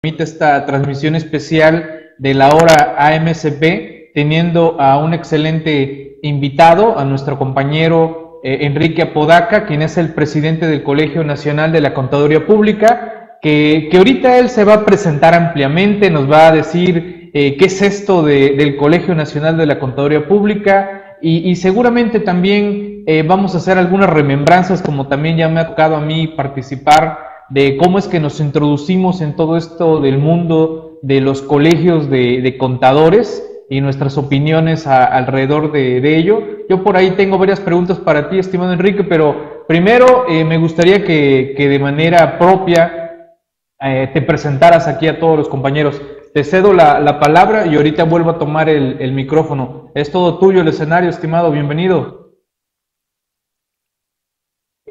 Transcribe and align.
permite 0.00 0.22
esta 0.22 0.64
transmisión 0.64 1.16
especial 1.16 2.12
de 2.18 2.32
la 2.32 2.50
hora 2.50 2.94
AMCP, 2.98 4.12
teniendo 4.14 4.80
a 4.80 4.96
un 5.02 5.12
excelente 5.12 6.18
invitado, 6.22 6.96
a 6.96 7.04
nuestro 7.04 7.36
compañero 7.36 8.40
eh, 8.44 8.58
Enrique 8.60 9.02
Apodaca, 9.02 9.66
quien 9.66 9.82
es 9.82 9.98
el 9.98 10.14
presidente 10.14 10.68
del 10.68 10.84
Colegio 10.84 11.24
Nacional 11.24 11.72
de 11.72 11.80
la 11.80 11.94
Contaduría 11.94 12.46
Pública, 12.46 13.38
que, 13.42 13.88
que 13.90 13.96
ahorita 13.96 14.38
él 14.38 14.50
se 14.50 14.62
va 14.62 14.74
a 14.74 14.84
presentar 14.84 15.34
ampliamente, 15.34 16.10
nos 16.10 16.30
va 16.30 16.46
a 16.46 16.52
decir 16.52 17.32
eh, 17.34 17.56
qué 17.56 17.64
es 17.64 17.82
esto 17.82 18.22
de, 18.22 18.50
del 18.50 18.76
Colegio 18.76 19.16
Nacional 19.16 19.56
de 19.56 19.66
la 19.66 19.80
Contaduría 19.80 20.28
Pública 20.28 21.16
y, 21.20 21.50
y 21.50 21.56
seguramente 21.56 22.20
también 22.20 23.02
eh, 23.04 23.24
vamos 23.26 23.56
a 23.56 23.58
hacer 23.58 23.76
algunas 23.76 24.10
remembranzas, 24.10 24.80
como 24.80 25.08
también 25.08 25.36
ya 25.36 25.48
me 25.48 25.58
ha 25.58 25.66
tocado 25.66 25.96
a 25.96 26.00
mí 26.00 26.28
participar 26.28 27.27
de 27.50 27.76
cómo 27.76 27.98
es 27.98 28.08
que 28.08 28.20
nos 28.20 28.40
introducimos 28.40 29.20
en 29.20 29.34
todo 29.34 29.56
esto 29.56 30.00
del 30.00 30.18
mundo 30.18 30.98
de 31.02 31.20
los 31.20 31.42
colegios 31.42 32.10
de, 32.10 32.56
contadores 32.58 33.44
y 33.70 33.80
nuestras 33.80 34.18
opiniones 34.18 34.86
alrededor 34.86 35.72
de, 35.72 36.16
ello. 36.16 36.42
Yo 36.68 36.82
por 36.82 36.96
ahí 36.96 37.12
tengo 37.12 37.38
varias 37.38 37.60
preguntas 37.60 37.98
para 37.98 38.28
ti, 38.28 38.38
estimado 38.38 38.72
Enrique, 38.72 39.04
pero 39.04 39.64
primero 39.66 40.26
eh, 40.28 40.44
me 40.44 40.58
gustaría 40.58 41.04
que, 41.04 41.54
de 41.56 41.78
manera 41.78 42.38
propia 42.38 43.34
eh, 43.80 44.10
te 44.12 44.22
presentaras 44.22 44.88
aquí 44.88 45.08
a 45.08 45.18
todos 45.18 45.38
los 45.38 45.48
compañeros. 45.48 46.00
Te 46.34 46.44
cedo 46.44 46.74
la, 46.74 47.18
palabra 47.18 47.66
y 47.66 47.76
ahorita 47.76 48.04
vuelvo 48.04 48.30
a 48.30 48.38
tomar 48.38 48.68
el, 48.68 49.00
el 49.00 49.12
micrófono. 49.12 49.90
Es 49.94 50.10
todo 50.10 50.38
tuyo 50.38 50.60
el 50.60 50.68
escenario, 50.68 51.08
estimado, 51.08 51.50
bienvenido. 51.50 52.18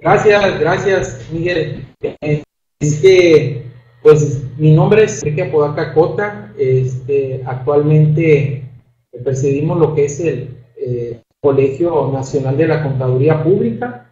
Gracias, 0.02 0.60
gracias, 0.60 1.28
Miguel. 1.32 1.87
Pues 4.02 4.44
mi 4.58 4.72
nombre 4.72 5.04
es 5.04 5.24
Enrique 5.24 5.44
Apodaca 5.44 5.94
Cota. 5.94 6.54
Este, 6.58 7.42
actualmente 7.46 8.64
presidimos 9.24 9.80
lo 9.80 9.96
que 9.96 10.06
es 10.06 10.20
el 10.20 10.58
eh, 10.78 11.22
Colegio 11.42 12.12
Nacional 12.12 12.58
de 12.58 12.68
la 12.68 12.84
Contaduría 12.84 13.44
Pública, 13.44 14.10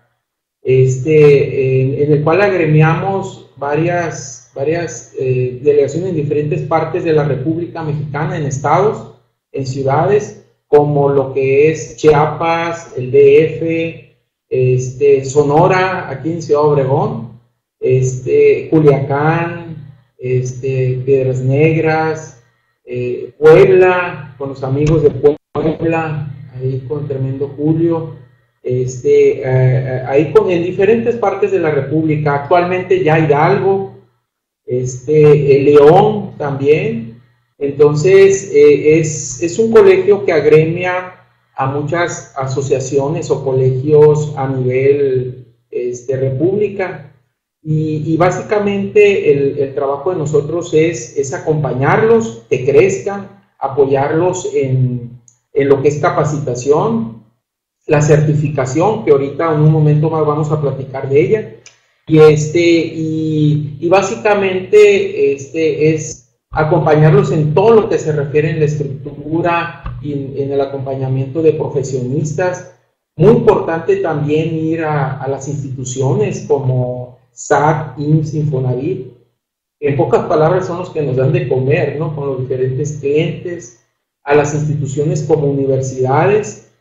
este, 0.62 2.04
en, 2.04 2.12
el 2.12 2.24
cual 2.24 2.42
agremiamos 2.42 3.52
varias, 3.58 4.52
varias 4.56 5.14
eh, 5.20 5.60
delegaciones 5.62 6.10
en 6.10 6.16
diferentes 6.16 6.62
partes 6.62 7.04
de 7.04 7.14
la 7.14 7.24
República 7.24 7.84
Mexicana, 7.84 8.38
en 8.38 8.46
estados, 8.46 9.16
en 9.52 9.66
ciudades, 9.66 10.46
como 10.68 11.10
lo 11.10 11.34
que 11.34 11.72
es 11.72 11.98
Chiapas, 11.98 12.94
el 12.98 13.12
DF, 13.12 14.06
este, 14.50 15.26
Sonora, 15.26 16.10
aquí 16.10 16.32
en 16.32 16.42
Ciudad 16.42 16.64
Obregón, 16.64 17.25
este, 17.86 18.68
Culiacán, 18.70 19.76
este, 20.18 21.02
Piedras 21.06 21.42
Negras, 21.42 22.44
eh, 22.84 23.32
Puebla, 23.38 24.34
con 24.40 24.50
los 24.50 24.64
amigos 24.64 25.04
de 25.04 25.12
Puebla, 25.12 26.34
ahí 26.56 26.84
con 26.88 27.08
tremendo 27.08 27.54
Julio, 27.56 28.16
este, 28.64 29.40
eh, 29.40 29.44
eh, 29.44 30.04
ahí 30.08 30.34
con, 30.34 30.50
en 30.50 30.64
diferentes 30.64 31.16
partes 31.18 31.52
de 31.52 31.60
la 31.60 31.70
República, 31.70 32.34
actualmente 32.34 33.04
ya 33.04 33.20
Hidalgo, 33.20 33.94
este, 34.66 35.60
León 35.62 36.32
también, 36.40 37.22
entonces 37.60 38.52
es, 38.52 39.44
es 39.44 39.60
un 39.60 39.72
colegio 39.72 40.26
que 40.26 40.32
agremia 40.32 41.14
a 41.56 41.68
muchas 41.68 42.34
asociaciones 42.36 43.30
o 43.30 43.46
colegios 43.46 44.34
a 44.36 44.48
nivel 44.48 45.46
este, 45.70 46.18
república. 46.18 47.15
Y, 47.68 48.16
básicamente 48.16 49.64
el, 49.64 49.74
trabajo 49.74 50.12
de 50.12 50.18
nosotros 50.18 50.72
es, 50.74 51.18
es, 51.18 51.34
acompañarlos, 51.34 52.44
que 52.48 52.64
crezcan, 52.64 53.42
apoyarlos 53.58 54.54
en, 54.54 55.20
en, 55.52 55.70
lo 55.70 55.82
que 55.82 55.88
es 55.88 56.00
capacitación, 56.00 57.24
la 57.88 58.04
certificación, 58.04 59.04
que 59.04 59.12
ahorita 59.12 59.52
en 59.52 59.62
un 59.62 59.72
momento 59.72 60.12
más 60.12 60.24
vamos 60.24 60.52
a 60.52 60.62
platicar 60.62 61.10
de 61.10 61.20
ella. 61.20 61.56
Y, 62.08 62.20
este, 62.20 62.60
y, 62.60 63.78
y 63.80 63.90
básicamente 63.90 65.34
este, 65.34 65.96
es 65.96 66.26
acompañarlos 66.52 67.32
en 67.32 67.56
todo 67.56 67.82
lo 67.82 67.90
que 67.90 67.98
se 67.98 68.12
refiere 68.12 68.52
en 68.52 68.60
la 68.60 68.66
estructura, 68.66 70.00
en 70.04 70.52
el 70.52 70.62
acompañamiento 70.62 71.42
de 71.42 71.54
profesionistas. 71.54 72.76
Muy 73.18 73.32
importante 73.32 73.98
también 73.98 74.56
ir 74.56 74.84
a, 74.84 75.26
las 75.28 75.48
instituciones 75.48 76.46
como 76.48 77.18
SAT, 77.36 78.00
IMSS, 78.00 78.34
Infonavit. 78.34 79.14
En 79.80 79.96
pocas 79.96 80.26
palabras 80.26 80.66
son 80.66 80.80
los 80.80 80.90
que 80.90 81.04
nos 81.04 81.18
dan 81.18 81.32
de 81.32 81.48
comer, 81.48 81.98
¿no? 82.00 82.16
Con 82.16 82.28
los 82.28 82.40
diferentes 82.42 82.94
clientes. 82.94 83.86
A 84.24 84.34
las 84.34 84.56
instituciones 84.56 85.22
como 85.22 85.46
universidades, 85.46 86.72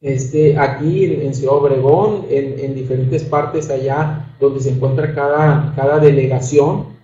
este, 0.00 0.56
aquí 0.56 1.04
en 1.04 1.34
Ciudad 1.34 1.56
Obregón, 1.56 2.24
en, 2.30 2.74
diferentes 2.74 3.24
partes 3.24 3.68
allá 3.68 4.34
donde 4.40 4.60
se 4.60 4.70
encuentra 4.70 5.14
cada, 5.14 5.74
cada 5.76 5.98
delegación 5.98 6.96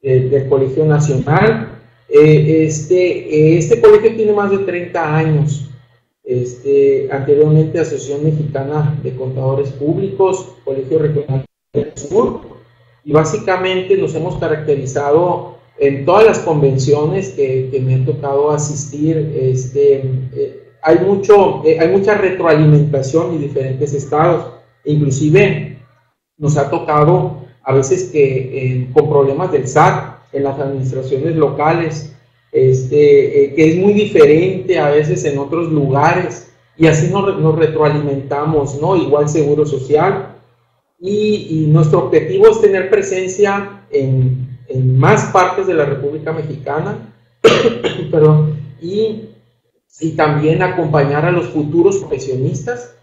eh, 0.00 0.20
del 0.30 0.48
Colegio 0.48 0.86
Nacional 0.86 1.80
eh, 2.12 2.64
este, 2.66 3.56
este 3.56 3.80
colegio 3.80 4.16
tiene 4.16 4.32
más 4.32 4.50
de 4.50 4.58
30 4.58 5.16
años. 5.16 5.70
Este, 6.24 7.08
anteriormente 7.10 7.78
Asociación 7.78 8.24
Mexicana 8.24 8.98
de 9.02 9.14
Contadores 9.14 9.70
Públicos, 9.70 10.56
Colegio 10.64 10.98
Regional 10.98 11.44
Sur, 11.94 12.40
y 13.04 13.12
básicamente 13.12 13.96
nos 13.96 14.12
hemos 14.16 14.38
caracterizado 14.38 15.54
en 15.78 16.04
todas 16.04 16.26
las 16.26 16.40
convenciones 16.40 17.28
que, 17.28 17.68
que 17.70 17.80
me 17.80 17.94
han 17.94 18.04
tocado 18.04 18.50
asistir. 18.50 19.16
Este, 19.40 20.02
eh, 20.34 20.64
hay, 20.82 20.98
mucho, 20.98 21.64
eh, 21.64 21.78
hay 21.78 21.88
mucha 21.88 22.14
retroalimentación 22.14 23.34
en 23.34 23.42
diferentes 23.42 23.94
estados, 23.94 24.52
inclusive 24.84 25.78
nos 26.38 26.56
ha 26.56 26.68
tocado 26.68 27.44
a 27.62 27.72
veces 27.72 28.10
que 28.10 28.88
con 28.92 29.08
problemas 29.08 29.52
del 29.52 29.68
SAT, 29.68 30.18
en 30.32 30.42
las 30.42 30.58
administraciones 30.58 31.36
locales, 31.36 32.16
este, 32.50 33.44
eh, 33.44 33.54
que 33.54 33.70
es 33.70 33.76
muy 33.76 33.92
diferente 33.92 34.76
a 34.80 34.90
veces 34.90 35.24
en 35.24 35.38
otros 35.38 35.70
lugares, 35.70 36.52
y 36.76 36.88
así 36.88 37.12
nos, 37.12 37.38
nos 37.38 37.56
retroalimentamos, 37.56 38.80
¿no? 38.80 38.96
Igual 38.96 39.28
Seguro 39.28 39.64
Social, 39.66 40.39
y, 41.00 41.66
nuestro 41.68 42.06
objetivo 42.06 42.48
es 42.48 42.60
tener 42.60 42.90
presencia 42.90 43.84
en, 43.90 44.58
en 44.68 44.98
más 44.98 45.26
partes 45.32 45.66
de 45.66 45.74
la 45.74 45.86
República 45.86 46.32
Mexicana, 46.32 47.14
perdón, 48.10 48.60
y, 48.80 49.30
y 50.00 50.10
también 50.12 50.62
acompañar 50.62 51.24
a 51.24 51.32
los 51.32 51.48
futuros 51.48 51.98
profesionistas, 51.98 52.94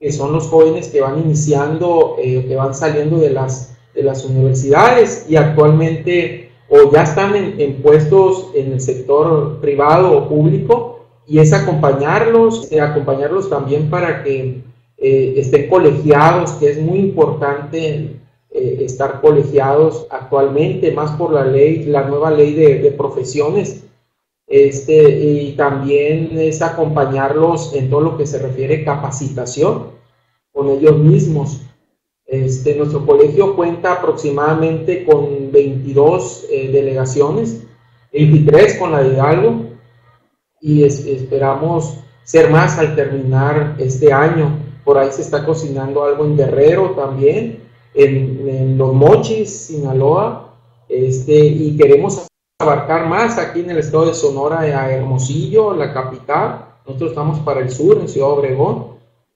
que 0.00 0.12
son 0.12 0.32
los 0.32 0.46
jóvenes 0.46 0.88
que 0.88 1.00
van 1.00 1.18
iniciando, 1.18 2.16
eh, 2.18 2.46
que 2.46 2.56
van 2.56 2.74
saliendo 2.74 3.18
de 3.18 3.30
las, 3.30 3.76
de 3.94 4.02
las 4.04 4.24
universidades 4.24 5.26
y 5.28 5.36
actualmente 5.36 6.52
o 6.68 6.92
ya 6.92 7.02
están 7.02 7.34
en, 7.34 7.82
puestos 7.82 8.50
en 8.54 8.72
el 8.72 8.80
sector 8.80 9.58
privado 9.60 10.16
o 10.16 10.28
público 10.28 11.06
y 11.26 11.38
es 11.38 11.52
acompañarlos, 11.52 12.70
eh, 12.70 12.80
acompañarlos 12.80 13.48
también 13.48 13.90
para 13.90 14.22
que 14.22 14.62
eh, 15.00 15.34
estén 15.36 15.68
colegiados, 15.68 16.52
que 16.52 16.70
es 16.70 16.80
muy 16.80 16.98
importante 16.98 18.16
eh, 18.50 18.78
estar 18.80 19.20
colegiados 19.20 20.06
actualmente, 20.10 20.90
más 20.90 21.12
por 21.12 21.32
la 21.32 21.44
ley, 21.44 21.84
la 21.84 22.08
nueva 22.08 22.30
ley 22.30 22.54
de, 22.54 22.90
profesiones, 22.92 23.84
este, 24.46 25.10
y 25.10 25.52
también 25.52 26.30
es 26.38 26.62
acompañarlos 26.62 27.74
en 27.74 27.90
todo 27.90 28.00
lo 28.00 28.16
que 28.16 28.26
se 28.26 28.38
refiere 28.38 28.84
capacitación 28.84 29.98
con 30.52 30.68
ellos 30.70 30.98
mismos. 30.98 31.60
Este, 32.26 32.74
nuestro 32.74 33.06
colegio 33.06 33.54
cuenta 33.54 33.92
aproximadamente 33.92 35.04
con 35.04 35.52
22 35.52 36.46
eh, 36.50 36.70
delegaciones, 36.72 37.62
23 38.12 38.78
con 38.78 38.92
la 38.92 39.02
de 39.02 39.14
Hidalgo, 39.14 39.64
y 40.60 40.82
esperamos 40.82 42.00
ser 42.24 42.50
más 42.50 42.78
al 42.78 42.96
terminar 42.96 43.76
este 43.78 44.12
año. 44.12 44.67
Por 44.88 44.96
ahí 44.96 45.12
se 45.12 45.20
está 45.20 45.44
cocinando 45.44 46.02
algo 46.02 46.24
en 46.24 46.34
Guerrero 46.34 46.92
también, 46.92 47.58
en, 47.92 48.78
Los 48.78 48.94
Mochis, 48.94 49.50
Sinaloa, 49.66 50.54
este, 50.88 51.44
y 51.44 51.76
queremos 51.76 52.26
abarcar 52.58 53.06
más 53.06 53.36
aquí 53.36 53.60
en 53.60 53.68
el 53.68 53.76
estado 53.76 54.06
de 54.06 54.14
Sonora, 54.14 54.60
a 54.60 54.90
Hermosillo, 54.90 55.74
la 55.74 55.92
capital. 55.92 56.68
Nosotros 56.86 57.10
estamos 57.10 57.38
para 57.40 57.60
el 57.60 57.70
sur, 57.70 57.98
en 58.00 58.08
Ciudad 58.08 58.30
Obregón, 58.30 58.94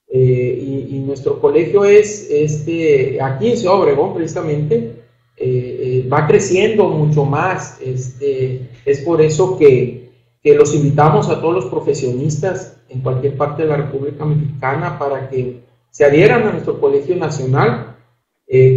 eh, 0.09 0.87
y, 0.89 0.99
nuestro 1.01 1.39
colegio 1.39 1.85
es, 1.85 2.31
este, 2.31 3.21
aquí 3.21 3.51
en 3.51 3.59
Ciudad 3.59 3.79
Obregón 3.79 4.15
precisamente, 4.15 5.05
eh, 5.37 6.05
eh, 6.07 6.09
va 6.11 6.27
creciendo 6.27 6.89
mucho 6.89 7.27
más. 7.27 7.79
Este, 7.83 8.71
es 8.87 9.01
por 9.03 9.21
eso 9.21 9.59
que, 9.59 10.13
que, 10.43 10.55
los 10.55 10.75
invitamos 10.75 11.29
a 11.29 11.43
todos 11.43 11.55
los 11.55 11.67
profesionistas 11.67 12.79
en 12.93 13.01
cualquier 13.01 13.37
parte 13.37 13.63
de 13.63 13.69
la 13.69 13.77
República 13.77 14.25
Mexicana 14.25 14.99
para 14.99 15.29
que 15.29 15.63
se 15.91 16.05
adhieran 16.05 16.47
a 16.47 16.53
nuestro 16.53 16.81
colegio 16.81 17.17
nacional. 17.17 17.97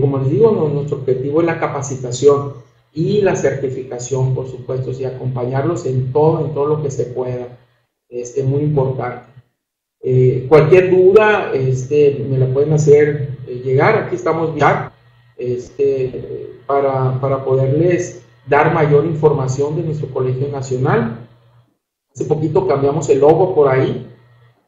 como 0.01 0.19
les 0.19 0.29
digo, 0.29 0.51
nuestro 0.73 0.97
objetivo 0.97 1.41
es 1.41 1.47
la 1.47 1.59
capacitación. 1.59 2.65
y 2.93 3.21
la 3.21 3.35
certificación, 3.35 4.33
por 4.33 4.47
supuesto, 4.47 4.91
y 4.91 5.03
acompañarlos 5.03 5.85
en 5.85 6.13
todo, 6.13 6.45
en 6.45 6.53
todo 6.53 6.65
lo 6.67 6.81
que 6.81 6.89
se 6.89 7.05
pueda. 7.07 7.57
Este, 8.09 8.43
muy 8.43 8.61
importante. 8.63 9.35
Eh, 10.07 10.45
cualquier 10.47 10.91
duda 10.91 11.51
este, 11.53 12.23
me 12.29 12.37
la 12.37 12.45
pueden 12.53 12.73
hacer 12.73 13.37
eh, 13.47 13.61
llegar. 13.65 13.97
Aquí 13.97 14.15
estamos 14.15 14.55
ya 14.55 14.93
este, 15.35 16.51
para, 16.67 17.19
para 17.19 17.43
poderles 17.43 18.23
dar 18.47 18.71
mayor 18.71 19.05
información 19.05 19.75
de 19.75 19.81
nuestro 19.81 20.07
Colegio 20.09 20.47
Nacional. 20.49 21.27
Hace 22.15 22.23
poquito 22.25 22.65
cambiamos 22.65 23.09
el 23.09 23.19
logo 23.19 23.53
por 23.53 23.67
ahí 23.67 24.07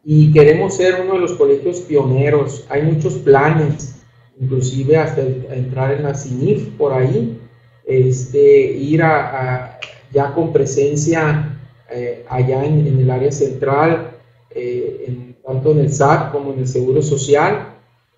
y 0.04 0.34
queremos 0.34 0.76
ser 0.76 1.00
uno 1.02 1.14
de 1.14 1.20
los 1.20 1.32
colegios 1.32 1.80
pioneros. 1.80 2.66
Hay 2.68 2.82
muchos 2.82 3.14
planes, 3.14 3.96
inclusive 4.38 4.98
hasta 4.98 5.22
entrar 5.22 5.94
en 5.94 6.04
la 6.04 6.14
CINIF 6.14 6.68
por 6.78 6.92
ahí, 6.92 7.40
este, 7.86 8.74
ir 8.74 9.02
a, 9.02 9.80
ya 10.12 10.34
con 10.34 10.52
presencia 10.52 11.58
eh, 11.90 12.26
allá 12.28 12.66
en, 12.66 12.86
el 12.86 13.10
área 13.10 13.32
central, 13.32 14.12
eh, 14.50 15.34
tanto 15.46 15.72
en 15.72 15.80
el 15.80 15.94
SAT 15.94 16.34
como 16.34 16.52
en 16.52 16.60
el 16.60 16.68
Seguro 16.68 17.02
Social, 17.02 17.76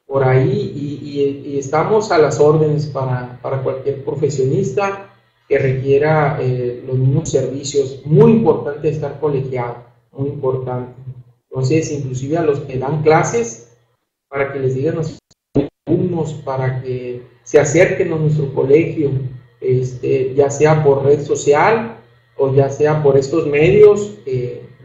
por 0.07 0.23
ahí, 0.23 0.73
y, 0.75 1.59
estamos 1.59 2.11
a 2.11 2.17
las 2.17 2.39
órdenes 2.39 2.87
para, 2.87 3.37
para 3.43 3.61
cualquier 3.61 4.03
profesionista 4.03 5.08
que 5.49 5.57
requiera 5.57 6.37
eh, 6.39 6.83
los 6.85 6.97
mismos 6.97 7.29
servicios. 7.29 8.01
Muy 8.05 8.31
importante 8.31 8.87
estar 8.87 9.19
colegiado, 9.19 9.83
muy 10.11 10.29
importante. 10.29 10.93
Entonces, 11.49 11.91
inclusive 11.91 12.37
a 12.37 12.43
los 12.43 12.59
que 12.61 12.77
dan 12.77 13.01
clases, 13.01 13.75
para 14.29 14.53
que 14.53 14.59
les 14.59 14.75
digan 14.75 14.93
a 14.93 14.97
los 14.97 15.17
alumnos, 15.87 16.33
para 16.45 16.81
que 16.83 17.23
se 17.43 17.59
acerquen 17.59 18.13
a 18.13 18.17
nuestro 18.17 18.53
colegio, 18.53 19.09
este, 19.59 20.35
ya 20.35 20.51
sea 20.51 20.83
por 20.83 21.03
red 21.03 21.21
social 21.21 21.97
o 22.37 22.53
ya 22.53 22.69
sea 22.69 23.01
por 23.01 23.17
estos 23.17 23.47
medios. 23.47 24.19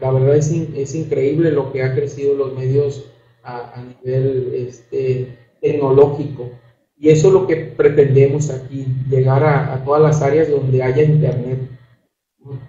la 0.01 0.11
verdad 0.11 0.35
es, 0.35 0.51
es, 0.51 0.95
increíble 0.95 1.51
lo 1.51 1.71
que 1.71 1.83
ha 1.83 1.93
crecido 1.93 2.33
los 2.33 2.53
medios 2.57 3.05
a, 3.43 3.83
nivel 4.03 4.51
este, 4.67 5.37
tecnológico. 5.61 6.49
Y 6.97 7.09
eso 7.09 7.27
es 7.27 7.33
lo 7.33 7.47
que 7.47 7.57
pretendemos 7.57 8.49
aquí, 8.49 8.85
llegar 9.09 9.43
a, 9.43 9.83
todas 9.83 10.01
las 10.01 10.21
áreas 10.21 10.49
donde 10.49 10.81
haya 10.81 11.03
internet. 11.03 11.59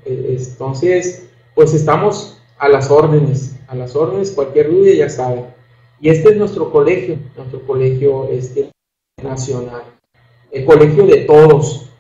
Entonces, 0.05 1.29
pues 1.55 1.73
estamos 1.75 2.43
a 2.59 2.69
las 2.69 2.91
órdenes, 2.91 3.57
a 3.69 3.75
las 3.75 3.95
órdenes, 3.95 4.33
cualquier 4.33 4.71
duda 4.71 4.93
ya 4.93 5.09
saben. 5.09 5.47
Y 6.01 6.09
este 6.11 6.31
es 6.31 6.37
nuestro 6.37 6.71
colegio, 6.73 7.19
nuestro 7.37 7.67
colegio 7.67 8.29
este, 8.31 8.71
nacional, 9.23 9.83
el 10.51 10.65
colegio 10.65 11.07
de 11.07 11.19
todos. 11.19 11.91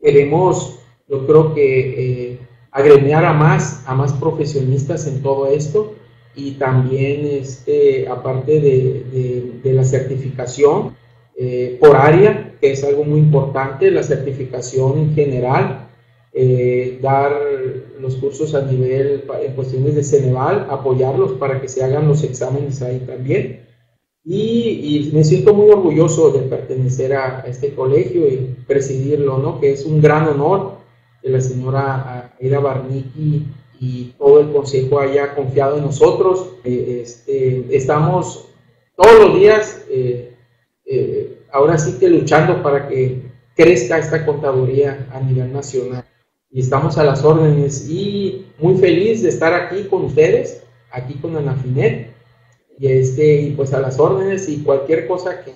Queremos, 0.00 0.80
yo 1.08 1.26
creo 1.26 1.54
que 1.54 2.32
eh, 2.32 2.38
agremiar 2.70 3.24
a 3.24 3.32
más, 3.32 3.84
a 3.86 3.94
más 3.94 4.12
profesionistas 4.14 5.06
en 5.06 5.22
todo 5.22 5.46
esto 5.46 5.94
y 6.34 6.52
también, 6.52 7.26
este, 7.26 8.08
aparte 8.08 8.60
de, 8.60 9.60
de, 9.62 9.72
la 9.72 9.84
certificación 9.84 10.96
eh, 11.36 11.78
por 11.80 11.96
área, 11.96 12.56
que 12.60 12.72
es 12.72 12.84
algo 12.84 13.04
muy 13.04 13.18
importante, 13.18 13.90
la 13.90 14.04
certificación 14.04 14.98
en 14.98 15.14
general, 15.14 15.88
eh, 16.32 16.98
dar 17.02 17.32
los 18.00 18.16
cursos 18.16 18.54
a 18.54 18.62
nivel 18.62 19.24
en 19.42 19.52
cuestiones 19.54 19.94
de 19.96 20.04
Ceneval, 20.04 20.66
apoyarlos 20.70 21.32
para 21.32 21.60
que 21.60 21.68
se 21.68 21.82
hagan 21.82 22.06
los 22.06 22.22
exámenes 22.22 22.82
ahí 22.82 23.00
también. 23.00 23.64
Y, 24.24 25.10
me 25.12 25.22
siento 25.22 25.52
muy 25.54 25.70
orgulloso 25.70 26.30
de 26.30 26.40
pertenecer 26.40 27.14
a, 27.14 27.44
este 27.46 27.74
colegio 27.74 28.26
y 28.26 28.56
presidirlo, 28.66 29.38
¿no? 29.38 29.60
que 29.60 29.72
es 29.72 29.84
un 29.84 30.00
gran 30.00 30.26
honor 30.28 30.78
que 31.20 31.30
la 31.30 31.40
señora 31.40 32.32
Aida 32.40 32.58
Barniki 32.60 33.46
y 33.80 34.14
todo 34.18 34.40
el 34.40 34.50
consejo 34.50 35.00
haya 35.00 35.34
confiado 35.34 35.76
en 35.76 35.84
nosotros. 35.84 36.52
Eh, 36.64 37.00
este, 37.02 37.76
estamos 37.76 38.48
todos 38.96 39.18
los 39.18 39.34
días, 39.36 39.84
ahora 41.52 41.78
sí 41.78 41.98
que 41.98 42.08
luchando 42.08 42.62
para 42.62 42.88
que 42.88 43.22
crezca 43.54 43.98
esta 43.98 44.24
contaduría 44.26 45.06
a 45.12 45.20
nivel 45.20 45.52
nacional 45.52 46.04
y 46.54 46.60
estamos 46.60 46.98
a 46.98 47.04
las 47.04 47.24
órdenes 47.24 47.88
y 47.88 48.46
muy 48.58 48.76
feliz 48.76 49.22
de 49.22 49.28
estar 49.28 49.52
aquí 49.54 49.84
con 49.84 50.04
ustedes, 50.04 50.62
aquí 50.92 51.14
con 51.14 51.36
Anafinet 51.36 52.14
y, 52.78 52.86
este, 52.86 53.42
y 53.42 53.50
pues 53.52 53.72
a 53.74 53.80
las 53.80 53.98
órdenes 53.98 54.48
y 54.48 54.62
cualquier 54.62 55.08
cosa 55.08 55.42
que, 55.44 55.54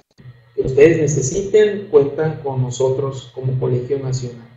ustedes 0.61 0.99
necesiten, 0.99 1.87
cuentan 1.89 2.41
con 2.43 2.61
nosotros 2.61 3.31
como 3.33 3.57
Colegio 3.61 4.01
Nacional. 4.01 4.49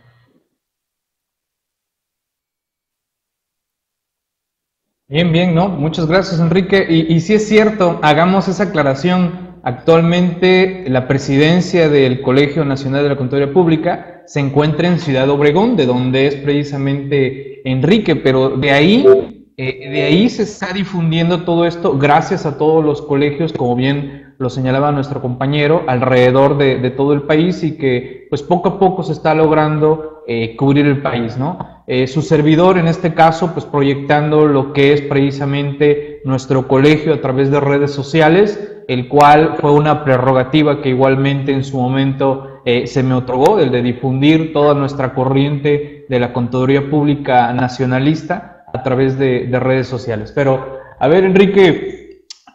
Bien, 5.06 5.30
bien, 5.30 5.54
¿no? 5.54 5.68
Muchas 5.68 6.06
gracias, 6.06 6.40
Enrique. 6.40 6.84
Y, 6.88 7.14
y 7.14 7.20
si 7.20 7.34
es 7.34 7.46
cierto, 7.46 8.00
hagamos 8.02 8.48
esa 8.48 8.64
aclaración. 8.64 9.51
Actualmente 9.64 10.84
la 10.88 11.06
presidencia 11.06 11.88
del 11.88 12.20
Colegio 12.20 12.64
Nacional 12.64 13.04
de 13.04 13.10
la 13.10 13.16
Contaduría 13.16 13.52
Pública 13.52 14.22
se 14.26 14.40
encuentra 14.40 14.88
en 14.88 14.98
Ciudad 14.98 15.30
Obregón, 15.30 15.76
de 15.76 15.86
donde 15.86 16.26
es 16.26 16.34
precisamente 16.36 17.68
Enrique, 17.68 18.16
pero 18.16 18.50
de 18.50 18.70
ahí, 18.72 19.06
eh, 19.56 19.90
de 19.90 20.02
ahí 20.02 20.28
se 20.28 20.42
está 20.42 20.72
difundiendo 20.72 21.44
todo 21.44 21.64
esto 21.64 21.96
gracias 21.96 22.44
a 22.44 22.58
todos 22.58 22.84
los 22.84 23.02
colegios, 23.02 23.52
como 23.52 23.76
bien 23.76 24.21
lo 24.38 24.50
señalaba 24.50 24.92
nuestro 24.92 25.20
compañero, 25.20 25.84
alrededor 25.86 26.58
de, 26.58 26.90
todo 26.90 27.12
el 27.12 27.22
país 27.22 27.62
y 27.62 27.76
que 27.76 28.26
pues 28.28 28.42
poco 28.42 28.70
a 28.70 28.78
poco 28.78 29.02
se 29.02 29.12
está 29.12 29.34
logrando 29.34 30.22
eh, 30.26 30.56
cubrir 30.56 30.86
el 30.86 31.02
país, 31.02 31.36
¿no? 31.36 31.58
Eh, 31.86 32.06
su 32.06 32.22
servidor 32.22 32.78
en 32.78 32.88
este 32.88 33.12
caso 33.14 33.52
pues 33.52 33.64
proyectando 33.64 34.46
lo 34.46 34.72
que 34.72 34.92
es 34.92 35.02
precisamente 35.02 36.20
nuestro 36.24 36.68
colegio 36.68 37.14
a 37.14 37.20
través 37.20 37.50
de 37.50 37.60
redes 37.60 37.92
sociales, 37.92 38.84
el 38.88 39.08
cual 39.08 39.56
fue 39.60 39.72
una 39.72 40.04
prerrogativa 40.04 40.80
que 40.80 40.90
igualmente 40.90 41.52
en 41.52 41.64
su 41.64 41.78
momento 41.78 42.60
eh, 42.64 42.86
se 42.86 43.02
me 43.02 43.14
otorgó, 43.14 43.58
el 43.58 43.72
de 43.72 43.82
difundir 43.82 44.52
toda 44.52 44.74
nuestra 44.74 45.14
corriente 45.14 46.06
de 46.08 46.20
la 46.20 46.32
contaduría 46.32 46.88
pública 46.88 47.52
nacionalista 47.52 48.64
a 48.72 48.82
través 48.82 49.18
de, 49.18 49.48
redes 49.58 49.88
sociales. 49.88 50.32
Pero, 50.34 50.78
a 50.98 51.08
ver, 51.08 51.24
Enrique, 51.24 52.01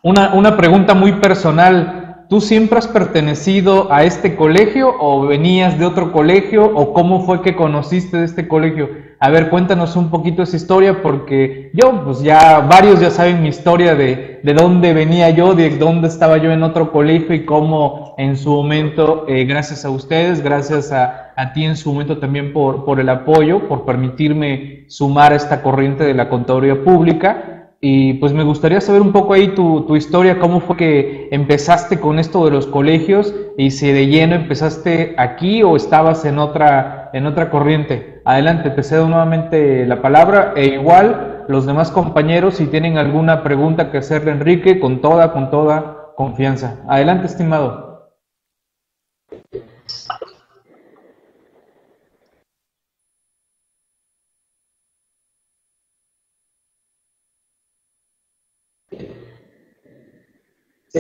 una, 0.04 0.34
una 0.34 0.58
pregunta 0.58 0.94
muy 0.94 1.14
personal. 1.14 2.26
¿Tú 2.30 2.42
siempre 2.42 2.78
has 2.78 2.88
pertenecido 2.88 3.92
a 3.92 4.04
este 4.04 4.36
colegio 4.36 4.94
o 5.00 5.26
venías 5.26 5.80
de 5.80 5.86
otro 5.86 6.12
colegio 6.12 6.66
o 6.66 6.94
cómo 6.94 7.26
fue 7.26 7.42
que 7.42 7.56
conociste 7.56 8.22
este 8.24 8.50
colegio? 8.50 8.90
A 9.20 9.30
ver, 9.32 9.50
cuéntanos 9.50 9.96
un 9.96 10.10
poquito 10.10 10.44
esa 10.44 10.58
historia 10.58 11.02
porque 11.02 11.72
yo, 11.74 12.04
pues 12.04 12.22
ya 12.22 12.60
varios 12.60 13.00
ya 13.00 13.10
saben 13.10 13.42
mi 13.42 13.48
historia 13.48 13.96
de, 13.96 14.42
de 14.44 14.54
dónde 14.54 14.94
venía 14.94 15.32
yo, 15.32 15.56
de 15.56 15.76
dónde 15.78 16.08
estaba 16.08 16.38
yo 16.38 16.52
en 16.52 16.62
otro 16.62 16.92
colegio 16.92 17.34
y 17.34 17.46
cómo 17.46 18.14
en 18.18 18.38
su 18.38 18.52
momento, 18.52 19.26
eh, 19.28 19.46
gracias 19.46 19.86
a 19.86 19.90
ustedes, 19.90 20.44
gracias 20.44 20.92
a, 20.92 21.32
a, 21.36 21.54
ti 21.54 21.66
en 21.66 21.78
su 21.78 21.92
momento 21.92 22.20
también 22.20 22.54
por, 22.54 22.86
por 22.86 23.00
el 23.00 23.10
apoyo, 23.10 23.68
por 23.68 23.86
permitirme 23.86 24.86
sumar 24.88 25.32
a 25.32 25.38
esta 25.38 25.64
corriente 25.64 26.04
de 26.04 26.14
la 26.14 26.30
contaduría 26.30 26.84
pública. 26.84 27.57
Y 27.80 28.16
pues 28.16 28.34
me 28.34 28.44
gustaría 28.44 28.82
saber 28.82 29.02
un 29.02 29.12
poco 29.12 29.34
ahí 29.34 29.50
tu, 29.50 29.82
tu, 29.82 29.96
historia, 29.96 30.40
cómo 30.40 30.62
fue 30.62 30.78
que 30.78 31.30
empezaste 31.32 32.00
con 32.00 32.18
esto 32.18 32.44
de 32.44 32.52
los 32.52 32.66
colegios 32.66 33.36
y 33.56 33.70
si 33.70 33.92
de 33.92 34.08
lleno 34.08 34.34
empezaste 34.34 35.14
aquí 35.18 35.62
o 35.62 35.76
estabas 35.76 36.26
en 36.26 36.40
otra, 36.40 37.12
en 37.14 37.28
otra 37.28 37.52
corriente. 37.52 38.22
Adelante, 38.26 38.72
te 38.72 38.82
cedo 38.82 39.08
nuevamente 39.08 39.86
la 39.86 40.02
palabra 40.02 40.54
e 40.56 40.66
igual 40.66 41.46
los 41.48 41.68
demás 41.68 41.92
compañeros 41.92 42.56
si 42.56 42.66
tienen 42.66 42.98
alguna 42.98 43.44
pregunta 43.44 43.92
que 43.92 44.00
hacerle 44.00 44.32
Enrique, 44.32 44.80
con 44.80 45.00
toda, 45.00 45.32
con 45.32 45.52
toda 45.52 46.14
confianza. 46.16 46.84
Adelante, 46.88 47.28
estimado. 47.28 48.10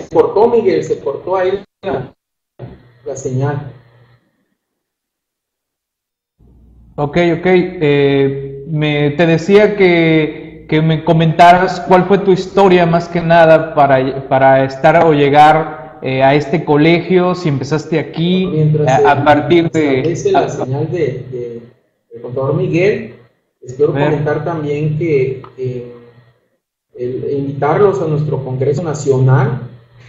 Se 0.02 0.10
cortó, 0.16 0.48
Miguel, 0.48 0.84
se 0.84 1.00
cortó 1.00 1.36
ahí 1.36 1.64
la, 3.06 3.16
señal. 3.16 3.72
Ok, 6.96 7.18
ok. 7.40 7.46
Eh, 7.46 8.66
me, 8.68 9.12
te 9.12 9.26
decía 9.26 9.76
que, 9.76 10.66
que, 10.70 10.82
me 10.82 11.04
comentaras 11.04 11.80
cuál 11.82 12.06
fue 12.06 12.20
tu 12.20 12.32
historia 12.32 12.86
más 12.86 13.08
que 13.08 13.22
nada 13.22 13.74
para, 13.74 14.28
para 14.28 14.66
estar 14.66 15.06
o 15.06 15.14
llegar 15.14 16.00
eh, 16.02 16.22
a 16.22 16.36
este 16.36 16.64
colegio, 16.64 17.34
si 17.34 17.50
empezaste 17.50 17.98
aquí, 17.98 18.52
a, 19.06 19.24
partir 19.24 19.72
de... 19.72 20.16
la 20.32 20.50
señal 20.50 20.92
de, 20.92 21.62
de, 22.14 22.22
contador 22.22 22.56
Miguel, 22.56 23.16
les 23.62 23.74
quiero 23.74 23.94
comentar 23.94 24.44
también 24.44 24.98
que 24.98 25.42
invitarlos 27.00 28.02
a 28.02 28.08
nuestro 28.08 28.44
Congreso 28.44 28.84
Nacional 28.84 29.62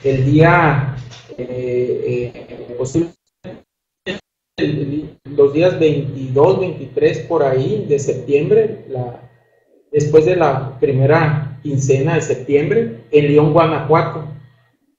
el 0.05 0.25
día 0.25 0.97
eh, 1.37 2.33
eh, 2.35 2.75
posible 2.77 3.11
los 5.37 5.53
días 5.53 5.79
22, 5.79 6.61
23 6.61 7.19
por 7.21 7.45
ahí 7.45 7.87
de 7.89 7.99
septiembre, 7.99 8.87
la, 8.89 9.31
después 9.93 10.27
de 10.27 10.37
la 10.37 10.79
primera 10.81 11.59
quincena 11.63 12.15
de 12.17 12.23
septiembre, 12.23 13.05
en 13.11 13.29
León, 13.29 13.53
Guanajuato. 13.53 14.25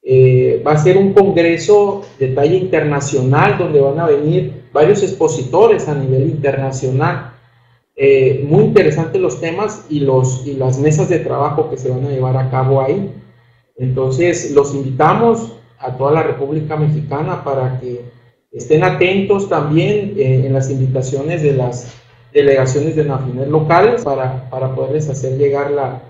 Eh, 0.02 0.64
va 0.66 0.72
a 0.74 0.78
ser 0.78 0.98
un 0.98 1.14
congreso 1.14 2.04
de 2.18 2.30
talla 2.30 2.56
internacional 2.56 3.58
donde 3.58 3.82
van 3.82 4.00
a 4.00 4.08
venir 4.08 4.64
varios 4.72 5.04
expositores 5.04 5.88
a 5.88 5.96
nivel 5.96 6.30
internacional. 6.30 7.34
Eh, 7.96 8.46
muy 8.48 8.64
interesantes 8.64 9.22
los 9.22 9.42
temas 9.42 9.86
y, 9.90 10.00
los, 10.00 10.48
y 10.48 10.54
las 10.54 10.80
mesas 10.80 11.10
de 11.10 11.20
trabajo 11.20 11.70
que 11.70 11.78
se 11.78 11.90
van 11.90 12.06
a 12.06 12.10
llevar 12.10 12.38
a 12.38 12.50
cabo 12.50 12.82
ahí. 12.82 13.12
Entonces, 13.80 14.52
los 14.52 14.76
invitamos 14.76 15.54
a 15.80 15.96
toda 15.96 16.12
la 16.12 16.24
República 16.24 16.76
Mexicana 16.76 17.44
para 17.46 17.80
que 17.80 18.02
estén 18.52 18.84
atentos 18.84 19.48
también 19.48 20.16
eh, 20.18 20.46
en 20.46 20.54
las 20.54 20.70
invitaciones 20.70 21.42
de 21.42 21.54
las 21.54 21.96
delegaciones 22.34 22.98
de 22.98 23.06
Nafiner 23.06 23.48
locales 23.48 24.04
para, 24.04 24.50
para 24.50 24.76
poderles 24.76 25.10
hacer 25.10 25.38
llegar 25.38 25.72
la, 25.72 26.02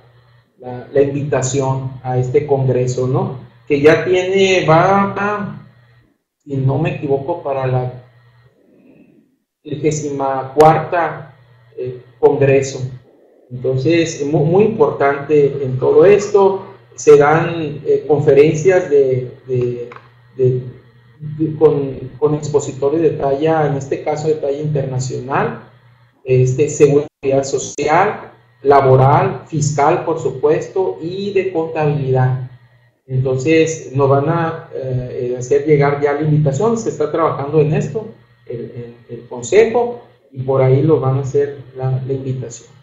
la, 0.60 1.02
invitación 1.02 1.92
a 2.04 2.18
este 2.18 2.48
congreso, 2.48 3.08
¿no? 3.08 3.38
Que 3.68 3.80
ya 3.80 4.04
tiene, 4.04 4.66
va, 4.68 5.64
si 6.44 6.58
no 6.58 6.80
me 6.80 6.96
equivoco, 6.96 7.44
para 7.44 7.68
la 7.68 8.04
34 9.64 10.54
cuarta 10.56 11.36
eh, 11.78 12.02
congreso. 12.20 12.82
Entonces, 13.52 14.26
muy, 14.26 14.44
muy 14.44 14.64
importante 14.64 15.64
en 15.64 15.78
todo 15.78 16.04
esto 16.04 16.69
se 17.00 17.16
dan 17.16 17.80
eh, 17.86 18.04
conferencias 18.06 18.90
de, 18.90 19.32
con, 21.58 22.36
expositores 22.36 23.02
de 23.02 23.12
talla, 23.12 23.68
en 23.68 23.78
este 23.78 24.04
caso 24.04 24.28
de 24.28 24.34
talla 24.34 24.60
internacional, 24.60 25.64
este, 26.26 26.68
seguridad 26.68 27.46
social, 27.46 28.34
laboral, 28.64 29.44
fiscal, 29.48 30.04
por 30.04 30.20
supuesto, 30.20 30.98
y 31.02 31.32
de 31.32 31.54
contabilidad. 31.54 32.50
Entonces, 33.08 33.94
nos 33.96 34.10
van 34.10 34.28
a 34.28 34.70
eh, 34.74 35.38
hacer 35.40 35.66
llegar 35.66 36.02
ya 36.02 36.12
la 36.12 36.24
invitación, 36.24 36.78
se 36.78 36.90
está 36.90 37.10
trabajando 37.14 37.62
en 37.62 37.76
esto, 37.76 38.08
el, 38.46 38.94
el, 39.10 39.26
consejo, 39.30 40.02
y 40.34 40.42
por 40.42 40.62
ahí 40.62 40.82
lo 40.82 41.00
van 41.00 41.20
a 41.20 41.22
hacer 41.22 41.60
la 41.78 42.02
invitación. 42.10 42.79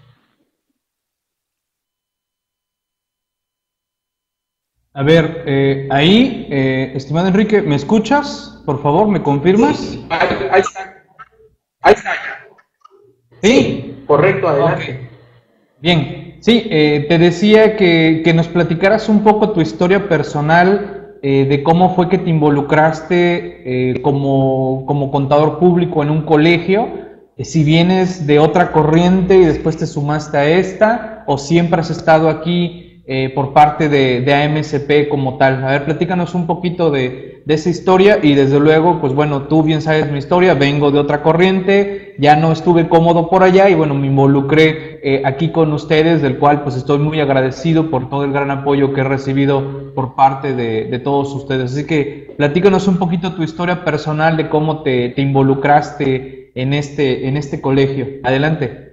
A 4.97 5.03
ver, 5.03 5.43
eh, 5.45 5.87
ahí, 5.91 6.49
eh, 6.51 6.93
estimado 6.95 7.29
Enrique, 7.29 7.61
¿me 7.61 7.75
escuchas? 7.75 8.63
Por 8.65 8.83
favor, 8.83 9.07
¿me 9.09 9.21
confirmas? 9.21 9.77
Sí, 9.77 10.07
ahí, 10.09 10.63
está. 10.63 11.05
Ahí 11.83 11.93
está. 11.93 12.13
¿Sí? 13.43 14.03
correcto, 14.07 14.49
adelante. 14.49 15.11
Bien, 15.83 16.39
sí, 16.41 16.67
eh, 16.71 17.05
te 17.11 17.19
decía 17.19 17.77
que, 17.77 18.23
que, 18.25 18.33
nos 18.33 18.49
platicaras 18.49 19.11
un 19.11 19.23
poco 19.23 19.51
tu 19.51 19.61
historia 19.61 20.09
personal 20.09 21.19
de 21.23 21.63
cómo 21.65 21.95
fue 21.95 22.09
que 22.09 22.19
te 22.19 22.31
involucraste 22.31 24.01
como, 24.03 24.85
como 24.87 25.11
contador 25.11 25.59
público 25.59 26.05
en 26.05 26.11
un 26.11 26.23
colegio, 26.23 26.89
si 27.39 27.65
vienes 27.65 28.29
de 28.29 28.39
otra 28.39 28.71
corriente 28.71 29.37
y 29.37 29.45
después 29.45 29.77
te 29.77 29.87
sumaste 29.87 30.39
a 30.39 30.47
esta, 30.47 31.25
o 31.27 31.37
siempre 31.37 31.81
has 31.81 31.91
estado 31.91 32.29
aquí 32.29 32.86
eh, 33.09 33.31
por 33.33 33.53
parte 33.53 33.89
de, 33.89 34.21
de, 34.21 34.35
AMSP 34.35 35.09
como 35.09 35.37
tal. 35.39 35.63
A 35.65 35.71
ver, 35.71 35.85
platícanos 35.85 36.35
un 36.35 36.49
poquito 36.49 36.91
de, 36.91 37.43
esa 37.47 37.71
historia 37.71 38.19
y 38.21 38.35
desde 38.35 38.59
luego, 38.59 39.01
pues 39.01 39.15
bueno, 39.15 39.43
tú 39.43 39.63
bien 39.63 39.81
sabes 39.81 40.11
mi 40.11 40.19
historia, 40.19 40.55
vengo 40.55 40.91
de 40.91 40.99
otra 40.99 41.23
corriente, 41.23 42.17
ya 42.19 42.35
no 42.35 42.51
estuve 42.51 42.89
cómodo 42.89 43.31
por 43.31 43.45
allá 43.45 43.71
y 43.71 43.75
bueno, 43.75 43.95
me 43.95 44.09
involucré 44.09 44.99
eh, 45.05 45.23
aquí 45.25 45.51
con 45.51 45.73
ustedes, 45.73 46.21
del 46.21 46.39
cual 46.39 46.65
pues 46.65 46.75
estoy 46.75 46.99
muy 46.99 47.21
agradecido 47.21 47.89
por 47.89 48.11
todo 48.11 48.25
el 48.25 48.33
gran 48.33 48.51
apoyo 48.51 48.93
que 48.93 49.03
he 49.03 49.05
recibido 49.05 49.93
por 49.95 50.17
parte 50.17 50.57
de, 50.57 50.87
de 50.87 50.99
todos 50.99 51.33
ustedes. 51.33 51.73
Así 51.73 51.87
que 51.87 52.35
platícanos 52.37 52.89
un 52.89 52.97
poquito 52.99 53.35
tu 53.35 53.45
historia 53.45 53.85
personal 53.85 54.37
de 54.37 54.49
cómo 54.49 54.83
te, 54.83 55.11
te 55.11 55.23
involucraste 55.23 56.51
en 56.57 56.73
este, 56.73 57.29
en 57.29 57.37
este 57.37 57.61
colegio. 57.61 58.09
Adelante. 58.25 58.86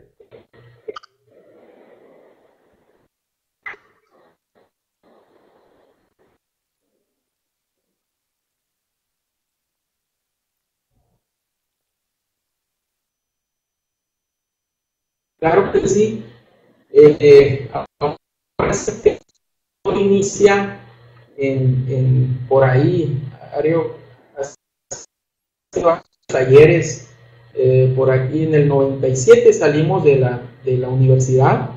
Claro 15.43 15.73
que 15.73 15.85
sí. 15.89 16.23
Eh, 16.93 17.67
ahora 17.73 18.73
se 18.73 19.19
inicia 19.93 20.79
en, 21.35 22.39
por 22.47 22.63
ahí, 22.63 23.21
Ario, 23.53 23.97
talleres. 26.27 27.09
Eh, 27.55 27.91
por 27.93 28.09
aquí 28.09 28.43
en 28.43 28.55
el 28.55 28.69
97 28.69 29.51
salimos 29.51 30.05
de 30.05 30.15
la, 30.15 30.49
de 30.63 30.77
la 30.77 30.87
universidad. 30.87 31.71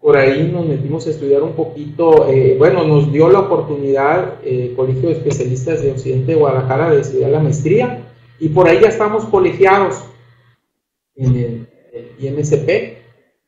Por 0.00 0.16
ahí 0.16 0.50
nos 0.50 0.66
metimos 0.66 1.06
a 1.06 1.10
estudiar 1.10 1.42
un 1.42 1.52
poquito. 1.52 2.26
Eh, 2.30 2.56
bueno, 2.58 2.84
nos 2.84 3.12
dio 3.12 3.28
la 3.28 3.40
oportunidad 3.40 4.42
el 4.42 4.74
Colegio 4.74 5.10
de 5.10 5.16
Especialistas 5.16 5.82
de 5.82 5.90
Occidente 5.90 6.32
de 6.32 6.38
Guadalajara 6.38 6.90
de 6.90 7.02
estudiar 7.02 7.32
la 7.32 7.40
maestría. 7.40 8.02
Y 8.40 8.48
por 8.48 8.66
ahí 8.66 8.80
ya 8.80 8.88
estamos 8.88 9.26
colegiados 9.26 10.04
en 11.16 11.36
el, 11.36 11.68
IMSP. 12.18 12.93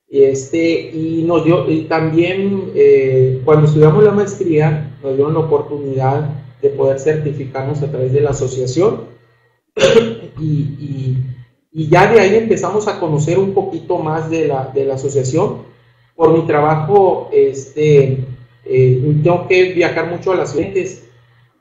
Este, 0.08 0.90
y 0.90 1.24
nos 1.26 1.44
dio, 1.44 1.68
y 1.70 1.82
también 1.82 2.70
eh, 2.74 3.40
cuando 3.44 3.66
estudiamos 3.66 4.04
la 4.04 4.12
maestría, 4.12 4.96
nos 5.02 5.16
dieron 5.16 5.34
la 5.34 5.40
oportunidad 5.40 6.30
de 6.62 6.70
poder 6.70 7.00
certificarnos 7.00 7.82
a 7.82 7.90
través 7.90 8.12
de 8.12 8.20
la 8.20 8.30
asociación. 8.30 9.06
y, 10.40 11.16
y, 11.72 11.88
ya 11.88 12.10
de 12.10 12.20
ahí 12.20 12.34
empezamos 12.36 12.88
a 12.88 12.98
conocer 12.98 13.38
un 13.38 13.52
poquito 13.52 13.98
más 13.98 14.30
de 14.30 14.48
la, 14.48 14.70
de 14.74 14.84
la 14.86 14.94
asociación. 14.94 15.62
Por 16.14 16.32
mi 16.32 16.46
trabajo, 16.46 17.28
este, 17.32 18.24
eh, 18.64 19.20
tengo 19.22 19.46
que 19.46 19.74
viajar 19.74 20.10
mucho 20.10 20.32
a 20.32 20.36
las 20.36 20.54
gentes 20.54 21.04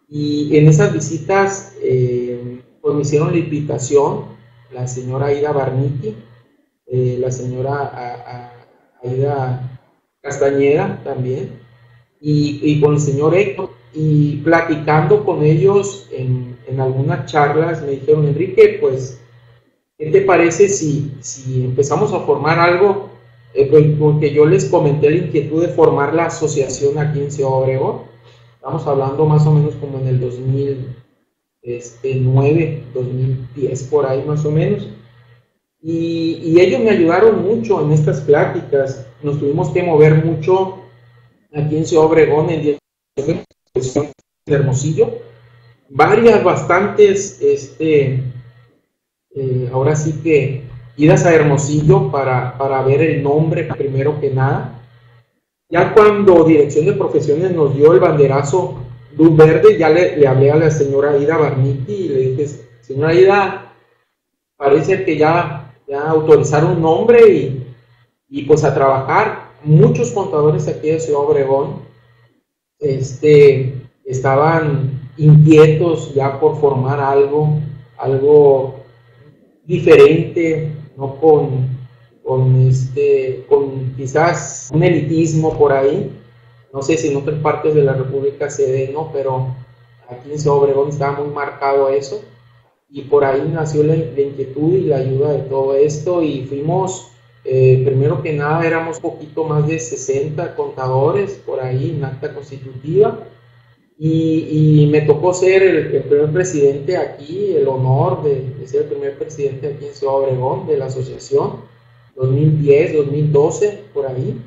y 0.09 0.57
en 0.57 0.67
esas 0.67 0.93
visitas 0.93 1.75
eh, 1.81 2.61
pues 2.81 2.95
me 2.95 3.01
hicieron 3.01 3.31
la 3.31 3.37
invitación 3.37 4.25
la 4.73 4.87
señora 4.87 5.33
Ida 5.33 5.51
Barniti 5.51 6.15
eh, 6.87 7.17
la 7.19 7.31
señora 7.31 8.51
Aida 9.03 9.79
Castañeda 10.21 11.01
también, 11.03 11.59
y, 12.19 12.81
con 12.81 12.95
el 12.95 12.99
señor 12.99 13.35
Héctor, 13.35 13.69
y 13.93 14.37
platicando 14.37 15.23
con 15.23 15.43
ellos 15.43 16.09
en, 16.11 16.57
algunas 16.79 17.31
charlas, 17.31 17.83
me 17.83 17.91
dijeron, 17.91 18.27
Enrique, 18.27 18.79
pues, 18.81 19.21
¿qué 19.97 20.11
te 20.11 20.21
parece 20.21 20.67
si, 20.67 21.15
si 21.21 21.63
empezamos 21.63 22.11
a 22.11 22.19
formar 22.21 22.59
algo? 22.59 23.11
Eh, 23.53 23.67
pues, 23.69 23.85
porque 23.97 24.33
yo 24.33 24.45
les 24.45 24.65
comenté 24.65 25.09
la 25.09 25.15
inquietud 25.17 25.61
de 25.61 25.69
formar 25.69 26.13
la 26.13 26.25
asociación 26.25 26.97
aquí 26.97 27.19
en 27.19 27.31
Ciudad 27.31 27.53
Obregón. 27.53 28.01
Estamos 28.55 28.85
hablando 28.87 29.25
más 29.25 29.47
o 29.47 29.51
menos 29.51 29.75
como 29.75 29.99
en 29.99 30.07
el 30.07 30.19
2009, 30.19 32.83
2010, 32.93 33.71
este, 33.71 33.89
por 33.89 34.05
ahí 34.05 34.21
más 34.25 34.43
o 34.43 34.51
menos. 34.51 34.89
Y, 35.87 36.59
ellos 36.59 36.81
me 36.81 36.89
ayudaron 36.89 37.45
mucho 37.45 37.79
en 37.79 37.91
estas 37.91 38.21
pláticas. 38.21 39.05
Nos 39.21 39.39
tuvimos 39.39 39.69
que 39.69 39.83
mover 39.83 40.25
mucho 40.25 40.79
aquí 41.53 41.77
en 41.77 41.85
Ciudad 41.85 42.07
Obregón, 42.07 42.49
en 42.49 42.79
dirección 43.15 44.07
de 44.47 44.55
Hermosillo. 44.55 45.19
Varias, 45.89 46.43
bastantes, 46.43 47.39
este, 47.39 48.23
eh, 49.35 49.69
ahora 49.71 49.95
sí 49.95 50.13
que 50.23 50.63
idas 50.97 51.23
a 51.23 51.35
Hermosillo 51.35 52.09
para, 52.09 52.57
para 52.57 52.81
ver 52.81 53.03
el 53.03 53.21
nombre 53.21 53.65
primero 53.65 54.19
que 54.19 54.31
nada. 54.31 54.81
Ya 55.69 55.93
cuando 55.93 56.45
Dirección 56.45 56.87
de 56.87 56.93
Profesiones 56.93 57.51
nos 57.51 57.75
dio 57.75 57.93
el 57.93 57.99
banderazo 57.99 58.81
luz 59.15 59.37
verde, 59.37 59.77
ya 59.77 59.89
le, 59.89 60.17
le 60.17 60.27
hablé 60.27 60.49
a 60.49 60.55
la 60.55 60.71
señora 60.71 61.15
Ida 61.15 61.37
Barniti 61.37 61.93
y 61.93 62.09
le 62.09 62.19
dije, 62.31 62.47
señora 62.81 63.13
Ida, 63.13 63.75
parece 64.57 65.05
que 65.05 65.15
ya 65.15 65.64
ya 65.87 66.09
autorizar 66.09 66.65
un 66.65 66.81
nombre 66.81 67.27
y, 67.29 67.75
y, 68.29 68.43
pues 68.43 68.63
a 68.63 68.73
trabajar. 68.73 69.45
Muchos 69.63 70.11
contadores 70.11 70.67
aquí 70.67 70.89
de 70.89 70.99
Ciudad 70.99 71.21
Obregón 71.21 71.81
este, 72.79 73.73
estaban 74.03 75.09
inquietos 75.17 76.13
ya 76.13 76.39
por 76.39 76.59
formar 76.59 76.99
algo, 76.99 77.59
algo 77.97 78.75
diferente, 79.63 80.71
no 80.97 81.15
con, 81.19 81.67
con, 82.23 82.55
este, 82.67 83.45
con 83.49 83.95
quizás 83.95 84.69
un 84.73 84.83
elitismo 84.83 85.57
por 85.57 85.73
ahí. 85.73 86.11
No 86.73 86.81
sé 86.81 86.97
si 86.97 87.07
en 87.07 87.17
otras 87.17 87.39
partes 87.39 87.73
de 87.73 87.83
la 87.83 87.93
República 87.93 88.49
se 88.49 88.71
ve, 88.71 88.89
¿no? 88.93 89.09
Pero 89.13 89.55
aquí 90.09 90.31
en 90.31 90.39
Ciudad 90.39 90.59
Obregón 90.59 90.89
estaba 90.89 91.19
muy 91.19 91.33
marcado 91.33 91.89
eso 91.89 92.21
y 92.89 93.01
por 93.03 93.25
ahí 93.25 93.49
nació 93.51 93.83
la, 93.83 93.95
inquietud 93.95 94.73
y 94.73 94.81
la 94.81 94.97
ayuda 94.97 95.33
de 95.33 95.43
todo 95.43 95.75
esto 95.75 96.21
y 96.21 96.45
fuimos, 96.45 97.11
eh, 97.43 97.81
primero 97.85 98.21
que 98.21 98.33
nada 98.33 98.65
éramos 98.65 98.99
poquito 98.99 99.43
más 99.43 99.67
de 99.67 99.79
60 99.79 100.55
contadores 100.55 101.33
por 101.45 101.59
ahí 101.59 101.95
en 101.97 102.05
acta 102.05 102.33
constitutiva 102.33 103.27
y, 103.97 104.87
me 104.91 105.01
tocó 105.01 105.33
ser 105.33 105.63
el, 105.63 106.03
primer 106.03 106.31
presidente 106.31 106.97
aquí, 106.97 107.53
el 107.55 107.67
honor 107.67 108.23
de, 108.23 108.67
ser 108.67 108.83
el 108.83 108.87
primer 108.89 109.17
presidente 109.17 109.67
aquí 109.67 109.85
en 109.85 109.93
Ciudad 109.93 110.15
Obregón 110.15 110.67
de 110.67 110.77
la 110.77 110.85
asociación, 110.85 111.61
2010, 112.15 112.93
2012, 112.93 113.83
por 113.93 114.07
ahí. 114.07 114.41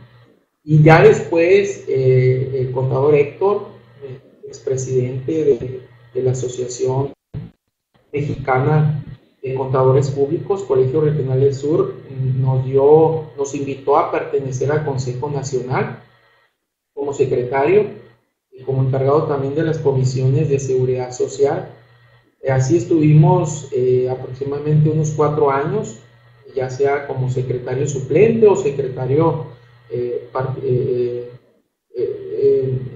Y 0.65 0.83
ya 0.83 1.03
después 1.03 1.85
eh, 1.89 2.51
el 2.55 2.73
contador 2.73 3.15
Héctor, 3.15 3.69
expresidente 4.47 5.33
de, 5.33 5.81
de 6.15 6.23
la 6.23 6.33
Asociación 6.33 7.13
Mexicana 8.13 9.05
de 9.43 9.55
Contadores 9.55 10.11
Públicos, 10.11 10.65
Colegio 10.65 11.01
Regional 11.01 11.41
del 11.41 11.55
Sur, 11.55 11.95
nos 12.39 12.65
dio, 12.65 13.31
nos 13.37 13.55
invitó 13.55 13.97
a 13.97 14.11
pertenecer 14.11 14.73
al 14.73 14.85
Consejo 14.85 15.31
Nacional 15.31 16.03
como 16.95 17.13
secretario 17.13 17.87
y 18.51 18.63
como 18.63 18.83
encargado 18.83 19.25
también 19.25 19.55
de 19.55 19.63
las 19.63 19.79
comisiones 19.79 20.49
de 20.49 20.59
seguridad 20.59 21.13
social. 21.13 21.69
Así 22.51 22.77
estuvimos 22.77 23.69
eh, 23.73 24.09
aproximadamente 24.11 24.91
unos 24.91 25.11
cuatro 25.11 25.51
años, 25.51 25.99
ya 26.55 26.71
sea 26.71 27.07
como 27.07 27.31
secretario 27.31 27.87
suplente 27.89 28.47
o 28.47 28.57
secretario 28.57 29.47
eh, 29.91 30.29
eh, 30.63 31.31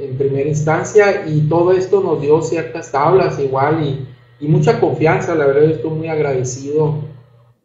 en 0.00 0.16
primera 0.16 0.48
instancia, 0.48 1.26
y 1.26 1.48
todo 1.48 1.72
esto 1.72 2.02
nos 2.02 2.20
dio 2.20 2.42
ciertas 2.42 2.90
tablas 2.90 3.38
igual 3.38 3.84
y 3.84 4.06
y 4.42 4.48
mucha 4.48 4.80
confianza. 4.80 5.36
La 5.36 5.46
verdad 5.46 5.70
estoy 5.70 5.90
muy 5.92 6.08
agradecido 6.08 6.96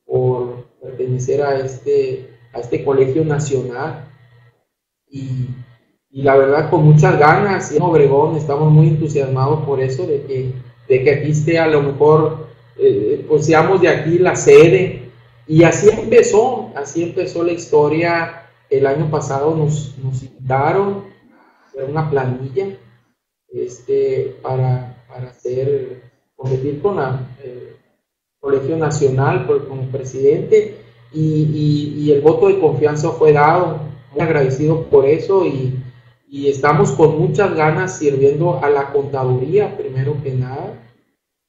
por 0.06 0.68
pertenecer 0.80 1.42
a 1.42 1.58
este, 1.58 2.30
a 2.54 2.60
este 2.60 2.86
colegio 2.86 3.26
nacional 3.26 4.08
y, 5.10 5.48
y 6.12 6.22
la 6.22 6.38
verdad 6.38 6.70
con 6.70 6.86
muchas 6.86 7.18
ganas. 7.18 7.72
En 7.72 7.82
Obregón 7.82 8.38
estamos 8.38 8.72
muy 8.72 8.90
entusiasmados 8.90 9.66
por 9.66 9.82
eso, 9.82 10.06
de 10.06 10.22
que, 10.22 10.54
de 10.88 11.04
que 11.04 11.12
aquí 11.12 11.32
esté 11.32 11.58
a 11.58 11.66
lo 11.66 11.82
mejor, 11.82 12.48
eh, 12.78 13.26
pues 13.28 13.48
seamos 13.48 13.82
de 13.82 13.90
aquí 13.90 14.20
la 14.20 14.36
sede. 14.36 15.10
Y 15.48 15.64
así 15.64 15.90
empezó, 15.90 16.72
así 16.76 17.02
empezó 17.02 17.44
la 17.44 17.54
historia. 17.54 18.44
El 18.70 18.86
año 18.86 19.10
pasado 19.10 19.56
nos, 19.56 19.98
nos 20.04 20.22
invitaron 20.22 21.06
a 21.34 21.68
hacer 21.68 21.86
una 21.86 22.08
planilla 22.08 22.68
este, 23.50 24.38
para, 24.44 25.04
para 25.08 25.30
hacer 25.30 26.07
competir 26.38 26.80
con 26.82 27.00
el 27.00 27.16
eh, 27.44 27.76
Colegio 28.40 28.78
Nacional 28.78 29.46
por, 29.46 29.68
como 29.68 29.88
presidente 29.88 30.78
y, 31.12 32.12
el 32.12 32.22
voto 32.22 32.48
de 32.48 32.60
confianza 32.60 33.12
fue 33.12 33.34
dado. 33.34 33.80
Muy 34.14 34.22
agradecido 34.22 34.84
por 34.84 35.06
eso 35.06 35.46
y, 35.46 35.84
estamos 36.48 36.92
con 36.92 37.18
muchas 37.20 37.56
ganas 37.56 37.98
sirviendo 37.98 38.64
a 38.64 38.70
la 38.70 38.92
contaduría 38.92 39.78
primero 39.78 40.16
que 40.24 40.34
nada. 40.34 40.84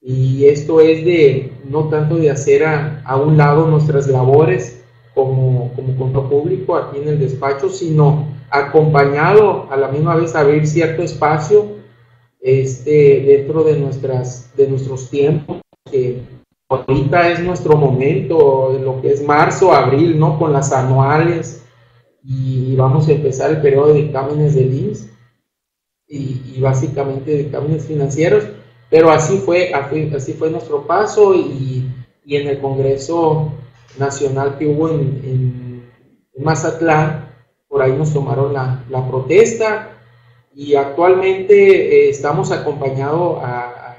Y 0.00 0.46
esto 0.46 0.80
es 0.80 1.04
de 1.04 1.52
no 1.68 1.88
tanto 1.88 2.16
de 2.16 2.30
hacer 2.30 2.64
a, 2.64 3.16
un 3.16 3.36
lado 3.36 3.66
nuestras 3.66 4.06
labores 4.08 4.82
como, 5.14 5.72
como 5.74 6.28
público 6.28 6.76
aquí 6.76 6.98
en 6.98 7.08
el 7.08 7.18
despacho, 7.18 7.68
sino 7.68 8.26
acompañado 8.50 9.66
a 9.70 9.76
la 9.76 9.88
misma 9.88 10.14
vez 10.14 10.34
abrir 10.34 10.66
cierto 10.66 11.02
espacio 11.02 11.77
este, 12.40 13.20
dentro 13.26 13.64
de, 13.64 13.78
nuestras, 13.78 14.54
de 14.56 14.68
nuestros 14.68 15.10
tiempos, 15.10 15.60
que 15.90 16.20
ahorita 16.68 17.30
es 17.30 17.40
nuestro 17.40 17.76
momento, 17.76 18.74
en 18.76 18.84
lo 18.84 19.00
que 19.00 19.12
es 19.12 19.22
marzo, 19.22 19.72
abril, 19.72 20.18
¿no? 20.18 20.38
Con 20.38 20.52
las 20.52 20.72
anuales 20.72 21.64
y 22.24 22.76
vamos 22.76 23.08
a 23.08 23.12
empezar 23.12 23.50
el 23.50 23.62
periodo 23.62 23.94
de 23.94 24.02
dictámenes 24.02 24.54
del 24.54 24.74
INS 24.74 25.08
y, 26.06 26.42
y 26.54 26.60
básicamente 26.60 27.36
dictámenes 27.36 27.86
financieros, 27.86 28.44
pero 28.90 29.10
así 29.10 29.38
fue, 29.38 29.72
así 29.72 30.32
fue 30.32 30.50
nuestro 30.50 30.86
paso 30.86 31.34
y, 31.34 31.90
y 32.24 32.36
en 32.36 32.48
el 32.48 32.60
Congreso 32.60 33.52
Nacional 33.98 34.58
que 34.58 34.66
hubo 34.66 34.90
en, 34.90 35.00
en, 35.24 35.68
Mazatlán, 36.40 37.34
por 37.66 37.82
ahí 37.82 37.92
nos 37.92 38.12
tomaron 38.12 38.52
la, 38.52 38.84
la 38.90 39.08
protesta, 39.08 39.97
y 40.58 40.74
actualmente 40.74 41.54
eh, 41.54 42.10
estamos 42.10 42.50
acompañados 42.50 43.38
a, 43.44 43.94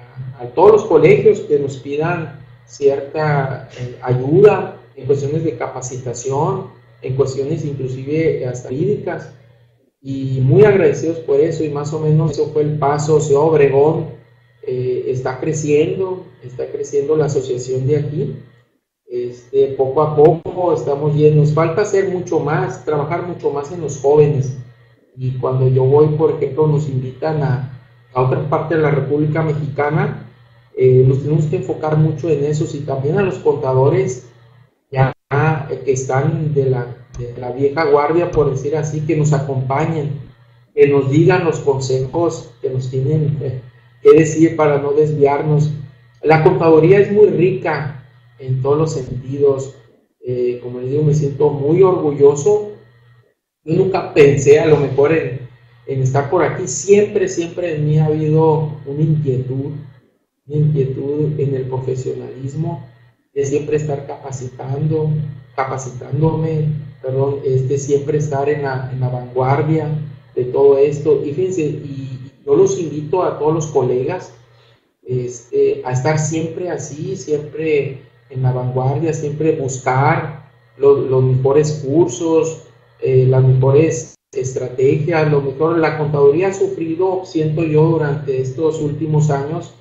todos 0.56 0.72
los 0.72 0.86
colegios 0.86 1.42
que 1.42 1.60
nos 1.60 1.78
pidan 1.78 2.40
cierta 2.66 3.70
eh, 3.78 3.98
ayuda 4.02 4.78
en 4.96 5.06
cuestiones 5.06 5.44
de 5.46 5.58
capacitación, 5.58 6.68
en 7.02 7.16
cuestiones 7.16 7.64
inclusive 7.64 8.46
hasta 8.46 8.70
jurídicas, 8.70 9.32
y 10.02 10.40
muy 10.42 10.66
agradecidos 10.66 11.20
por 11.20 11.40
eso, 11.40 11.64
y 11.64 11.70
más 11.70 11.94
o 11.94 12.00
menos 12.00 12.32
eso 12.32 12.50
fue 12.52 12.64
el 12.64 12.78
paso, 12.78 13.22
Ciudad 13.22 13.44
Obregón 13.44 14.08
eh, 14.64 15.06
está 15.08 15.40
creciendo, 15.40 16.26
está 16.44 16.68
creciendo 16.68 17.16
la 17.16 17.26
asociación 17.26 17.88
de 17.88 17.98
aquí, 17.98 18.36
este, 19.08 19.76
poco 19.78 20.02
a 20.02 20.16
poco 20.16 20.74
estamos 20.74 21.16
viendo, 21.16 21.42
nos 21.42 21.54
falta 21.54 21.84
hacer 21.84 22.10
mucho 22.10 22.40
más, 22.42 22.84
trabajar 22.84 23.26
mucho 23.28 23.50
más 23.50 23.72
en 23.72 23.82
los 23.82 23.98
jóvenes, 23.98 24.58
y 25.18 25.32
cuando 25.38 25.68
yo 25.68 25.84
voy, 25.84 26.08
por 26.10 26.32
ejemplo, 26.32 26.68
nos 26.68 26.88
invitan 26.88 27.44
a, 27.44 27.80
a 28.14 28.22
otra 28.22 28.50
parte 28.50 28.76
de 28.76 28.82
la 28.82 28.92
República 28.92 29.42
Mexicana, 29.42 30.26
eh, 30.82 31.04
nos 31.06 31.22
tenemos 31.22 31.46
que 31.48 31.58
enfocar 31.58 31.98
mucho 31.98 32.30
en 32.30 32.46
eso 32.46 32.66
y 32.74 32.80
también 32.80 33.18
a 33.18 33.22
los 33.22 33.40
contadores 33.40 34.30
ya 34.90 35.12
eh, 35.70 35.82
que 35.84 35.92
están 35.92 36.54
de 36.54 36.70
la, 36.70 36.88
de 37.18 37.36
la 37.38 37.52
vieja 37.52 37.84
guardia, 37.84 38.32
por 38.32 38.50
decir 38.50 38.78
así, 38.78 39.02
que 39.02 39.18
nos 39.18 39.34
acompañen, 39.34 40.22
que 40.74 40.88
nos 40.88 41.12
digan 41.12 41.44
los 41.44 41.60
consejos 41.60 42.52
que 42.62 42.70
nos 42.70 42.90
tienen 42.90 43.38
eh, 43.42 43.62
que 44.02 44.12
decir 44.12 44.56
para 44.56 44.78
no 44.78 44.92
desviarnos. 44.94 45.72
La 46.24 46.44
contaduría 46.44 47.00
es 47.00 47.12
muy 47.12 47.28
rica 47.28 48.06
en 48.40 48.62
todos 48.62 48.78
los 48.78 48.94
sentidos. 48.94 49.76
como 50.62 50.80
les 50.80 50.92
digo, 50.92 51.04
me 51.04 51.14
siento 51.14 51.50
muy 51.50 51.84
orgulloso 51.84 52.69
nunca 53.76 54.14
pensé 54.14 54.60
a 54.60 54.66
lo 54.66 54.78
mejor 54.78 55.14
en, 55.14 55.48
estar 55.88 56.30
por 56.30 56.44
aquí. 56.44 56.68
Siempre, 56.68 57.28
siempre 57.28 57.76
en 57.76 57.88
mí 57.88 57.98
ha 57.98 58.06
habido 58.06 58.74
una 58.86 59.02
inquietud, 59.02 59.72
una 60.48 60.58
inquietud 60.58 61.40
en 61.40 61.56
el 61.56 61.64
profesionalismo, 61.64 62.86
de 63.34 63.46
siempre 63.46 63.78
estar 63.78 64.06
capacitando, 64.06 65.12
capacitándome, 65.56 66.66
perdón, 67.02 67.42
de 67.44 67.78
siempre 67.78 68.18
estar 68.18 68.50
en 68.50 68.64
la, 68.64 68.90
en 68.92 69.00
la 69.00 69.10
vanguardia 69.10 69.88
de 70.36 70.46
todo 70.46 70.78
esto. 70.78 71.24
Y 71.24 71.34
fíjense, 71.34 71.62
y 71.62 72.32
yo 72.46 72.56
los 72.56 72.80
invito 72.80 73.24
a 73.24 73.40
todos 73.40 73.54
los 73.54 73.68
colegas 73.68 74.34
este, 75.04 75.82
a 75.86 75.94
estar 75.94 76.20
siempre 76.20 76.70
así, 76.70 77.16
siempre 77.16 78.04
en 78.30 78.44
la 78.44 78.52
vanguardia, 78.52 79.12
siempre 79.12 79.54
buscar 79.54 80.48
los 80.78 81.24
mejores 81.24 81.84
cursos, 81.86 82.69
eh, 83.02 83.26
las 83.28 83.44
mejores 83.44 84.16
estrategias, 84.32 85.32
lo 85.32 85.42
mejor. 85.42 85.78
La 85.80 85.98
contaduría 85.98 86.50
ha 86.50 86.54
sufrido, 86.54 87.22
siento 87.26 87.64
yo, 87.64 87.84
durante 87.84 88.42
estos 88.42 88.82
últimos 88.82 89.30
años 89.30 89.74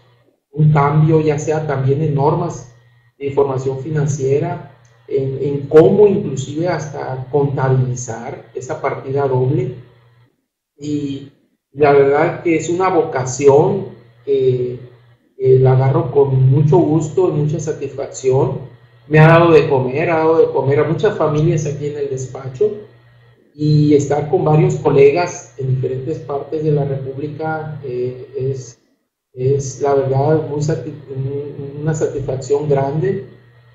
un 0.50 0.72
cambio, 0.72 1.20
ya 1.20 1.38
sea 1.38 1.66
también 1.66 2.02
en 2.02 2.14
normas 2.14 2.74
de 3.18 3.26
información 3.26 3.78
financiera, 3.80 4.74
en, 5.06 5.66
cómo 5.68 6.06
inclusive 6.06 6.68
hasta 6.68 7.26
contabilizar 7.30 8.50
esa 8.54 8.80
partida 8.80 9.26
doble. 9.26 9.74
Y 10.78 11.32
la 11.72 11.92
verdad 11.92 12.42
que 12.42 12.56
es 12.56 12.68
una 12.68 12.88
vocación 12.88 13.88
que, 14.24 14.78
la 15.40 15.72
agarro 15.72 16.10
con 16.10 16.50
mucho 16.50 16.78
gusto, 16.78 17.28
mucha 17.28 17.60
satisfacción. 17.60 18.58
Me 19.06 19.20
ha 19.20 19.28
dado 19.28 19.52
de 19.52 19.68
comer, 19.68 20.10
ha 20.10 20.18
dado 20.18 20.38
de 20.38 20.52
comer 20.52 20.80
a 20.80 20.84
muchas 20.84 21.16
familias 21.16 21.64
aquí 21.66 21.86
en 21.86 21.96
el 21.96 22.10
despacho 22.10 22.72
y 23.60 23.92
estar 23.96 24.30
con 24.30 24.44
varios 24.44 24.76
colegas 24.76 25.52
en 25.58 25.74
diferentes 25.74 26.20
partes 26.20 26.62
de 26.62 26.70
la 26.70 26.84
República 26.84 27.80
eh, 27.82 28.30
es, 28.38 28.78
es, 29.32 29.82
la 29.82 29.94
verdad 29.94 30.48
muy 30.48 30.60
una 31.82 31.92
satisfacción 31.92 32.68
grande. 32.68 33.26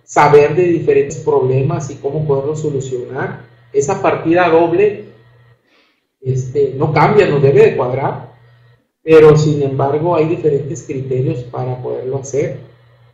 Saber 0.06 0.56
de 0.56 0.64
diferentes 0.68 1.18
problemas 1.18 1.90
y 1.90 1.96
cómo 1.96 2.26
poderlos 2.26 2.62
solucionar. 2.62 3.42
Esa 3.74 4.02
partida 4.02 4.48
doble 4.48 5.10
este, 6.22 6.76
no 6.78 6.94
cambia, 6.94 7.28
no 7.28 7.42
debe 7.42 7.72
de 7.72 7.76
cuadrar, 7.76 8.32
pero 9.04 9.36
sin 9.38 9.64
embargo 9.64 10.16
hay 10.16 10.30
diferentes 10.30 10.84
criterios 10.84 11.44
para 11.44 11.82
poderlo 11.82 12.20
hacer. 12.20 12.58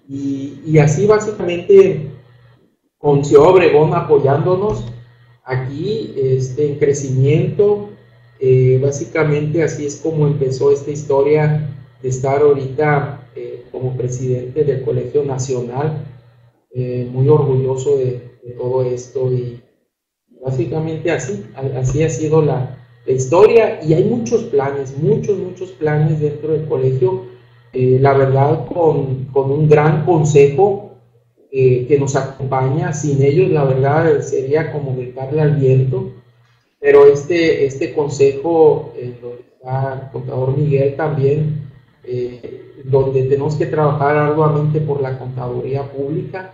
Y, 0.08 0.62
y 0.68 0.78
así 0.78 1.08
básicamente 1.08 2.12
con 3.00 3.26
Ciudad 3.26 3.48
Obregón 3.48 3.96
apoyándonos, 3.96 4.86
aquí 5.50 6.14
este, 6.16 6.68
en 6.68 6.80
crecimiento. 6.80 7.90
Eh, 8.40 8.80
básicamente 8.82 9.64
así 9.64 9.86
es 9.86 9.98
como 9.98 10.26
empezó 10.26 10.72
esta 10.72 10.92
historia 10.92 11.76
de 12.02 12.08
estar 12.08 12.42
ahorita 12.42 13.28
eh, 13.36 13.66
como 13.72 13.98
presidente 13.98 14.64
del 14.64 14.84
Colegio 14.84 15.26
Nacional, 15.26 16.06
eh, 16.74 17.06
muy 17.12 17.28
orgulloso 17.28 17.98
de, 17.98 18.30
todo 18.58 18.84
esto 18.84 19.32
y 19.32 19.62
básicamente 20.44 21.12
así, 21.12 21.46
así 21.76 22.02
ha 22.02 22.10
sido 22.10 22.42
la, 22.42 22.78
historia 23.06 23.80
y 23.84 23.94
hay 23.94 24.04
muchos 24.04 24.44
planes, 24.46 24.96
muchos, 24.98 25.38
muchos 25.38 25.72
planes 25.72 26.20
dentro 26.20 26.54
del 26.54 26.68
colegio, 26.68 27.26
la 27.74 28.14
verdad 28.14 28.68
con, 28.68 29.26
con, 29.26 29.52
un 29.52 29.68
gran 29.68 30.06
consejo 30.06 30.89
que 31.52 31.98
nos 32.00 32.16
acompaña, 32.16 32.94
sin 32.94 33.24
ellos 33.24 33.50
la 33.50 33.64
verdad 33.64 34.22
sería 34.22 34.72
como 34.72 34.96
gritarle 34.96 35.42
al 35.42 35.56
viento, 35.56 36.12
pero 36.80 37.08
este, 37.08 37.66
este 37.66 37.94
consejo, 37.94 38.94
está 38.96 40.02
el 40.06 40.12
contador 40.12 40.56
Miguel 40.56 40.96
también, 40.96 41.70
eh, 42.04 42.84
donde 42.86 43.24
tenemos 43.24 43.56
que 43.56 43.66
trabajar 43.66 44.16
arduamente 44.16 44.80
por 44.80 45.02
la 45.02 45.20
contaduría 45.20 45.92
pública 45.92 46.54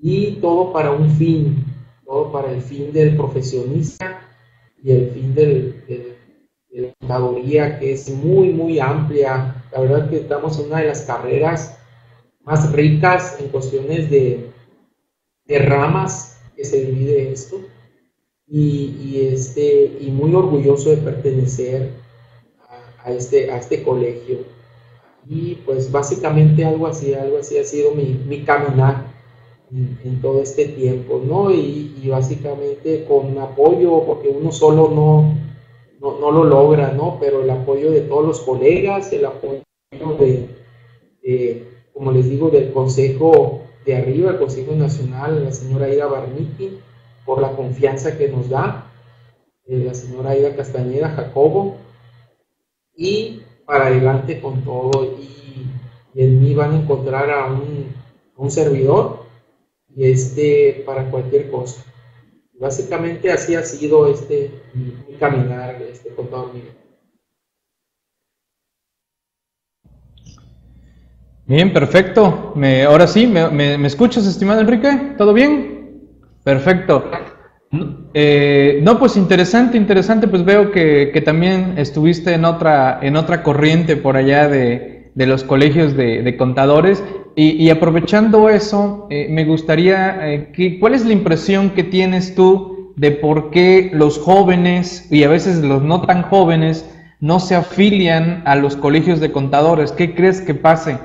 y 0.00 0.36
todo 0.36 0.72
para 0.72 0.92
un 0.92 1.10
fin, 1.10 1.64
todo 2.06 2.32
para 2.32 2.50
el 2.50 2.62
fin 2.62 2.92
del 2.92 3.16
profesionista 3.16 4.20
y 4.82 4.92
el 4.92 5.10
fin 5.10 5.34
del, 5.34 5.84
de 5.86 6.80
la 6.80 6.94
contaduría 6.98 7.78
que 7.78 7.92
es 7.92 8.08
muy, 8.08 8.50
muy 8.50 8.80
amplia. 8.80 9.62
La 9.72 9.80
verdad 9.80 10.08
que 10.08 10.16
estamos 10.16 10.58
en 10.58 10.66
una 10.66 10.78
de 10.78 10.86
las 10.88 11.02
carreras 11.02 11.78
más 12.44 12.72
ricas 12.72 13.38
en 13.40 13.48
cuestiones 13.48 14.10
de, 14.10 14.50
de 15.46 15.58
ramas 15.58 16.40
que 16.56 16.64
se 16.64 16.84
divide 16.84 17.32
esto 17.32 17.60
y, 18.46 18.96
y, 19.02 19.28
este, 19.32 19.96
y 20.00 20.10
muy 20.10 20.34
orgulloso 20.34 20.90
de 20.90 20.98
pertenecer 20.98 21.90
a, 22.68 23.08
a, 23.08 23.12
este, 23.12 23.50
a 23.50 23.58
este 23.58 23.82
colegio. 23.82 24.40
Y 25.26 25.56
pues 25.64 25.90
básicamente 25.90 26.64
algo 26.64 26.86
así, 26.86 27.14
algo 27.14 27.38
así 27.38 27.56
ha 27.56 27.64
sido 27.64 27.92
mi, 27.92 28.20
mi 28.26 28.42
caminar 28.42 29.12
en, 29.72 30.20
todo 30.20 30.42
este 30.42 30.66
tiempo, 30.66 31.22
¿no? 31.24 31.50
Y, 31.50 31.94
y, 32.02 32.08
básicamente 32.08 33.04
con 33.06 33.38
apoyo, 33.38 34.04
porque 34.04 34.28
uno 34.28 34.52
solo 34.52 34.90
no, 34.90 35.34
no, 36.00 36.20
no, 36.20 36.30
lo 36.30 36.44
logra, 36.44 36.92
¿no? 36.92 37.18
Pero 37.20 37.42
el 37.42 37.50
apoyo 37.50 37.90
de 37.90 38.02
todos 38.02 38.26
los 38.26 38.40
colegas, 38.40 39.12
el 39.12 39.24
apoyo 39.24 39.62
de, 40.18 40.48
de 41.22 41.71
como 41.92 42.12
les 42.12 42.28
digo, 42.28 42.50
del 42.50 42.72
Consejo 42.72 43.62
de 43.84 43.96
arriba, 43.96 44.30
el 44.30 44.38
Consejo 44.38 44.72
Nacional, 44.74 45.44
la 45.44 45.52
señora 45.52 45.88
Ida 45.88 46.06
Barniti, 46.06 46.78
por 47.24 47.40
la 47.40 47.54
confianza 47.54 48.16
que 48.16 48.28
nos 48.28 48.48
da 48.48 48.90
eh, 49.66 49.84
la 49.84 49.94
señora 49.94 50.30
Aida 50.30 50.56
Castañeda 50.56 51.10
Jacobo 51.10 51.76
y 52.96 53.42
para 53.64 53.86
adelante 53.86 54.40
con 54.40 54.64
todo 54.64 55.04
y, 55.18 55.30
en 56.14 56.42
mí 56.42 56.54
van 56.54 56.72
a 56.72 56.80
encontrar 56.82 57.30
a 57.30 57.46
un, 57.46 58.50
servidor 58.50 59.20
y 59.96 60.10
este 60.10 60.82
para 60.84 61.10
cualquier 61.10 61.48
cosa. 61.50 61.84
Básicamente 62.58 63.30
así 63.30 63.54
ha 63.54 63.62
sido 63.62 64.08
este 64.08 64.50
mi, 64.74 65.16
caminar 65.16 65.80
este. 65.80 66.10
Bien, 71.46 71.72
perfecto. 71.72 72.52
Me, 72.54 72.84
ahora 72.84 73.06
sí, 73.06 73.26
¿me, 73.26 73.48
me, 73.50 73.86
escuchas, 73.86 74.26
estimado 74.26 74.60
Enrique? 74.60 75.14
¿Todo 75.18 75.32
bien? 75.32 76.00
Perfecto. 76.44 77.10
Eh, 78.14 78.80
no, 78.82 78.98
pues 78.98 79.16
interesante, 79.16 79.76
interesante, 79.76 80.28
pues 80.28 80.44
veo 80.44 80.70
que, 80.70 81.10
que, 81.12 81.20
también 81.20 81.74
estuviste 81.78 82.34
en 82.34 82.44
otra, 82.44 82.98
en 83.02 83.16
otra 83.16 83.42
corriente 83.42 83.96
por 83.96 84.16
allá 84.16 84.46
de, 84.48 85.10
de 85.14 85.26
los 85.26 85.42
colegios 85.42 85.96
de, 85.96 86.22
de 86.22 86.36
contadores 86.36 87.02
y, 87.34 87.52
y, 87.52 87.70
aprovechando 87.70 88.50
eso, 88.50 89.06
eh, 89.10 89.26
me 89.30 89.44
gustaría, 89.44 90.32
eh, 90.32 90.52
que, 90.52 90.78
¿cuál 90.78 90.94
es 90.94 91.06
la 91.06 91.14
impresión 91.14 91.70
que 91.70 91.82
tienes 91.82 92.34
tú 92.34 92.92
de 92.96 93.10
por 93.10 93.50
qué 93.50 93.90
los 93.94 94.18
jóvenes 94.18 95.10
y 95.10 95.24
a 95.24 95.28
veces 95.28 95.62
los 95.62 95.82
no 95.82 96.02
tan 96.02 96.22
jóvenes 96.22 96.88
no 97.20 97.40
se 97.40 97.54
afilian 97.54 98.42
a 98.44 98.54
los 98.54 98.76
colegios 98.76 99.18
de 99.18 99.32
contadores? 99.32 99.92
¿Qué 99.92 100.14
crees 100.14 100.42
que 100.42 100.54
pase? 100.54 100.98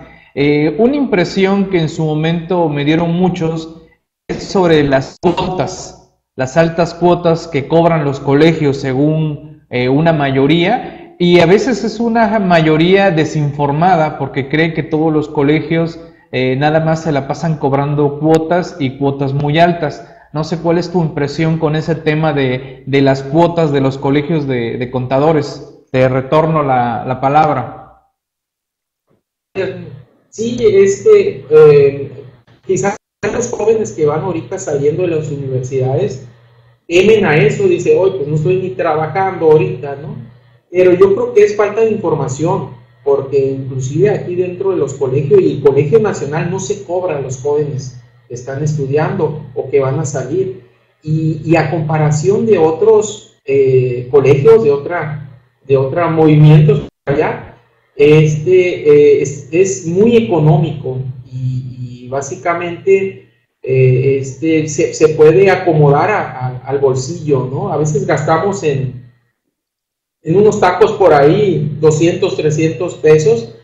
Una 0.77 0.95
impresión 0.95 1.69
que 1.69 1.79
en 1.79 1.89
su 1.89 2.05
momento 2.05 2.69
me 2.69 2.85
dieron 2.85 3.11
muchos 3.13 3.81
es 4.27 4.43
sobre 4.43 4.83
las 4.83 5.17
cuotas, 5.21 6.13
las 6.35 6.57
altas 6.57 6.93
cuotas 6.93 7.47
que 7.47 7.67
cobran 7.67 8.05
los 8.05 8.19
colegios 8.19 8.77
según 8.77 9.65
eh, 9.69 9.89
una 9.89 10.13
mayoría 10.13 11.15
y 11.19 11.39
a 11.39 11.45
veces 11.45 11.83
es 11.83 11.99
una 11.99 12.37
mayoría 12.39 13.09
desinformada 13.09 14.19
porque 14.19 14.49
cree 14.49 14.73
que 14.73 14.83
todos 14.83 15.11
los 15.11 15.29
colegios 15.29 15.99
eh, 16.31 16.55
nada 16.57 16.81
más 16.81 17.03
se 17.03 17.11
la 17.11 17.27
pasan 17.27 17.57
cobrando 17.57 18.19
cuotas 18.19 18.75
y 18.79 18.97
cuotas 18.97 19.33
muy 19.33 19.59
altas. 19.59 20.13
No 20.33 20.43
sé 20.43 20.59
cuál 20.59 20.77
es 20.77 20.91
tu 20.91 21.01
impresión 21.01 21.57
con 21.57 21.75
ese 21.75 21.95
tema 21.95 22.33
de, 22.33 22.83
de 22.85 23.01
las 23.01 23.23
cuotas 23.23 23.71
de 23.71 23.81
los 23.81 23.97
colegios 23.97 24.45
de, 24.45 24.77
de 24.77 24.91
contadores. 24.91 25.85
Te 25.91 26.07
retorno 26.07 26.63
la, 26.63 27.03
la, 27.05 27.19
palabra. 27.21 28.11
Sí, 29.55 29.63
este, 30.37 31.45
eh, 31.49 32.11
quizás 32.65 32.95
los 33.33 33.49
jóvenes 33.49 33.91
que 33.91 34.05
van 34.05 34.21
ahorita 34.21 34.59
saliendo 34.59 35.03
de 35.03 35.09
las 35.09 35.29
universidades 35.31 36.27
temen 36.87 37.25
a 37.25 37.35
eso, 37.35 37.67
dice, 37.67 37.97
hoy 37.97 38.11
pues 38.17 38.27
no 38.27 38.35
estoy 38.35 38.57
ni 38.57 38.69
trabajando 38.71 39.51
ahorita, 39.51 39.97
¿no? 40.01 40.15
Pero 40.71 40.93
yo 40.93 41.13
creo 41.13 41.33
que 41.33 41.43
es 41.43 41.55
falta 41.55 41.81
de 41.81 41.91
información, 41.91 42.69
porque 43.03 43.37
inclusive 43.51 44.09
aquí 44.09 44.35
dentro 44.35 44.71
de 44.71 44.77
los 44.77 44.93
colegios 44.93 45.41
y 45.41 45.53
el 45.53 45.63
Colegio 45.63 45.99
Nacional 45.99 46.51
no 46.51 46.59
se 46.59 46.83
cobra 46.83 47.17
a 47.17 47.21
los 47.21 47.41
jóvenes 47.41 47.99
que 48.27 48.33
están 48.33 48.63
estudiando 48.63 49.45
o 49.55 49.69
que 49.69 49.79
van 49.79 49.99
a 49.99 50.05
salir. 50.05 50.65
Y, 51.01 51.41
y 51.45 51.55
a 51.55 51.69
comparación 51.69 52.45
de 52.45 52.57
otros 52.57 53.37
eh, 53.45 54.07
colegios, 54.11 54.63
de 54.63 54.71
otra, 54.71 55.41
de 55.65 55.77
otra 55.77 56.09
movimientos 56.09 56.87
allá, 57.05 57.46
este, 57.97 59.21
es, 59.21 59.85
muy 59.87 60.15
económico 60.17 60.99
y, 61.25 62.07
básicamente 62.09 63.29
eh, 63.61 64.17
este, 64.19 64.69
se, 64.69 64.93
se, 64.93 65.09
puede 65.09 65.51
acomodar 65.51 66.61
al 66.63 66.79
bolsillo, 66.79 67.49
¿no? 67.51 67.73
A 67.73 67.77
veces 67.77 68.07
gastamos 68.07 68.63
en, 68.63 69.11
en 70.21 70.35
unos 70.37 70.59
tacos 70.59 70.93
por 70.93 71.13
ahí 71.13 71.75
200, 71.81 72.37
300 72.37 72.95
pesos 72.95 73.55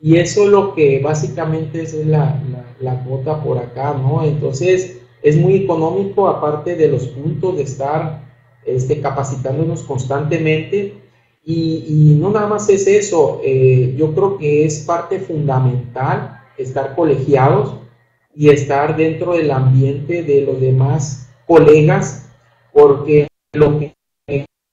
y 0.00 0.16
eso 0.16 0.44
es 0.44 0.48
lo 0.48 0.74
que 0.74 0.98
básicamente 0.98 1.82
es 1.82 1.94
la, 1.94 2.42
la, 2.50 2.64
la 2.80 3.04
cuota 3.04 3.40
por 3.44 3.58
acá, 3.58 3.94
¿no? 3.94 4.24
Entonces 4.24 5.00
es 5.22 5.36
muy 5.36 5.54
económico 5.54 6.26
aparte 6.26 6.74
de 6.74 6.88
los 6.88 7.06
puntos 7.06 7.56
de 7.56 7.62
estar 7.62 8.32
este, 8.64 9.00
capacitándonos 9.00 9.82
constantemente 9.82 11.01
y, 11.44 11.84
y, 11.88 12.14
no 12.14 12.30
nada 12.30 12.46
más 12.46 12.68
es 12.68 12.86
eso, 12.86 13.40
eh, 13.42 13.94
yo 13.96 14.14
creo 14.14 14.38
que 14.38 14.64
es 14.64 14.80
parte 14.80 15.18
fundamental 15.18 16.40
estar 16.56 16.94
colegiados 16.94 17.74
y 18.34 18.48
estar 18.48 18.96
dentro 18.96 19.32
del 19.34 19.50
ambiente 19.50 20.22
de 20.22 20.42
los 20.42 20.60
demás 20.60 21.28
colegas, 21.46 22.30
porque 22.72 23.26
lo 23.52 23.78
que 23.78 23.94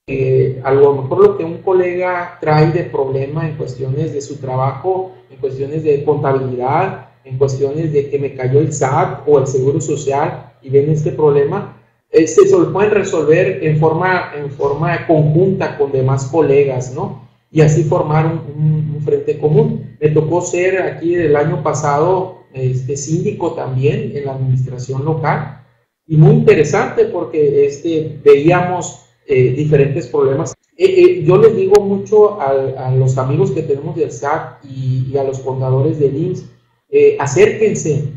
eh, 0.06 0.60
a 0.64 0.72
lo 0.72 0.94
mejor 0.94 1.18
lo 1.18 1.38
que 1.38 1.44
un 1.44 1.58
colega 1.58 2.38
trae 2.40 2.72
de 2.72 2.84
problema 2.84 3.48
en 3.48 3.56
cuestiones 3.56 4.12
de 4.12 4.20
su 4.20 4.38
trabajo, 4.38 5.12
en 5.30 5.38
cuestiones 5.38 5.84
de 5.84 6.02
contabilidad, 6.04 7.10
en 7.24 7.38
cuestiones 7.38 7.92
de 7.92 8.10
que 8.10 8.18
me 8.18 8.34
cayó 8.34 8.60
el 8.60 8.72
SAT 8.72 9.22
o 9.26 9.38
el 9.38 9.46
Seguro 9.46 9.80
Social 9.80 10.52
y 10.62 10.70
ven 10.70 10.90
este 10.90 11.12
problema, 11.12 11.79
eh, 12.10 12.26
se 12.26 12.42
pueden 12.46 12.90
resolver 12.90 13.64
en 13.64 13.78
forma, 13.78 14.32
en 14.36 14.50
forma 14.50 15.06
conjunta 15.06 15.78
con 15.78 15.92
demás 15.92 16.26
colegas, 16.26 16.94
¿no? 16.94 17.28
Y 17.50 17.60
así 17.60 17.84
formar 17.84 18.26
un, 18.26 18.40
un, 18.56 18.94
un 18.96 19.02
frente 19.02 19.38
común. 19.38 19.96
Me 20.00 20.10
tocó 20.10 20.40
ser 20.40 20.80
aquí 20.82 21.14
el 21.14 21.34
año 21.36 21.62
pasado 21.62 22.40
este, 22.52 22.96
síndico 22.96 23.52
también 23.52 24.12
en 24.16 24.24
la 24.26 24.32
administración 24.32 25.04
local 25.04 25.64
y 26.06 26.16
muy 26.16 26.32
interesante 26.32 27.04
porque 27.04 27.66
este, 27.66 28.18
veíamos 28.24 29.06
eh, 29.26 29.52
diferentes 29.52 30.08
problemas. 30.08 30.52
Eh, 30.76 30.84
eh, 30.86 31.24
yo 31.24 31.38
les 31.38 31.54
digo 31.54 31.80
mucho 31.80 32.40
a, 32.40 32.88
a, 32.88 32.90
los 32.96 33.16
amigos 33.18 33.52
que 33.52 33.62
tenemos 33.62 33.94
del 33.94 34.10
SAT 34.10 34.64
y, 34.64 35.08
y 35.12 35.16
a 35.16 35.22
los 35.22 35.38
contadores 35.38 36.00
del 36.00 36.16
IMSS, 36.16 36.46
eh, 36.88 37.16
acérquense, 37.20 38.08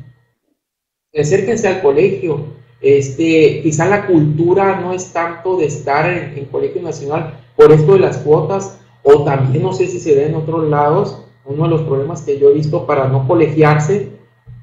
acérquense 1.16 1.68
al 1.68 1.82
colegio. 1.82 2.63
Este, 2.84 3.62
quizá 3.64 3.88
la 3.88 4.06
cultura 4.06 4.82
no 4.82 4.92
es 4.92 5.14
tanto 5.14 5.56
de 5.56 5.68
estar 5.68 6.06
en, 6.06 6.46
Colegio 6.46 6.82
Nacional 6.82 7.40
por 7.56 7.72
esto 7.72 7.94
de 7.94 8.00
las 8.00 8.18
cuotas, 8.18 8.78
o 9.04 9.24
también 9.24 9.64
no 9.64 9.72
sé 9.72 9.88
si 9.88 10.02
se 10.02 10.14
ve 10.14 10.28
en 10.28 10.36
otros 10.36 10.70
lados, 10.70 11.24
uno 11.46 11.64
de 11.64 11.70
los 11.70 11.82
problemas 11.84 12.22
que 12.22 12.38
yo 12.38 12.50
he 12.50 12.54
visto 12.54 12.86
para 12.86 13.08
no 13.08 13.26
colegiarse 13.26 14.12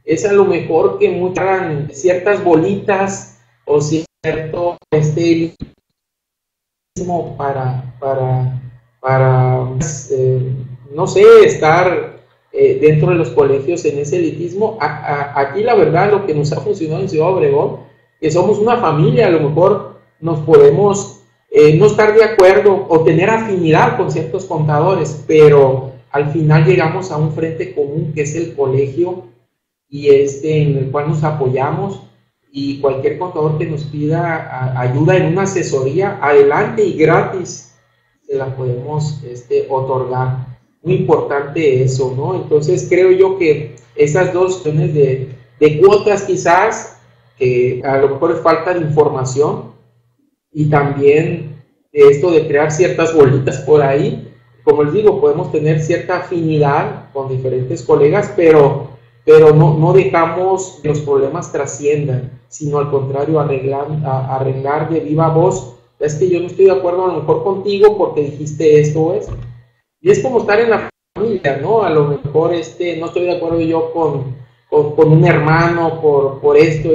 es 0.05 0.25
a 0.27 0.33
lo 0.33 0.45
mejor 0.45 0.99
que 0.99 1.11
muestran 1.11 1.89
ciertas 1.93 2.45
bolitas 2.45 3.41
o 3.65 3.81
cierto 3.81 4.77
este 4.91 5.55
para 7.39 7.95
para 7.99 8.61
para 9.01 9.69
eh, 10.11 10.53
no 10.93 11.07
sé 11.07 11.23
estar 11.45 12.21
eh, 12.53 12.79
dentro 12.81 13.11
de 13.11 13.15
los 13.17 13.31
colegios 13.31 13.85
en 13.85 13.99
ese 13.99 14.17
elitismo. 14.17 14.77
aquí 14.81 15.63
la 15.63 15.75
verdad 15.75 16.11
lo 16.11 16.27
que 16.27 16.35
nos 16.35 16.53
ha 16.53 16.61
funcionado 16.61 17.03
en 17.03 17.09
Ciudad 17.09 17.29
Obregón, 17.29 17.90
que 18.21 18.31
somos 18.31 18.59
una 18.59 18.77
familia, 18.77 19.27
a 19.27 19.31
lo 19.31 19.49
mejor 19.49 20.01
nos 20.21 20.41
podemos 20.41 21.23
eh, 21.51 21.77
no 21.77 21.87
estar 21.87 22.15
de 22.15 22.25
acuerdo 22.25 22.87
o 22.89 23.03
tener 23.03 23.31
afinidad 23.31 23.97
con 23.97 24.11
ciertos 24.13 24.45
contadores, 24.45 25.25
pero 25.27 25.93
al 26.11 26.31
final 26.31 26.65
llegamos 26.65 27.11
a 27.11 27.17
un 27.17 27.33
frente 27.33 27.75
común 27.75 28.13
que 28.15 28.23
es 28.23 28.35
el 28.35 28.55
colegio 28.55 29.25
y 29.89 30.09
este 30.11 30.63
en 30.63 30.77
el 30.77 30.91
cual 30.91 31.09
nos 31.09 31.25
apoyamos 31.25 32.03
y 32.53 32.81
cualquier 32.81 33.19
contador 33.19 33.59
que 33.59 33.67
nos 33.67 33.85
pida 33.85 34.79
ayuda 34.79 35.17
en 35.17 35.33
una 35.33 35.43
asesoría, 35.43 36.19
adelante 36.21 36.85
y 36.85 36.95
gratis, 36.95 37.75
se 38.27 38.37
la 38.37 38.55
podemos 38.57 39.23
este, 39.25 39.67
otorgar 39.69 40.47
muy 40.83 40.95
importante 40.95 41.83
eso, 41.83 42.15
¿no? 42.17 42.35
Entonces 42.37 42.87
creo 42.89 43.11
yo 43.13 43.39
que 43.39 43.77
esas 43.95 44.33
dos 44.33 44.55
cuestiones 44.55 44.95
de, 44.95 45.29
de 45.59 45.81
cuotas 45.81 46.23
quizás, 46.23 47.00
que 47.41 47.83
a 47.85 47.97
lo 47.97 48.11
mejor 48.11 48.31
es 48.31 48.41
falta 48.41 48.73
de 48.73 48.83
información, 48.83 49.73
y 50.53 50.71
también 50.71 51.65
esto 51.93 52.31
de 52.31 52.47
crear 52.47 52.71
ciertas 52.71 53.13
bolitas 53.13 53.59
por 53.63 53.83
ahí, 53.83 54.33
como 54.63 54.85
les 54.85 54.93
digo, 54.93 55.21
podemos 55.21 55.51
tener 55.51 55.81
cierta 55.81 56.19
afinidad 56.19 57.11
con 57.13 57.29
diferentes 57.29 57.83
colegas, 57.83 58.33
pero, 58.37 58.91
pero 59.25 59.53
no, 59.53 59.77
no 59.77 59.93
dejamos 59.93 60.79
que 60.83 60.89
los 60.89 61.01
problemas 61.01 61.51
trasciendan, 61.51 62.41
sino 62.47 62.79
al 62.79 62.91
contrario, 62.91 63.41
arreglar, 63.41 63.87
arreglar 64.05 64.89
de 64.89 65.01
viva 65.01 65.29
voz. 65.29 65.77
Es 65.99 66.15
que 66.15 66.29
yo 66.29 66.41
no 66.41 66.47
estoy 66.47 66.67
de 66.67 66.73
acuerdo 66.73 67.07
a 67.07 67.09
lo 67.09 67.21
mejor 67.21 67.43
contigo 67.43 67.97
porque 67.99 68.23
dijiste 68.23 68.81
esto 68.81 69.01
o 69.01 69.15
eso 69.15 69.33
y 70.01 70.11
es 70.11 70.23
como 70.23 70.41
estar 70.41 70.59
en 70.59 70.71
la 70.71 70.91
familia, 71.15 71.59
¿no? 71.61 71.83
A 71.83 71.91
lo 71.91 72.05
mejor 72.07 72.55
este, 72.55 72.97
no 72.97 73.07
estoy 73.07 73.25
de 73.25 73.37
acuerdo 73.37 73.61
yo 73.61 73.93
con, 73.93 74.37
con, 74.69 75.13
un 75.13 75.25
hermano 75.25 76.01
por, 76.01 76.41
por 76.41 76.57
esto, 76.57 76.91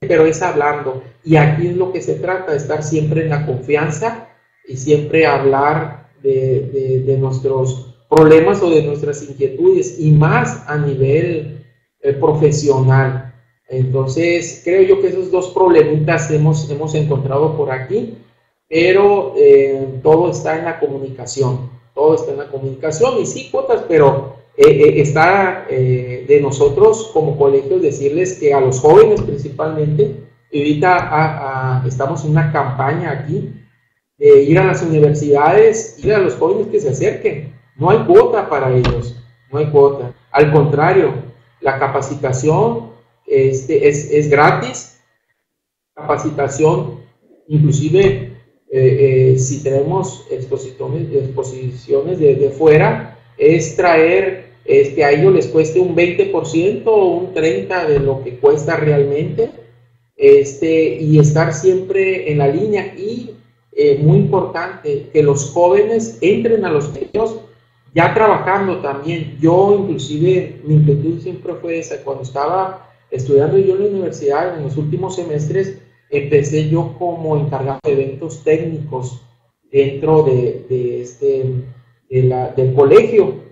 pero 0.00 0.26
es 0.26 0.42
hablando. 0.42 1.02
Y 1.24 1.36
aquí 1.36 1.68
es 1.68 1.76
lo 1.76 1.92
que 1.92 2.00
se 2.00 2.14
trata, 2.14 2.54
estar 2.54 2.82
siempre 2.82 3.22
en 3.22 3.30
la 3.30 3.46
confianza 3.46 4.28
y 4.66 4.76
siempre 4.76 5.26
hablar 5.26 6.10
de, 6.22 7.02
de, 7.06 7.16
nuestros 7.16 7.94
problemas 8.08 8.62
o 8.62 8.70
de 8.70 8.82
nuestras 8.82 9.22
inquietudes 9.22 9.98
y 9.98 10.10
más 10.10 10.64
a 10.68 10.76
nivel 10.78 11.64
eh, 12.00 12.12
profesional. 12.12 13.34
Entonces, 13.68 14.62
creo 14.64 14.82
yo 14.82 15.00
que 15.00 15.08
esos 15.08 15.30
dos 15.30 15.48
problemitas 15.48 16.30
hemos, 16.30 16.70
hemos 16.70 16.94
encontrado 16.94 17.56
por 17.56 17.70
aquí 17.70 18.16
pero 18.68 19.32
eh, 19.36 20.00
todo 20.02 20.30
está 20.30 20.58
en 20.58 20.66
la 20.66 20.78
comunicación, 20.78 21.70
todo 21.94 22.14
está 22.14 22.32
en 22.32 22.38
la 22.38 22.48
comunicación 22.48 23.18
y 23.18 23.26
sí 23.26 23.50
cuotas, 23.50 23.84
pero 23.88 24.36
eh, 24.58 24.66
eh, 24.66 25.00
está 25.00 25.66
de 25.68 26.38
nosotros 26.42 27.10
como 27.14 27.38
colegios 27.38 27.80
decirles 27.80 28.34
que 28.34 28.52
a 28.52 28.60
los 28.60 28.80
jóvenes 28.80 29.22
principalmente, 29.22 30.24
ahorita 30.52 31.82
estamos 31.86 32.24
en 32.24 32.32
una 32.32 32.52
campaña 32.52 33.12
aquí 33.12 33.52
de 34.18 34.42
ir 34.42 34.58
a 34.58 34.64
las 34.64 34.82
universidades, 34.82 35.96
ir 36.04 36.12
a 36.12 36.18
los 36.18 36.34
jóvenes 36.34 36.66
que 36.68 36.80
se 36.80 36.90
acerquen, 36.90 37.54
no 37.76 37.90
hay 37.90 37.98
cuota 38.00 38.48
para 38.50 38.74
ellos, 38.74 39.16
no 39.50 39.58
hay 39.58 39.70
cuota, 39.70 40.12
al 40.32 40.52
contrario, 40.52 41.14
la 41.60 41.78
capacitación 41.78 42.90
este, 43.26 43.88
es, 43.88 44.10
es 44.10 44.28
gratis, 44.28 45.00
capacitación 45.94 46.98
inclusive 47.48 48.28
eh, 48.70 49.32
eh, 49.32 49.38
si 49.38 49.62
tenemos 49.62 50.26
exposiciones, 50.30 51.08
exposiciones 51.10 52.18
de, 52.18 52.34
de, 52.34 52.50
fuera, 52.50 53.18
es 53.38 53.74
traer 53.76 54.37
es 54.68 54.90
que 54.90 55.02
a 55.02 55.10
ellos 55.10 55.32
les 55.32 55.46
cueste 55.48 55.80
un 55.80 55.96
20% 55.96 56.82
o 56.86 57.06
un 57.06 57.34
30% 57.34 57.86
de 57.86 58.00
lo 58.00 58.22
que 58.22 58.38
cuesta 58.38 58.76
realmente 58.76 59.50
este, 60.16 60.96
y 60.96 61.18
estar 61.18 61.54
siempre 61.54 62.30
en 62.30 62.38
la 62.38 62.48
línea. 62.48 62.94
Y 62.94 63.30
eh, 63.72 63.98
muy 64.02 64.18
importante, 64.18 65.08
que 65.10 65.22
los 65.22 65.50
jóvenes 65.52 66.18
entren 66.20 66.64
a 66.66 66.70
los 66.70 66.92
medios 66.92 67.40
ya 67.94 68.12
trabajando 68.12 68.80
también. 68.80 69.38
Yo 69.40 69.74
inclusive, 69.78 70.60
mi 70.64 70.74
inquietud 70.74 71.20
siempre 71.20 71.54
fue 71.54 71.78
esa, 71.78 72.02
cuando 72.04 72.24
estaba 72.24 72.90
estudiando 73.10 73.56
yo 73.56 73.74
en 73.76 73.84
la 73.84 73.88
universidad 73.88 74.58
en 74.58 74.64
los 74.64 74.76
últimos 74.76 75.16
semestres, 75.16 75.78
empecé 76.10 76.68
yo 76.68 76.94
como 76.98 77.36
encargado 77.36 77.80
de 77.84 77.92
eventos 77.92 78.44
técnicos 78.44 79.22
dentro 79.70 80.24
de, 80.24 81.00
este, 81.00 81.44
del 82.10 82.74
colegio, 82.74 83.47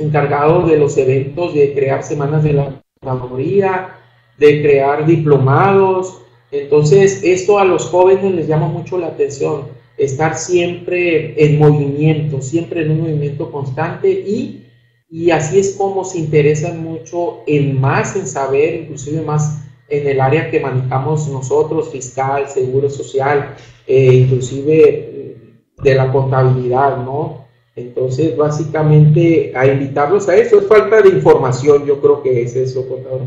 encargado 0.00 0.66
de 0.66 0.76
los 0.76 0.96
eventos 0.96 1.54
de 1.54 1.72
crear 1.74 2.02
semanas 2.02 2.42
de 2.42 2.52
la 2.52 2.82
contaduría, 3.00 3.96
de 4.38 4.62
crear 4.62 5.06
diplomados. 5.06 6.22
Entonces, 6.50 7.22
esto 7.22 7.58
a 7.58 7.64
los 7.64 7.86
jóvenes 7.86 8.34
les 8.34 8.48
llama 8.48 8.68
mucho 8.68 8.98
la 8.98 9.08
atención, 9.08 9.68
estar 9.96 10.36
siempre 10.36 11.34
en 11.42 11.58
movimiento, 11.58 12.40
siempre 12.40 12.82
en 12.82 12.92
un 12.92 13.00
movimiento 13.02 13.50
constante 13.52 14.10
y, 14.10 14.66
y 15.10 15.30
así 15.30 15.58
es 15.58 15.76
como 15.76 16.04
se 16.04 16.18
interesan 16.18 16.82
mucho 16.82 17.40
en 17.46 17.80
más, 17.80 18.16
en 18.16 18.26
saber, 18.26 18.82
inclusive 18.82 19.20
más 19.22 19.64
en 19.88 20.06
el 20.06 20.20
área 20.20 20.50
que 20.50 20.60
manejamos 20.60 21.28
nosotros, 21.28 21.90
fiscal, 21.90 22.48
seguro 22.48 22.88
social, 22.88 23.54
eh, 23.86 24.14
inclusive 24.14 25.36
de 25.82 25.94
la 25.94 26.12
contabilidad, 26.12 26.98
¿no? 26.98 27.46
Entonces, 27.76 28.36
básicamente, 28.36 29.52
a 29.56 29.66
invitarlos 29.66 30.28
a 30.28 30.36
eso, 30.36 30.60
es 30.60 30.66
falta 30.66 31.00
de 31.00 31.10
información, 31.10 31.86
yo 31.86 32.00
creo 32.00 32.22
que 32.22 32.42
es 32.42 32.56
eso, 32.56 32.86
contador. 32.88 33.22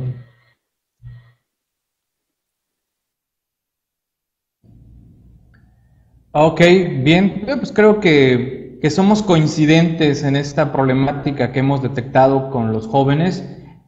Ok, 6.31 6.61
bien, 7.03 7.43
pues 7.45 7.71
creo 7.71 7.99
que, 7.99 8.79
que 8.81 8.89
somos 8.89 9.21
coincidentes 9.21 10.23
en 10.23 10.35
esta 10.35 10.71
problemática 10.71 11.51
que 11.51 11.59
hemos 11.59 11.81
detectado 11.81 12.49
con 12.49 12.73
los 12.73 12.87
jóvenes 12.87 13.43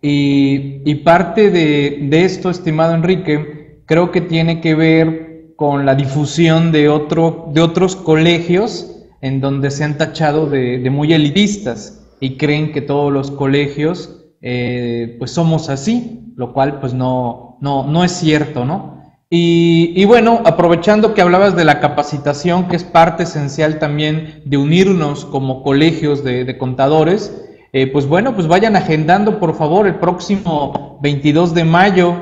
y, 0.08 0.96
parte 1.04 1.50
de, 1.50 2.24
esto, 2.24 2.52
estimado 2.52 2.94
Enrique, 2.94 3.82
creo 3.86 4.12
que 4.12 4.22
tiene 4.22 4.62
que 4.62 4.76
ver 4.76 5.54
con 5.56 5.86
la 5.86 5.96
difusión 5.96 6.72
de, 6.72 6.90
otro, 6.90 7.50
de 7.54 7.62
otros 7.62 7.96
colegios 7.96 8.95
en 9.26 9.42
donde 9.42 9.72
se 9.72 9.84
han 9.84 9.98
tachado 9.98 10.46
de, 10.46 10.88
muy 10.92 11.12
elitistas 11.12 12.06
y 12.20 12.38
creen 12.38 12.72
que 12.72 12.82
todos 12.82 13.12
los 13.12 13.32
colegios 13.32 14.24
eh, 14.42 15.16
pues 15.18 15.32
somos 15.32 15.70
así, 15.70 16.32
lo 16.36 16.54
cual 16.54 16.80
pues 16.80 16.94
no, 16.94 17.58
no, 17.60 17.88
no 17.88 18.04
es 18.04 18.12
cierto, 18.12 18.66
¿no? 18.66 18.94
Y, 19.32 20.06
bueno, 20.06 20.42
aprovechando 20.46 21.14
que 21.14 21.22
hablabas 21.22 21.56
de 21.56 21.66
la 21.66 21.80
capacitación, 21.80 22.68
que 22.68 22.76
es 22.76 22.84
parte 22.84 23.24
esencial 23.24 23.80
también 23.80 24.44
de 24.46 24.58
unirnos 24.58 25.26
como 25.26 25.64
colegios 25.64 26.24
de 26.24 26.58
contadores, 26.60 27.34
eh, 27.74 27.88
pues 27.88 28.06
bueno, 28.06 28.36
pues 28.36 28.48
vayan 28.48 28.76
agendando 28.76 29.40
por 29.40 29.56
favor 29.56 29.88
el 29.88 29.96
próximo 29.96 31.00
22 31.02 31.54
de 31.54 31.66
mayo, 31.66 32.16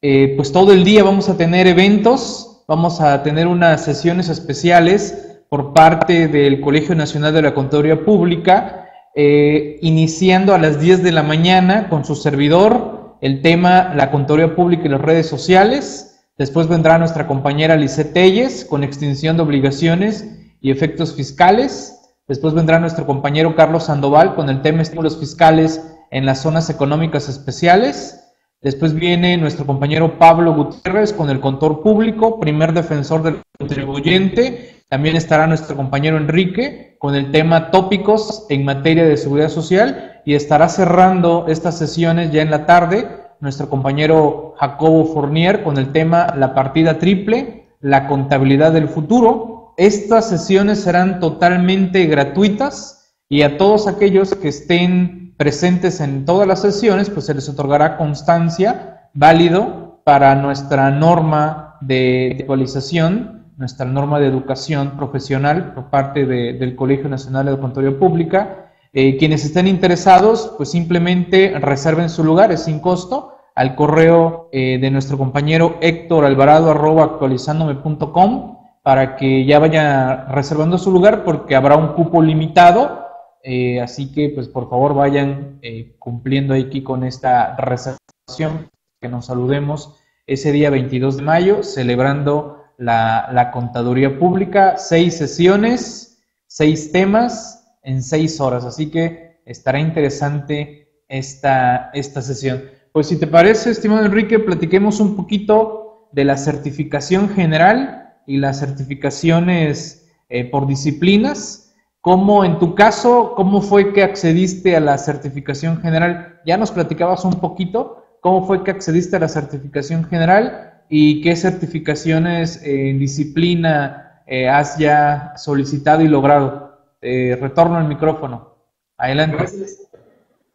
eh, 0.00 0.32
pues 0.34 0.50
todo 0.50 0.72
el 0.72 0.82
día 0.82 1.04
vamos 1.04 1.28
a 1.28 1.36
tener 1.36 1.68
eventos, 1.68 2.64
vamos 2.66 3.00
a 3.00 3.22
tener 3.22 3.46
unas 3.46 3.84
sesiones 3.84 4.28
especiales 4.28 5.27
por 5.48 5.72
parte 5.72 6.28
del 6.28 6.60
Colegio 6.60 6.94
Nacional 6.94 7.32
de 7.32 7.42
la 7.42 7.54
Contaduría 7.54 8.04
Pública, 8.04 8.88
eh, 9.14 9.78
iniciando 9.82 10.54
a 10.54 10.58
las 10.58 10.80
10 10.80 11.02
de 11.02 11.12
la 11.12 11.22
mañana 11.22 11.88
con 11.88 12.04
su 12.04 12.14
servidor, 12.14 13.16
el 13.20 13.42
tema 13.42 13.94
la 13.94 14.10
Contaduría 14.10 14.54
Pública 14.54 14.84
y 14.84 14.90
las 14.90 15.00
redes 15.00 15.26
sociales. 15.26 16.20
Después 16.36 16.68
vendrá 16.68 16.98
nuestra 16.98 17.26
compañera 17.26 17.76
Lice 17.76 18.04
Telles 18.04 18.64
con 18.64 18.84
extinción 18.84 19.36
de 19.36 19.42
obligaciones 19.42 20.28
y 20.60 20.70
efectos 20.70 21.14
fiscales. 21.14 21.98
Después 22.28 22.54
vendrá 22.54 22.78
nuestro 22.78 23.06
compañero 23.06 23.56
Carlos 23.56 23.84
Sandoval 23.84 24.34
con 24.34 24.48
el 24.50 24.62
tema 24.62 24.82
estímulos 24.82 25.18
fiscales 25.18 25.82
en 26.10 26.26
las 26.26 26.42
zonas 26.42 26.70
económicas 26.70 27.28
especiales. 27.28 28.22
Después 28.60 28.94
viene 28.94 29.36
nuestro 29.36 29.66
compañero 29.66 30.18
Pablo 30.18 30.52
Gutiérrez 30.54 31.12
con 31.12 31.30
el 31.30 31.40
contor 31.40 31.80
público, 31.80 32.38
primer 32.38 32.72
defensor 32.72 33.22
del 33.22 33.40
contribuyente. 33.58 34.77
También 34.88 35.16
estará 35.16 35.46
nuestro 35.46 35.76
compañero 35.76 36.16
Enrique 36.16 36.96
con 36.98 37.14
el 37.14 37.30
tema 37.30 37.70
tópicos 37.70 38.46
en 38.48 38.64
materia 38.64 39.04
de 39.04 39.18
seguridad 39.18 39.50
social 39.50 40.22
y 40.24 40.34
estará 40.34 40.68
cerrando 40.68 41.46
estas 41.48 41.76
sesiones 41.76 42.32
ya 42.32 42.42
en 42.42 42.50
la 42.50 42.64
tarde 42.64 43.06
nuestro 43.40 43.68
compañero 43.68 44.54
Jacobo 44.58 45.04
Fournier 45.12 45.62
con 45.62 45.78
el 45.78 45.92
tema 45.92 46.34
la 46.36 46.54
partida 46.54 46.98
triple, 46.98 47.68
la 47.80 48.08
contabilidad 48.08 48.72
del 48.72 48.88
futuro. 48.88 49.74
Estas 49.76 50.28
sesiones 50.28 50.80
serán 50.80 51.20
totalmente 51.20 52.06
gratuitas 52.06 53.14
y 53.28 53.42
a 53.42 53.58
todos 53.58 53.86
aquellos 53.86 54.34
que 54.34 54.48
estén 54.48 55.34
presentes 55.36 56.00
en 56.00 56.24
todas 56.24 56.48
las 56.48 56.62
sesiones, 56.62 57.10
pues 57.10 57.26
se 57.26 57.34
les 57.34 57.48
otorgará 57.48 57.96
constancia 57.96 59.10
válido 59.14 60.00
para 60.04 60.34
nuestra 60.34 60.90
norma 60.90 61.76
de 61.80 62.38
actualización, 62.40 63.37
nuestra 63.58 63.84
norma 63.84 64.20
de 64.20 64.28
educación 64.28 64.92
profesional 64.96 65.74
por 65.74 65.90
parte 65.90 66.24
del 66.24 66.76
Colegio 66.76 67.08
Nacional 67.08 67.46
de 67.46 67.58
Contaduría 67.58 67.98
Pública. 67.98 68.70
Eh, 68.92 69.18
quienes 69.18 69.44
estén 69.44 69.66
interesados, 69.66 70.54
pues 70.56 70.70
simplemente 70.70 71.58
reserven 71.58 72.08
su 72.08 72.24
lugar, 72.24 72.52
es 72.52 72.64
sin 72.64 72.78
costo, 72.78 73.34
al 73.56 73.74
correo 73.74 74.48
eh, 74.52 74.78
de 74.80 74.90
nuestro 74.92 75.18
compañero 75.18 75.76
Héctor 75.80 76.24
Alvarado 76.24 76.70
arroba 76.70 77.02
actualizándome.com 77.02 78.58
para 78.84 79.16
que 79.16 79.44
ya 79.44 79.58
vaya 79.58 80.26
reservando 80.26 80.78
su 80.78 80.92
lugar 80.92 81.24
porque 81.24 81.56
habrá 81.56 81.76
un 81.76 81.88
cupo 81.88 82.22
limitado. 82.22 83.06
Eh, 83.42 83.80
así 83.80 84.12
que, 84.12 84.30
pues 84.30 84.48
por 84.48 84.70
favor, 84.70 84.94
vayan 84.94 85.60
cumpliendo 85.98 86.54
aquí 86.54 86.82
con 86.82 87.02
esta 87.02 87.56
reservación, 87.56 88.70
que 89.00 89.08
nos 89.08 89.26
saludemos 89.26 89.96
ese 90.26 90.52
día 90.52 90.70
22 90.70 91.16
de 91.16 91.22
mayo, 91.22 91.62
celebrando 91.62 92.57
la, 92.78 93.50
contaduría 93.52 94.18
pública, 94.18 94.76
seis 94.78 95.16
sesiones, 95.16 96.22
seis 96.46 96.92
temas, 96.92 97.76
en 97.82 98.02
seis 98.02 98.40
horas. 98.40 98.64
Así 98.64 98.90
que 98.90 99.40
estará 99.44 99.80
interesante 99.80 100.88
esta, 101.08 101.90
esta 101.92 102.22
sesión. 102.22 102.62
Pues 102.92 103.08
si 103.08 103.18
te 103.18 103.26
parece, 103.26 103.70
estimado 103.70 104.04
Enrique, 104.04 104.38
platiquemos 104.38 105.00
un 105.00 105.16
poquito 105.16 106.08
de 106.12 106.24
la 106.24 106.36
certificación 106.36 107.28
general 107.28 108.16
y 108.26 108.38
las 108.38 108.60
certificaciones 108.60 110.08
eh, 110.28 110.44
por 110.44 110.66
disciplinas. 110.66 111.74
¿Cómo, 112.00 112.44
en 112.44 112.58
tu 112.58 112.74
caso, 112.74 113.34
cómo 113.36 113.60
fue 113.60 113.92
que 113.92 114.02
accediste 114.02 114.76
a 114.76 114.80
la 114.80 114.96
certificación 114.98 115.80
general? 115.80 116.40
Ya 116.46 116.56
nos 116.56 116.70
platicabas 116.70 117.24
un 117.24 117.34
poquito, 117.34 118.04
¿cómo 118.20 118.46
fue 118.46 118.62
que 118.62 118.70
accediste 118.70 119.16
a 119.16 119.20
la 119.20 119.28
certificación 119.28 120.04
general 120.04 120.77
y 120.88 121.20
qué 121.22 121.36
certificaciones 121.36 122.62
en 122.62 122.98
disciplina 122.98 124.22
eh, 124.26 124.48
has 124.48 124.78
ya 124.78 125.34
solicitado 125.36 126.02
y 126.02 126.08
logrado? 126.08 126.68
Eh, 127.00 127.38
retorno 127.40 127.76
al 127.76 127.86
micrófono. 127.86 128.54
Adelante. 128.96 129.36
Gracias. 129.36 129.88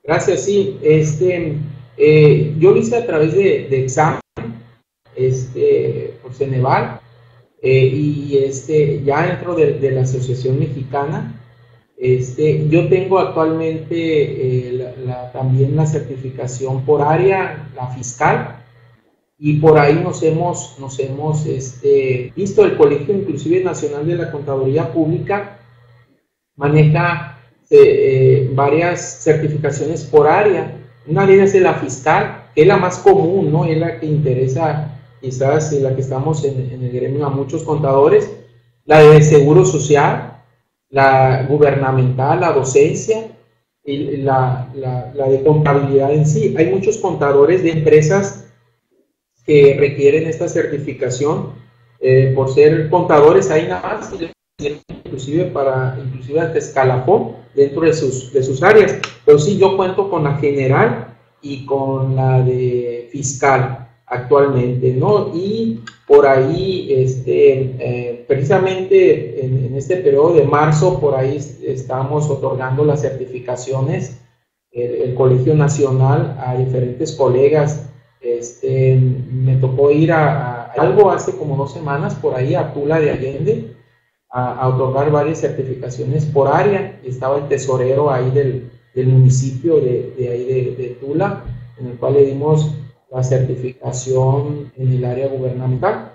Gracias, 0.04 0.44
sí. 0.44 0.78
Este, 0.84 1.58
eh, 1.98 2.56
yo 2.60 2.72
lo 2.72 2.78
hice 2.78 2.98
a 2.98 3.06
través 3.06 3.34
de, 3.34 3.84
examen 3.84 4.20
este, 5.16 6.16
por 6.22 6.34
Ceneval 6.34 7.00
eh, 7.62 7.86
y 7.86 8.38
este, 8.44 9.02
ya 9.04 9.26
dentro 9.26 9.56
de, 9.56 9.92
la 9.92 10.02
Asociación 10.02 10.60
Mexicana. 10.60 11.40
Este, 11.96 12.68
yo 12.68 12.90
tengo 12.90 13.20
actualmente 13.20 14.94
también 15.32 15.78
la 15.78 15.86
certificación 15.86 16.84
por 16.84 17.02
área, 17.02 17.70
la 17.76 17.88
fiscal, 17.88 18.63
y 19.38 19.60
por 19.60 19.78
ahí 19.78 19.96
nos 19.96 20.22
hemos, 20.24 20.78
nos 20.80 21.00
hemos 21.00 21.46
este, 21.46 22.32
visto 22.36 22.64
el 22.64 22.78
Colegio 22.78 23.14
Inclusive 23.14 23.64
Nacional 23.64 24.06
de 24.06 24.16
la 24.16 24.32
Contaduría 24.32 24.92
Pública 24.94 25.60
maneja 26.56 27.40
eh, 27.70 28.52
varias 28.54 29.24
certificaciones 29.24 30.04
por 30.04 30.28
área. 30.28 30.78
Una 31.08 31.26
de 31.26 31.36
ellas 31.36 31.56
es 31.56 31.62
la 31.62 31.74
fiscal, 31.74 32.50
que 32.54 32.62
es 32.62 32.68
la 32.68 32.78
más 32.78 33.00
común, 33.00 33.52
¿no? 33.52 33.66
Es 33.66 33.78
la 33.78 34.00
que 34.00 34.06
interesa 34.06 35.00
quizás 35.20 35.74
y 35.74 35.80
la 35.80 35.96
que 35.96 36.02
estamos 36.02 36.46
en, 36.46 36.60
el 36.60 36.92
gremio 36.92 37.26
a 37.26 37.30
muchos 37.30 37.64
contadores. 37.64 38.32
La 38.86 39.00
de 39.00 39.22
seguro 39.24 39.66
social, 39.66 40.42
la 40.90 41.46
gubernamental, 41.50 42.42
la 42.42 42.52
docencia 42.52 43.32
y 43.84 44.18
la, 44.18 44.70
la 44.76 45.28
de 45.28 45.44
contabilidad 45.44 46.14
en 46.14 46.26
sí. 46.26 46.54
Hay 46.58 46.70
muchos 46.70 46.98
contadores 46.98 47.64
de 47.64 47.72
empresas 47.72 48.43
que 49.46 49.76
requieren 49.80 50.28
esta 50.28 50.48
certificación 50.48 51.54
eh, 52.00 52.32
por 52.36 52.54
ser 52.54 52.90
contadores, 52.90 53.50
ahí 53.50 53.68
nada 53.68 53.82
más 53.82 54.14
inclusive 54.60 55.46
para 55.46 55.98
inclusive 56.04 56.40
hasta 56.40 56.58
escalafón 56.58 57.36
dentro 57.56 57.82
de 57.82 57.94
sus, 57.94 58.32
de 58.34 58.44
sus 58.44 58.62
áreas. 58.64 59.00
Pero 59.26 59.40
sí, 59.40 59.58
yo 59.58 59.76
cuento 59.78 60.10
con 60.10 60.24
la 60.24 60.38
general 60.38 61.16
y 61.42 61.66
con 61.66 62.16
la 62.16 62.42
de 62.42 63.10
fiscal 63.12 63.90
actualmente, 64.06 64.94
¿no? 64.94 65.32
Y 65.34 65.82
por 66.08 66.28
ahí, 66.28 66.88
este, 66.92 67.76
eh, 67.80 68.26
precisamente 68.28 69.46
en, 69.46 69.76
este 69.76 69.98
periodo 69.98 70.34
de 70.34 70.44
marzo, 70.44 71.00
por 71.00 71.16
ahí 71.16 71.38
estamos 71.66 72.30
otorgando 72.30 72.86
las 72.86 73.02
certificaciones, 73.02 74.20
el, 74.72 75.14
Colegio 75.16 75.56
Nacional, 75.56 76.38
a 76.40 76.56
diferentes 76.56 77.14
colegas. 77.14 77.90
Este, 78.24 78.96
me 78.96 79.58
tocó 79.58 79.92
ir 79.92 80.14
a, 80.14 80.64
a, 80.64 80.72
algo 80.78 81.12
hace 81.12 81.36
como 81.36 81.58
dos 81.58 81.74
semanas 81.74 82.16
por 82.16 82.34
ahí 82.34 82.56
a 82.56 82.74
Tula 82.74 82.98
de 82.98 83.12
Allende, 83.12 83.76
a, 84.30 84.66
otorgar 84.70 85.12
varias 85.12 85.42
certificaciones 85.42 86.26
por 86.26 86.48
área. 86.48 87.00
Estaba 87.04 87.38
el 87.38 87.50
tesorero 87.50 88.10
ahí 88.10 88.32
del, 88.32 88.72
del 88.96 89.08
municipio 89.08 89.76
de, 89.76 90.14
de 90.18 90.30
ahí 90.30 90.46
de, 90.46 90.76
de, 90.76 90.90
Tula, 91.02 91.44
en 91.78 91.88
el 91.88 91.98
cual 91.98 92.14
le 92.14 92.26
dimos 92.26 92.74
la 93.12 93.24
certificación 93.24 94.72
en 94.78 94.94
el 94.94 95.04
área 95.04 95.28
gubernamental. 95.28 96.14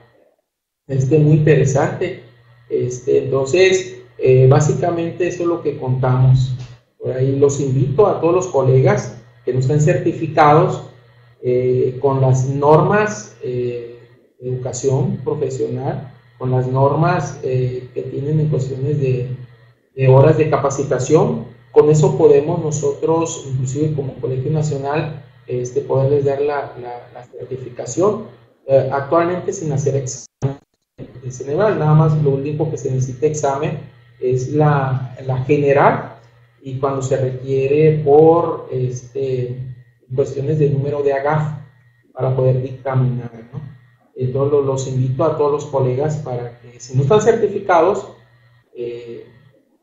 Este, 0.86 1.18
muy 1.18 1.34
interesante. 1.34 2.22
Este, 2.70 3.24
entonces, 3.24 3.98
eh, 4.16 4.46
básicamente 4.48 5.28
eso 5.28 5.42
es 5.42 5.48
lo 5.48 5.62
que 5.62 5.78
contamos. 5.78 6.54
Por 6.98 7.12
ahí 7.12 7.36
los 7.36 7.60
invito 7.60 8.06
a 8.06 8.18
todos 8.18 8.34
los 8.34 8.46
colegas 8.48 9.16
que 9.44 9.52
no 9.52 9.60
estén 9.60 9.82
certificados 9.82 10.88
eh, 11.42 11.98
con 12.00 12.20
las 12.20 12.48
normas 12.48 13.36
eh, 13.42 13.98
educación 14.40 15.18
profesional 15.24 16.12
con 16.38 16.52
las 16.52 16.68
normas 16.68 17.38
eh, 17.42 17.88
que 17.92 18.02
tienen 18.02 18.40
en 18.40 18.48
cuestiones 18.48 19.00
de, 19.00 19.36
de, 19.94 20.08
horas 20.08 20.38
de 20.38 20.48
capacitación. 20.48 21.46
Con 21.72 21.90
eso 21.90 22.16
podemos 22.16 22.64
nosotros, 22.64 23.44
inclusive 23.52 23.94
como 23.94 24.14
Colegio 24.14 24.50
Nacional, 24.50 25.24
este, 25.46 25.80
poderles 25.80 26.24
dar 26.24 26.40
la, 26.40 26.72
la, 27.12 27.24
certificación. 27.24 28.26
Eh, 28.66 28.88
actualmente 28.92 29.52
sin 29.52 29.72
hacer 29.72 29.96
examen 29.96 30.58
de 31.22 31.30
general, 31.30 31.78
nada 31.78 31.94
más 31.94 32.22
lo 32.22 32.30
único 32.30 32.70
que 32.70 32.78
se 32.78 32.90
necesita 32.90 33.26
examen 33.26 33.80
es 34.20 34.52
la, 34.52 35.16
la 35.26 35.38
general 35.44 36.16
y 36.62 36.78
cuando 36.78 37.02
se 37.02 37.16
requiere 37.16 38.02
por 38.04 38.68
este, 38.70 39.56
cuestiones 40.14 40.58
de 40.58 40.70
número 40.70 41.02
de 41.02 41.12
AGAF 41.12 41.58
para 42.12 42.34
poder 42.34 42.62
dictaminar. 42.62 43.30
¿no? 43.52 43.60
Entonces 44.16 44.64
los 44.64 44.88
invito 44.88 45.24
a 45.24 45.36
todos 45.36 45.52
los 45.52 45.66
colegas 45.66 46.16
para 46.18 46.58
que 46.60 46.80
si 46.80 46.96
no 46.96 47.02
están 47.02 47.20
certificados, 47.20 48.08
eh, 48.74 49.26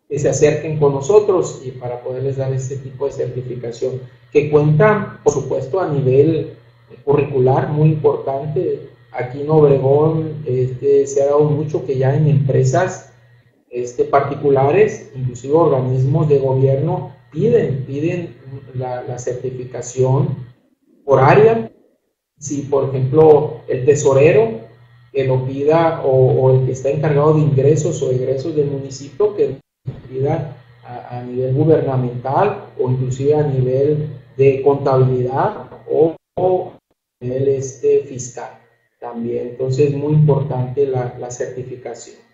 que 0.09 0.19
se 0.19 0.29
acerquen 0.29 0.77
con 0.77 0.93
nosotros 0.93 1.61
y 1.65 1.71
para 1.71 2.01
poderles 2.01 2.37
dar 2.37 2.53
este 2.53 2.77
tipo 2.77 3.05
de 3.05 3.11
certificación, 3.11 4.01
que 4.31 4.51
cuenta, 4.51 5.19
por 5.23 5.33
supuesto, 5.33 5.79
a 5.79 5.87
nivel 5.87 6.53
curricular 7.03 7.69
muy 7.69 7.89
importante. 7.89 8.89
Aquí 9.11 9.41
en 9.41 9.49
Obregón 9.49 10.43
este, 10.45 11.07
se 11.07 11.23
ha 11.23 11.27
dado 11.27 11.45
mucho 11.45 11.85
que 11.85 11.97
ya 11.97 12.15
en 12.15 12.27
empresas 12.27 13.13
este, 13.69 14.03
particulares, 14.03 15.11
inclusive 15.15 15.53
organismos 15.53 16.27
de 16.27 16.39
gobierno, 16.39 17.13
piden, 17.31 17.85
piden 17.85 18.34
la, 18.73 19.17
certificación 19.17 20.45
por 21.03 21.19
área 21.19 21.71
si 22.37 22.63
por 22.63 22.89
ejemplo 22.89 23.61
el 23.67 23.85
tesorero 23.85 24.61
que 25.11 25.25
lo 25.25 25.45
pida 25.45 26.01
o, 26.03 26.51
el 26.51 26.65
que 26.65 26.73
está 26.73 26.89
encargado 26.89 27.35
de 27.35 27.41
ingresos 27.41 28.01
o 28.01 28.11
egresos 28.11 28.55
del 28.55 28.69
municipio 28.71 29.35
que 29.35 29.59
lo 29.85 29.93
pida 30.09 30.57
a, 30.83 31.21
nivel 31.21 31.53
gubernamental 31.53 32.65
o 32.79 32.89
inclusive 32.89 33.35
a 33.35 33.43
nivel 33.43 34.09
de 34.37 34.61
contabilidad 34.61 35.69
o, 35.89 36.15
a 36.37 37.25
nivel 37.25 37.47
este, 37.47 38.03
fiscal 38.03 38.59
también. 38.99 39.49
Entonces 39.49 39.91
es 39.91 39.97
muy 39.97 40.13
importante 40.13 40.85
la 40.85 41.31
certificación. 41.31 42.24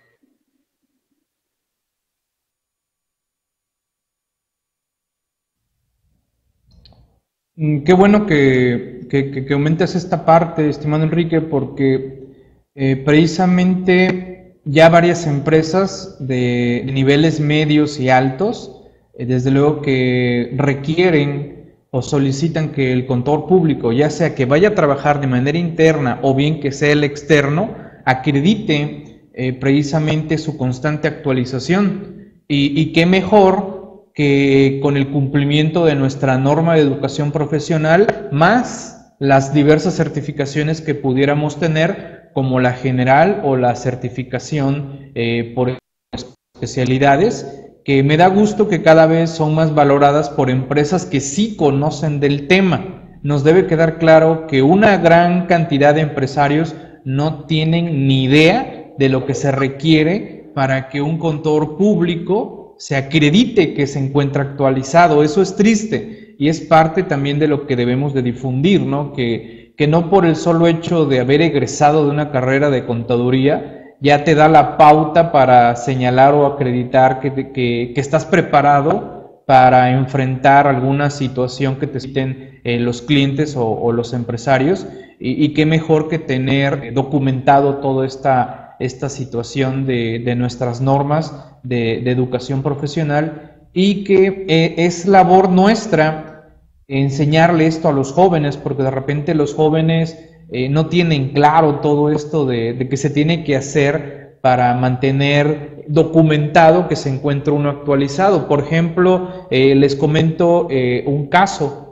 Qué 7.85 7.93
bueno 7.93 8.25
que 8.25 9.01
que, 9.11 9.45
que, 9.45 9.53
aumentes 9.53 9.93
esta 9.95 10.23
parte, 10.25 10.69
estimado 10.69 11.03
Enrique, 11.03 11.41
porque 11.41 12.29
eh, 12.75 12.95
precisamente 12.95 14.55
ya 14.63 14.87
varias 14.87 15.27
empresas 15.27 16.15
de, 16.19 16.89
niveles 16.93 17.41
medios 17.41 17.99
y 17.99 18.09
altos, 18.09 18.83
eh, 19.13 19.25
desde 19.25 19.51
luego 19.51 19.81
que 19.81 20.53
requieren 20.55 21.73
o 21.89 22.01
solicitan 22.01 22.69
que 22.69 22.93
el 22.93 23.05
contador 23.05 23.47
público, 23.47 23.91
ya 23.91 24.09
sea 24.09 24.33
que 24.33 24.45
vaya 24.45 24.69
a 24.69 24.75
trabajar 24.75 25.19
de 25.19 25.27
manera 25.27 25.57
interna 25.57 26.19
o 26.21 26.33
bien 26.33 26.61
que 26.61 26.71
sea 26.71 26.93
el 26.93 27.03
externo, 27.03 27.75
acredite 28.05 29.27
eh, 29.33 29.51
precisamente 29.51 30.37
su 30.37 30.55
constante 30.55 31.09
actualización. 31.09 32.21
Y, 32.47 32.79
y 32.79 32.93
qué 32.93 33.05
mejor 33.05 33.80
que 34.13 34.79
con 34.81 34.97
el 34.97 35.09
cumplimiento 35.09 35.85
de 35.85 35.95
nuestra 35.95 36.37
norma 36.37 36.75
de 36.75 36.81
educación 36.81 37.31
profesional, 37.31 38.29
más 38.31 39.15
las 39.19 39.53
diversas 39.53 39.95
certificaciones 39.95 40.81
que 40.81 40.95
pudiéramos 40.95 41.59
tener, 41.59 42.29
como 42.33 42.59
la 42.59 42.73
general 42.73 43.41
o 43.43 43.55
la 43.55 43.75
certificación 43.75 45.11
eh, 45.15 45.51
por 45.55 45.77
especialidades, 46.11 47.45
que 47.83 48.03
me 48.03 48.17
da 48.17 48.27
gusto 48.27 48.67
que 48.67 48.81
cada 48.81 49.05
vez 49.05 49.29
son 49.29 49.55
más 49.55 49.73
valoradas 49.73 50.29
por 50.29 50.49
empresas 50.49 51.05
que 51.05 51.19
sí 51.19 51.55
conocen 51.55 52.19
del 52.19 52.47
tema. 52.47 53.19
Nos 53.23 53.43
debe 53.43 53.67
quedar 53.67 53.97
claro 53.97 54.47
que 54.47 54.61
una 54.61 54.97
gran 54.97 55.45
cantidad 55.47 55.93
de 55.93 56.01
empresarios 56.01 56.75
no 57.05 57.45
tienen 57.45 58.07
ni 58.07 58.23
idea 58.23 58.93
de 58.97 59.09
lo 59.09 59.25
que 59.25 59.33
se 59.33 59.51
requiere 59.51 60.51
para 60.53 60.89
que 60.89 61.01
un 61.01 61.17
contador 61.17 61.77
público 61.77 62.60
se 62.81 62.95
acredite 62.95 63.75
que 63.75 63.85
se 63.85 63.99
encuentra 63.99 64.41
actualizado. 64.41 65.21
Eso 65.21 65.43
es 65.43 65.55
triste 65.55 66.35
y 66.39 66.49
es 66.49 66.61
parte 66.61 67.03
también 67.03 67.37
de 67.37 67.47
lo 67.47 67.67
que 67.67 67.75
debemos 67.75 68.11
de 68.15 68.23
difundir, 68.23 68.81
¿no? 68.81 69.13
Que, 69.13 69.75
que 69.77 69.85
no 69.85 70.09
por 70.09 70.25
el 70.25 70.35
solo 70.35 70.65
hecho 70.65 71.05
de 71.05 71.19
haber 71.19 71.43
egresado 71.43 72.05
de 72.05 72.09
una 72.09 72.31
carrera 72.31 72.71
de 72.71 72.87
contaduría, 72.87 73.93
ya 73.99 74.23
te 74.23 74.33
da 74.33 74.47
la 74.47 74.77
pauta 74.77 75.31
para 75.31 75.75
señalar 75.75 76.33
o 76.33 76.47
acreditar 76.47 77.19
que, 77.19 77.51
que, 77.51 77.93
estás 77.97 78.25
preparado 78.25 79.43
para 79.45 79.91
enfrentar 79.91 80.65
alguna 80.65 81.11
situación 81.11 81.75
que 81.75 81.85
te 81.85 81.99
citen 81.99 82.61
eh, 82.63 82.79
los 82.79 83.03
clientes 83.03 83.55
o, 83.55 83.91
los 83.91 84.13
empresarios 84.13 84.87
y, 85.19 85.53
qué 85.53 85.67
mejor 85.67 86.09
que 86.09 86.17
tener 86.17 86.95
documentado 86.95 87.75
toda 87.75 88.07
esta, 88.07 88.75
esta 88.79 89.07
situación 89.07 89.85
de, 89.85 90.17
de 90.25 90.35
nuestras 90.35 90.81
normas 90.81 91.50
de, 91.63 92.09
educación 92.11 92.63
profesional 92.63 93.57
y 93.73 94.03
que 94.03 94.45
eh, 94.47 94.75
es 94.77 95.05
labor 95.05 95.49
nuestra 95.49 96.49
enseñarle 96.87 97.67
esto 97.67 97.87
a 97.87 97.93
los 97.93 98.11
jóvenes 98.11 98.57
porque 98.57 98.83
de 98.83 98.91
repente 98.91 99.33
los 99.33 99.53
jóvenes 99.53 100.17
eh, 100.51 100.67
no 100.67 100.87
tienen 100.87 101.29
claro 101.29 101.79
todo 101.79 102.09
esto 102.09 102.45
de, 102.45 102.87
que 102.89 102.97
se 102.97 103.09
tiene 103.09 103.43
que 103.43 103.55
hacer 103.55 104.39
para 104.41 104.73
mantener 104.73 105.85
documentado 105.87 106.87
que 106.87 106.95
se 106.95 107.09
encuentra 107.09 107.53
uno 107.53 107.69
actualizado. 107.69 108.47
Por 108.47 108.59
ejemplo, 108.61 109.47
eh, 109.51 109.75
les 109.75 109.95
comento 109.95 110.67
un 111.05 111.27
caso. 111.27 111.87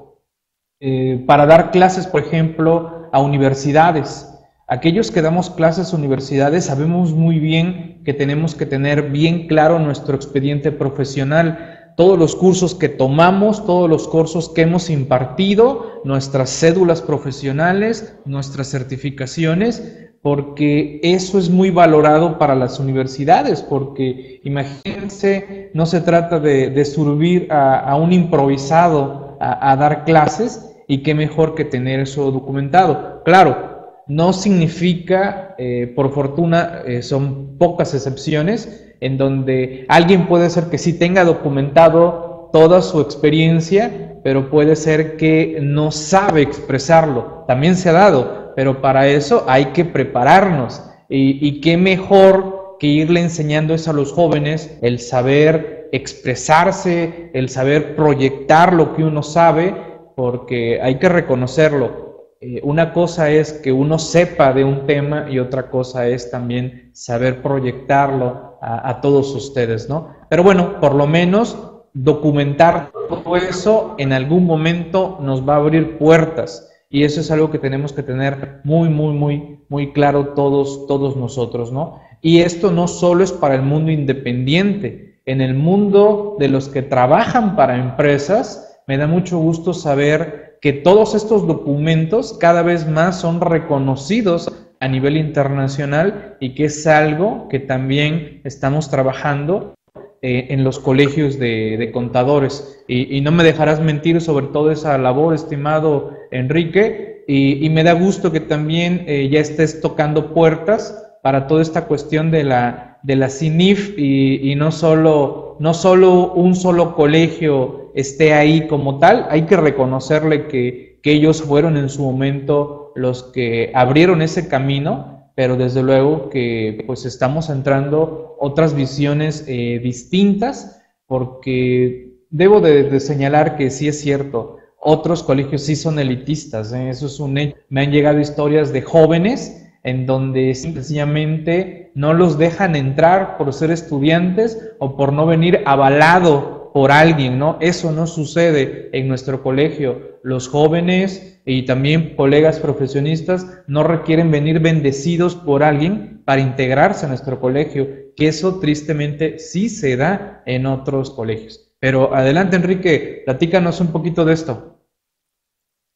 para 1.27 1.45
dar 1.45 1.71
clases, 1.71 2.07
por 2.07 2.21
ejemplo, 2.21 3.09
a 3.11 3.21
universidades. 3.21 4.38
Aquellos 4.69 5.09
que 5.09 5.23
damos 5.23 5.49
clases 5.49 5.91
a 5.91 5.97
universidades 5.97 6.65
sabemos 6.65 7.13
muy 7.13 7.39
bien 7.39 8.01
que 8.05 8.13
tenemos 8.13 8.53
que 8.53 8.67
tener 8.67 9.09
bien 9.09 9.47
claro 9.47 9.79
nuestro 9.79 10.15
expediente 10.15 10.71
profesional 10.71 11.93
todos 11.97 12.17
los 12.17 12.35
cursos 12.35 12.75
que 12.75 12.87
tomamos, 12.87 13.65
todos 13.65 13.89
los 13.89 14.07
cursos 14.07 14.47
que 14.47 14.61
hemos 14.61 14.89
impartido, 14.89 16.01
nuestras 16.05 16.49
cédulas 16.49 17.01
profesionales, 17.01 18.15
nuestras 18.23 18.69
certificaciones, 18.69 20.07
porque 20.21 21.01
eso 21.03 21.39
es 21.39 21.49
muy 21.49 21.71
valorado 21.71 22.37
para 22.37 22.55
las 22.55 22.79
universidades, 22.79 23.61
porque 23.61 24.39
imagínense, 24.45 25.71
no 25.73 25.85
se 25.85 25.99
trata 25.99 26.39
de, 26.39 26.69
de 26.69 26.85
subir 26.85 27.47
a, 27.51 27.95
un 27.97 28.13
improvisado 28.13 29.37
a, 29.41 29.75
dar 29.75 30.05
clases 30.05 30.73
y 30.87 31.03
qué 31.03 31.13
mejor 31.13 31.53
que 31.53 31.65
tener 31.65 31.99
eso 31.99 32.31
documentado. 32.31 33.23
Claro, 33.25 33.68
no 34.09 34.33
significa, 34.33 35.55
eh, 35.59 35.93
por 35.95 36.11
fortuna, 36.11 36.81
eh, 36.85 37.03
son 37.03 37.57
pocas 37.59 37.93
excepciones, 37.93 38.91
en 38.99 39.17
donde 39.17 39.85
alguien 39.87 40.27
puede 40.27 40.49
ser 40.49 40.65
que 40.65 40.79
sí 40.79 40.97
tenga 40.97 41.23
documentado 41.23 42.49
toda 42.51 42.81
su 42.81 43.01
experiencia, 43.01 44.19
pero 44.23 44.49
puede 44.49 44.75
ser 44.75 45.15
que 45.15 45.59
no 45.61 45.91
sabe 45.91 46.41
expresarlo. 46.41 47.45
También 47.47 47.75
se 47.75 47.89
ha 47.89 47.93
dado, 47.93 48.53
pero 48.55 48.81
para 48.81 49.07
eso 49.07 49.45
hay 49.47 49.65
que 49.67 49.85
prepararnos. 49.85 50.83
Y, 51.07 51.61
qué 51.61 51.77
mejor 51.77 52.77
que 52.79 52.87
irle 52.87 53.21
enseñando 53.21 53.73
eso 53.75 53.91
a 53.91 53.95
los 53.95 54.11
jóvenes, 54.11 54.77
el 54.81 54.99
saber 54.99 55.89
expresarse, 55.91 57.29
el 57.33 57.49
saber 57.49 57.95
proyectar 57.95 58.73
lo 58.73 58.95
que 58.95 59.03
uno 59.03 59.21
sabe, 59.21 59.75
porque 60.15 60.81
hay 60.81 60.95
que 60.95 61.09
reconocerlo. 61.09 62.08
Eh, 62.41 62.61
una 62.63 62.93
cosa 62.93 63.29
es 63.29 63.51
que 63.51 63.73
uno 63.73 63.99
sepa 63.99 64.53
de 64.53 64.63
un 64.63 64.85
tema 64.85 65.27
y 65.29 65.39
otra 65.39 65.69
cosa 65.69 66.07
es 66.07 66.31
también 66.31 66.89
saber 66.93 67.41
proyectarlo 67.41 68.57
a, 68.61 68.99
todos 69.01 69.33
ustedes, 69.35 69.89
¿no? 69.89 70.15
Pero 70.29 70.43
bueno, 70.43 70.79
por 70.79 70.93
lo 70.93 71.07
menos 71.07 71.57
documentar 71.93 72.91
todo 72.91 73.35
eso 73.35 73.95
en 73.97 74.11
algún 74.11 74.45
momento 74.45 75.17
nos 75.21 75.47
va 75.47 75.55
a 75.55 75.57
abrir 75.57 75.97
puertas 75.97 76.69
y 76.89 77.03
eso 77.03 77.21
es 77.21 77.31
algo 77.31 77.51
que 77.51 77.59
tenemos 77.59 77.93
que 77.93 78.03
tener 78.03 78.59
muy, 78.63 78.89
muy, 78.89 79.13
muy, 79.13 79.59
muy 79.69 79.93
claro 79.93 80.29
todos, 80.29 80.87
todos 80.87 81.15
nosotros, 81.15 81.71
¿no? 81.71 82.01
Y 82.21 82.39
esto 82.39 82.71
no 82.71 82.87
solo 82.87 83.23
es 83.23 83.31
para 83.31 83.55
el 83.55 83.61
mundo 83.61 83.91
independiente, 83.91 85.21
en 85.25 85.41
el 85.41 85.55
mundo 85.55 86.35
de 86.39 86.49
los 86.49 86.69
que 86.69 86.81
trabajan 86.81 87.55
para 87.55 87.77
empresas, 87.77 88.81
me 88.87 88.97
da 88.97 89.07
mucho 89.07 89.37
gusto 89.39 89.73
saber 89.73 90.48
que 90.61 90.73
todos 90.73 91.15
estos 91.15 91.47
documentos 91.47 92.37
cada 92.39 92.61
vez 92.61 92.87
más 92.87 93.19
son 93.19 93.41
reconocidos 93.41 94.51
a 94.79 94.87
nivel 94.87 95.17
internacional 95.17 96.37
y 96.39 96.53
que 96.55 96.65
es 96.65 96.87
algo 96.87 97.47
que 97.49 97.59
también 97.59 98.41
estamos 98.43 98.89
trabajando 98.89 99.75
eh, 100.21 100.47
en 100.49 100.63
los 100.63 100.79
colegios 100.79 101.39
de, 101.39 101.91
contadores. 101.93 102.83
Y, 102.87 103.21
no 103.21 103.31
me 103.31 103.43
dejarás 103.43 103.79
mentir 103.79 104.19
sobre 104.21 104.47
toda 104.47 104.73
esa 104.73 104.97
labor, 104.97 105.33
estimado 105.33 106.11
Enrique, 106.31 107.23
y, 107.27 107.69
me 107.69 107.83
da 107.83 107.93
gusto 107.93 108.31
que 108.31 108.39
también 108.39 109.03
eh, 109.07 109.29
ya 109.31 109.39
estés 109.39 109.81
tocando 109.81 110.33
puertas 110.33 111.05
para 111.21 111.47
toda 111.47 111.61
esta 111.61 111.85
cuestión 111.85 112.31
de 112.31 112.43
la, 112.43 112.88
de 113.03 113.15
la 113.15 113.29
CINIF 113.29 113.97
y, 113.97 114.53
no, 114.55 114.71
solo, 114.71 115.57
no 115.59 115.73
solo 115.73 116.33
un 116.33 116.55
solo 116.55 116.95
colegio 116.95 117.91
esté 117.95 118.33
ahí 118.33 118.67
como 118.67 118.99
tal, 118.99 119.27
hay 119.29 119.43
que 119.43 119.57
reconocerle 119.57 120.47
que, 120.47 120.99
que 121.01 121.11
ellos 121.11 121.41
fueron 121.41 121.77
en 121.77 121.89
su 121.89 122.03
momento 122.03 122.91
los 122.95 123.23
que 123.23 123.71
abrieron 123.73 124.21
ese 124.21 124.47
camino, 124.47 125.31
pero 125.35 125.55
desde 125.55 125.81
luego 125.83 126.29
que 126.29 126.83
pues 126.85 127.05
estamos 127.05 127.49
entrando 127.49 128.35
otras 128.39 128.73
visiones 128.73 129.45
eh, 129.47 129.79
distintas, 129.81 130.81
porque 131.07 132.17
debo 132.29 132.61
de, 132.61 132.99
señalar 132.99 133.55
que 133.55 133.69
sí 133.69 133.87
es 133.87 133.99
cierto, 134.01 134.57
otros 134.79 135.23
colegios 135.23 135.63
sí 135.63 135.75
son 135.75 135.99
elitistas, 135.99 136.73
¿eh? 136.73 136.89
eso 136.89 137.05
es 137.07 137.19
un 137.19 137.37
hecho. 137.37 137.55
Me 137.69 137.81
han 137.81 137.91
llegado 137.91 138.19
historias 138.19 138.71
de 138.71 138.81
jóvenes 138.81 139.68
en 139.89 140.05
donde 140.05 140.53
sencillamente 140.53 141.91
no 141.95 142.13
los 142.13 142.37
dejan 142.37 142.75
entrar 142.75 143.37
por 143.37 143.51
ser 143.53 143.71
estudiantes 143.71 144.73
o 144.77 144.95
por 144.95 145.11
no 145.11 145.25
venir 145.25 145.63
avalado 145.65 146.71
por 146.73 146.91
alguien, 146.91 147.39
¿no? 147.39 147.57
Eso 147.59 147.91
no 147.91 148.05
sucede 148.05 148.89
en 148.93 149.07
nuestro 149.07 149.41
colegio. 149.41 150.19
Los 150.21 150.47
jóvenes 150.47 151.41
y 151.43 151.63
también 151.63 152.15
colegas 152.15 152.59
profesionistas 152.59 153.47
no 153.65 153.83
requieren 153.83 154.29
venir 154.29 154.59
bendecidos 154.59 155.35
por 155.35 155.63
alguien 155.63 156.21
para 156.23 156.41
integrarse 156.41 157.07
a 157.07 157.09
nuestro 157.09 157.39
colegio, 157.39 157.87
que 158.15 158.27
eso 158.27 158.59
tristemente 158.59 159.39
sí 159.39 159.69
se 159.69 159.97
da 159.97 160.43
en 160.45 160.67
otros 160.67 161.09
colegios. 161.09 161.73
Pero 161.79 162.13
adelante 162.13 162.57
Enrique, 162.57 163.23
platícanos 163.25 163.81
un 163.81 163.87
poquito 163.87 164.23
de 164.23 164.33
esto. 164.33 164.77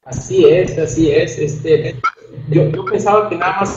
Así 0.04 0.46
es, 0.46 0.78
así 0.80 1.12
es. 1.12 1.38
Este, 1.38 1.96
yo, 2.50 2.70
yo 2.70 2.86
pensaba 2.86 3.30
que 3.30 3.36
nada 3.36 3.60
más 3.60 3.76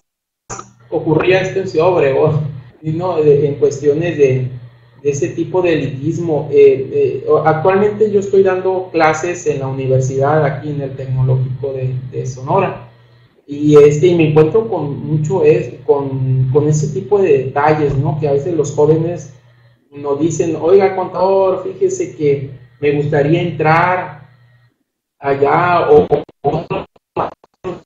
ocurría 0.91 1.41
esto 1.41 1.61
en 1.61 1.69
Ciudad 1.69 1.89
Obregón, 1.89 2.57
y 2.83 2.93
no 2.93 3.19
en 3.19 3.55
cuestiones 3.57 4.17
de, 4.17 4.49
ese 5.03 5.29
tipo 5.29 5.63
de 5.63 5.75
elitismo. 5.75 6.49
Eh, 6.51 6.91
eh, 6.93 7.27
actualmente 7.45 8.11
yo 8.11 8.21
estoy 8.21 8.43
dando 8.43 8.89
clases 8.91 9.47
en 9.47 9.61
la 9.61 9.69
universidad 9.69 10.45
aquí 10.45 10.71
en 10.71 10.81
el 10.81 10.97
Tecnológico 10.97 11.73
de, 11.73 12.27
Sonora 12.27 12.89
y 13.47 13.77
este 13.77 14.13
me 14.17 14.31
encuentro 14.31 14.69
con 14.69 15.07
mucho 15.07 15.45
es 15.45 15.75
con, 15.85 16.51
con, 16.53 16.67
ese 16.69 16.89
tipo 16.89 17.23
de 17.23 17.45
detalles, 17.45 17.97
¿no? 17.97 18.19
Que 18.19 18.29
a 18.29 18.33
veces 18.33 18.55
los 18.55 18.73
jóvenes 18.73 19.33
nos 19.93 20.19
dicen, 20.19 20.57
oiga 20.61 20.97
contador, 20.97 21.63
fíjese 21.63 22.17
que 22.17 22.51
me 22.81 22.93
gustaría 22.93 23.43
entrar 23.43 24.29
allá 25.21 25.89
o, 25.91 26.07
o 26.43 26.67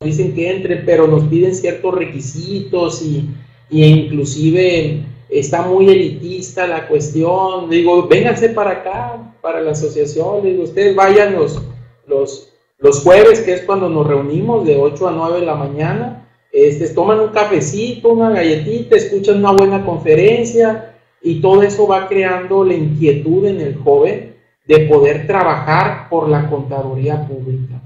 dicen 0.01 0.35
que 0.35 0.51
entre, 0.51 0.76
pero 0.76 1.07
nos 1.07 1.24
piden 1.24 1.55
ciertos 1.55 1.95
requisitos 1.95 3.03
y, 3.03 3.28
y 3.68 3.85
inclusive 3.85 5.03
está 5.28 5.62
muy 5.62 5.89
elitista 5.89 6.66
la 6.66 6.89
cuestión. 6.89 7.70
Digo, 7.70 8.07
vénganse 8.09 8.51
para 8.51 8.70
acá, 8.70 9.35
para 9.41 9.61
la 9.61 9.72
asociación. 9.72 10.43
Digo, 10.43 10.64
ustedes 10.64 10.95
vayan 10.95 11.35
los, 11.35 11.62
los, 12.07 12.53
los 12.78 13.01
jueves, 13.03 13.41
que 13.41 13.55
es 13.55 13.62
cuando 13.62 13.89
nos 13.89 14.07
reunimos 14.07 14.66
de 14.66 14.76
8 14.76 15.09
a 15.09 15.12
9 15.12 15.41
de 15.41 15.47
la 15.47 15.55
mañana. 15.55 16.28
Este, 16.53 16.89
toman 16.89 17.20
un 17.20 17.28
cafecito, 17.28 18.09
una 18.09 18.31
galletita, 18.31 18.97
escuchan 18.97 19.39
una 19.39 19.53
buena 19.53 19.85
conferencia 19.85 20.97
y 21.22 21.41
todo 21.41 21.62
eso 21.62 21.87
va 21.87 22.09
creando 22.09 22.64
la 22.64 22.74
inquietud 22.74 23.47
en 23.47 23.61
el 23.61 23.76
joven 23.76 24.35
de 24.66 24.78
poder 24.81 25.26
trabajar 25.26 26.09
por 26.09 26.28
la 26.28 26.49
contaduría 26.49 27.26
pública. 27.26 27.80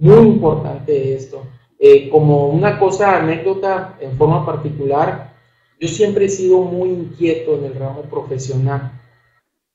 Muy 0.00 0.28
importante 0.28 1.14
esto. 1.14 1.42
Eh, 1.78 2.08
como 2.08 2.48
una 2.48 2.78
cosa, 2.78 3.18
anécdota 3.18 3.98
en 4.00 4.12
forma 4.16 4.46
particular, 4.46 5.34
yo 5.78 5.88
siempre 5.88 6.24
he 6.24 6.28
sido 6.30 6.62
muy 6.62 6.88
inquieto 6.90 7.58
en 7.58 7.64
el 7.66 7.74
ramo 7.74 8.02
profesional. 8.02 8.92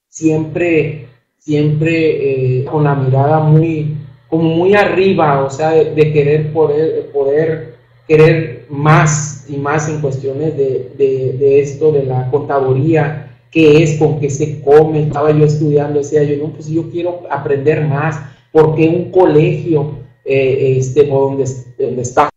siempre, 0.10 1.08
siempre 1.38 2.62
eh, 2.62 2.66
con 2.66 2.86
la 2.86 2.96
mirada 2.96 3.40
muy, 3.42 3.98
como 4.30 4.50
muy 4.50 4.74
arriba, 4.74 5.44
o 5.44 5.50
sea, 5.50 5.72
de, 5.72 6.14
querer 6.14 6.54
poder, 6.54 7.12
poder 7.12 7.76
querer 8.08 8.66
más 8.70 9.46
y 9.50 9.58
más 9.58 9.90
en 9.90 10.02
cuestiones 10.02 10.58
de, 10.58 10.92
de, 10.98 11.60
esto, 11.60 11.92
de 11.92 12.04
la 12.04 12.32
contaduría, 12.32 13.38
qué 13.52 13.84
es, 13.84 13.98
con 14.00 14.20
qué 14.20 14.30
se 14.30 14.62
come. 14.62 15.04
Estaba 15.04 15.32
yo 15.32 15.46
estudiando, 15.46 16.00
decía 16.00 16.24
yo, 16.24 16.38
no, 16.38 16.54
pues 16.54 16.68
yo 16.68 16.90
quiero 16.90 17.24
aprender 17.30 17.86
más, 17.86 18.20
porque 18.52 18.88
un 18.88 19.12
colegio, 19.12 20.05
eh, 20.26 20.76
este, 20.78 21.06
donde, 21.06 21.46
donde 21.78 22.02
está, 22.02 22.30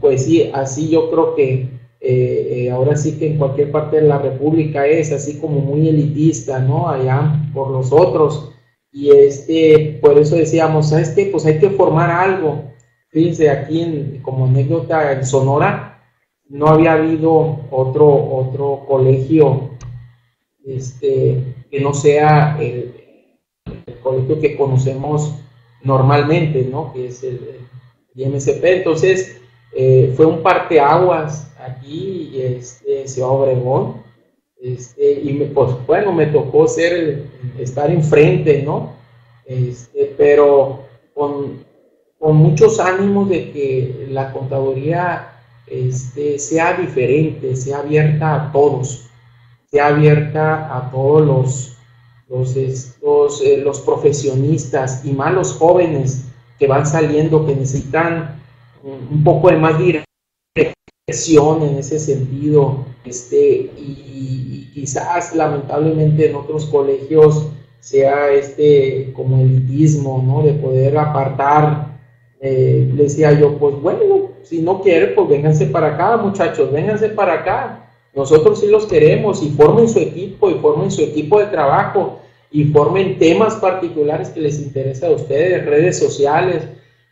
pues 0.00 0.24
sí, 0.24 0.50
así 0.54 0.88
yo 0.88 1.10
creo 1.10 1.34
que 1.34 1.68
eh, 2.00 2.48
eh, 2.66 2.70
ahora 2.70 2.96
sí 2.96 3.18
que 3.18 3.26
en 3.26 3.38
cualquier 3.38 3.72
parte 3.72 3.96
de 3.96 4.08
la 4.08 4.18
República 4.18 4.86
es 4.86 5.12
así 5.12 5.40
como 5.40 5.60
muy 5.60 5.88
elitista, 5.88 6.60
¿no? 6.60 6.88
Allá 6.88 7.42
por 7.52 7.70
los 7.70 7.92
otros. 7.92 8.52
Y 8.92 9.10
este, 9.10 9.98
por 10.00 10.16
eso 10.18 10.36
decíamos, 10.36 10.90
¿sabes 10.90 11.10
qué? 11.10 11.26
Pues 11.26 11.44
hay 11.46 11.58
que 11.58 11.70
formar 11.70 12.10
algo. 12.10 12.62
Fíjense, 13.08 13.50
aquí 13.50 13.80
en, 13.80 14.22
como 14.22 14.46
anécdota 14.46 15.12
en 15.12 15.26
Sonora, 15.26 16.02
no 16.48 16.68
había 16.68 16.92
habido 16.92 17.60
otro, 17.70 18.06
otro 18.08 18.84
colegio 18.86 19.70
este, 20.64 21.42
que 21.70 21.80
no 21.80 21.94
sea 21.94 22.56
el, 22.60 22.94
colegio 24.02 24.40
que 24.40 24.56
conocemos 24.56 25.34
normalmente, 25.82 26.68
¿no? 26.70 26.92
Que 26.92 27.08
es 27.08 27.22
el, 27.22 27.58
el. 28.14 28.36
Entonces, 28.62 29.40
eh, 29.74 30.12
fue 30.16 30.24
un 30.24 30.42
parteaguas 30.42 31.52
aquí 31.58 32.32
este, 32.34 33.02
en 33.02 33.08
Ciudad 33.08 33.30
Obregón. 33.30 34.02
Este, 34.60 35.20
y 35.20 35.32
me, 35.34 35.46
pues 35.46 35.70
bueno, 35.86 36.12
me 36.12 36.26
tocó 36.26 36.66
ser, 36.66 37.26
estar 37.58 37.90
enfrente, 37.90 38.62
¿no? 38.62 38.94
Este, 39.44 40.14
pero 40.16 40.80
con, 41.14 41.64
con, 42.18 42.36
muchos 42.36 42.80
ánimos 42.80 43.28
de 43.28 43.52
que 43.52 44.06
la 44.10 44.32
contaduría 44.32 45.32
este, 45.66 46.38
sea 46.38 46.72
diferente, 46.72 47.54
sea 47.54 47.78
abierta 47.78 48.34
a 48.34 48.52
todos, 48.52 49.08
sea 49.70 49.88
abierta 49.88 50.74
a 50.74 50.90
todos 50.90 51.26
los, 51.26 51.75
los, 52.28 52.56
estos, 52.56 53.42
eh, 53.42 53.58
los 53.58 53.80
profesionistas 53.80 55.04
y 55.04 55.12
más 55.12 55.32
los 55.32 55.52
jóvenes 55.52 56.24
que 56.58 56.66
van 56.66 56.86
saliendo, 56.86 57.46
que 57.46 57.54
necesitan 57.54 58.40
un 58.82 59.24
poco 59.24 59.50
de 59.50 59.56
más 59.56 59.78
dirección 59.78 61.62
en 61.62 61.76
ese 61.76 61.98
sentido, 61.98 62.84
este, 63.04 63.70
y, 63.76 64.70
quizás 64.74 65.34
lamentablemente 65.34 66.28
en 66.28 66.36
otros 66.36 66.66
colegios 66.66 67.48
sea 67.80 68.30
este 68.30 69.10
como 69.14 69.40
elitismo, 69.40 70.22
¿no? 70.24 70.42
De 70.42 70.52
poder 70.52 70.98
apartar, 70.98 71.98
eh, 72.40 72.90
le 72.94 73.04
decía 73.04 73.32
yo, 73.32 73.56
pues 73.58 73.74
bueno, 73.80 74.32
si 74.42 74.60
no 74.60 74.82
quiere, 74.82 75.08
pues 75.08 75.28
vénganse 75.28 75.66
para 75.66 75.94
acá, 75.94 76.18
muchachos, 76.18 76.70
vénganse 76.70 77.08
para 77.08 77.34
acá. 77.34 77.85
Nosotros 78.16 78.60
sí 78.60 78.66
los 78.68 78.86
queremos 78.86 79.42
y 79.42 79.50
formen 79.50 79.90
su 79.90 79.98
equipo 79.98 80.50
y 80.50 80.54
formen 80.54 80.90
su 80.90 81.02
equipo 81.02 81.38
de 81.38 81.48
trabajo 81.48 82.20
y 82.50 82.64
formen 82.64 83.18
temas 83.18 83.56
particulares 83.56 84.30
que 84.30 84.40
les 84.40 84.58
interesa 84.58 85.08
a 85.08 85.10
ustedes, 85.10 85.66
redes 85.66 85.98
sociales, 85.98 86.66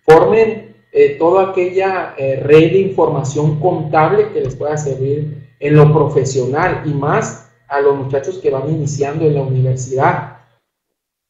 formen 0.06 0.74
eh, 0.92 1.16
toda 1.18 1.50
aquella 1.50 2.14
eh, 2.16 2.40
red 2.42 2.72
de 2.72 2.78
información 2.78 3.60
contable 3.60 4.30
que 4.32 4.40
les 4.40 4.56
pueda 4.56 4.78
servir 4.78 5.46
en 5.60 5.76
lo 5.76 5.92
profesional 5.92 6.82
y 6.86 6.94
más 6.94 7.52
a 7.68 7.80
los 7.82 7.96
muchachos 7.96 8.38
que 8.38 8.48
van 8.48 8.70
iniciando 8.70 9.26
en 9.26 9.34
la 9.34 9.42
universidad. 9.42 10.38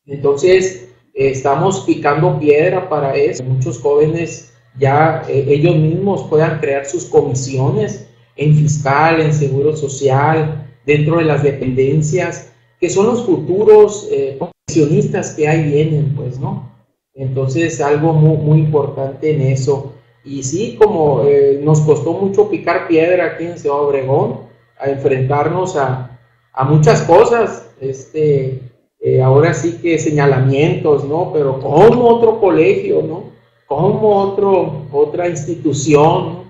Entonces, 0.07 0.89
estamos 1.15 1.81
picando 1.81 2.39
piedra 2.39 2.89
para 2.89 3.17
eso. 3.17 3.43
Muchos 3.43 3.81
jóvenes 3.81 4.55
ya 4.79 5.25
eh, 5.29 5.47
ellos 5.49 5.75
mismos 5.75 6.29
puedan 6.31 6.61
crear 6.61 6.87
sus 6.87 7.07
comisiones 7.07 8.09
en 8.37 8.55
fiscal, 8.57 9.21
en 9.21 9.33
seguro 9.33 9.77
social, 9.77 10.67
dentro 10.87 11.19
de 11.19 11.25
las 11.25 11.43
dependencias, 11.43 12.53
que 12.81 12.91
son 12.91 13.07
los 13.07 13.25
futuros 13.25 14.09
profesionistas 14.39 15.35
que 15.35 15.49
ahí 15.49 15.71
vienen, 15.71 16.15
pues, 16.15 16.39
¿no? 16.39 16.75
Entonces, 17.15 17.81
algo 17.81 18.13
muy, 18.13 18.37
muy 18.37 18.59
importante 18.59 19.35
en 19.35 19.41
eso. 19.43 19.95
Y 20.25 20.43
sí, 20.43 20.77
como 20.77 21.23
eh, 21.25 21.61
nos 21.63 21.81
costó 21.83 22.13
mucho 22.13 22.51
picar 22.51 22.89
piedra 22.89 23.27
aquí 23.27 23.45
en 23.45 23.59
Ciudad 23.59 23.83
Obregón, 23.83 24.41
a 24.79 24.89
enfrentarnos 24.89 25.77
a, 25.77 26.19
a 26.53 26.65
muchas 26.65 27.03
cosas, 27.03 27.71
este, 27.81 28.61
eh, 29.01 29.23
ahora 29.23 29.55
sí 29.55 29.79
que 29.81 29.99
señalamientos, 29.99 31.05
¿no? 31.05 31.33
Pero 31.33 31.61
como 31.61 32.09
otro 32.09 32.41
colegio, 32.41 33.03
¿no? 33.03 33.25
Como 33.67 34.17
otro, 34.17 34.87
otra 34.91 35.29
institución, 35.29 36.44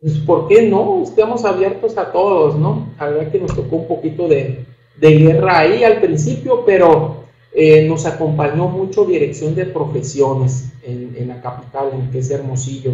pues, 0.00 0.18
¿por 0.18 0.48
qué 0.48 0.68
no? 0.68 1.02
Estamos 1.02 1.44
abiertos 1.44 1.96
a 1.98 2.12
todos, 2.12 2.56
¿no? 2.56 2.92
La 2.98 3.08
verdad 3.08 3.32
que 3.32 3.40
nos 3.40 3.54
tocó 3.54 3.76
un 3.76 3.88
poquito 3.88 4.28
de, 4.28 4.64
de 5.00 5.10
guerra 5.10 5.58
ahí 5.58 5.84
al 5.84 6.00
principio, 6.00 6.64
pero 6.64 7.24
eh, 7.54 7.88
nos 7.88 8.04
acompañó 8.06 8.68
mucho 8.68 9.04
Dirección 9.04 9.54
de 9.54 9.66
Profesiones 9.66 10.72
en, 10.82 11.26
la 11.26 11.40
capital, 11.40 11.90
en 11.94 12.10
que 12.10 12.18
es 12.18 12.30
Hermosillo. 12.30 12.92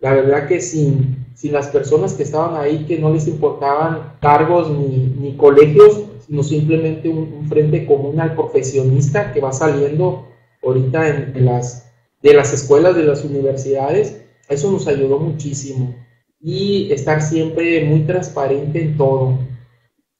La 0.00 0.12
verdad 0.14 0.48
que 0.48 0.60
sin, 0.60 1.26
sin, 1.34 1.52
las 1.52 1.68
personas 1.68 2.14
que 2.14 2.24
estaban 2.24 2.60
ahí, 2.60 2.84
que 2.86 2.98
no 2.98 3.12
les 3.12 3.28
importaban 3.28 4.14
cargos 4.20 4.70
ni, 4.70 5.14
ni 5.20 5.36
colegios, 5.36 6.02
sino 6.26 6.42
simplemente 6.42 7.08
un, 7.08 7.46
frente 7.48 7.86
común 7.86 8.20
al 8.20 8.34
profesionista 8.34 9.32
que 9.32 9.40
va 9.40 9.52
saliendo 9.52 10.26
ahorita 10.62 11.08
en, 11.08 11.44
las, 11.44 11.90
de 12.22 12.34
las 12.34 12.52
escuelas, 12.52 12.96
de 12.96 13.04
las 13.04 13.24
universidades, 13.24 14.22
eso 14.48 14.70
nos 14.70 14.86
ayudó 14.88 15.18
muchísimo. 15.18 15.94
Y 16.40 16.90
estar 16.92 17.20
siempre 17.20 17.84
muy 17.84 18.00
transparente 18.00 18.80
en 18.80 18.96
todo. 18.96 19.38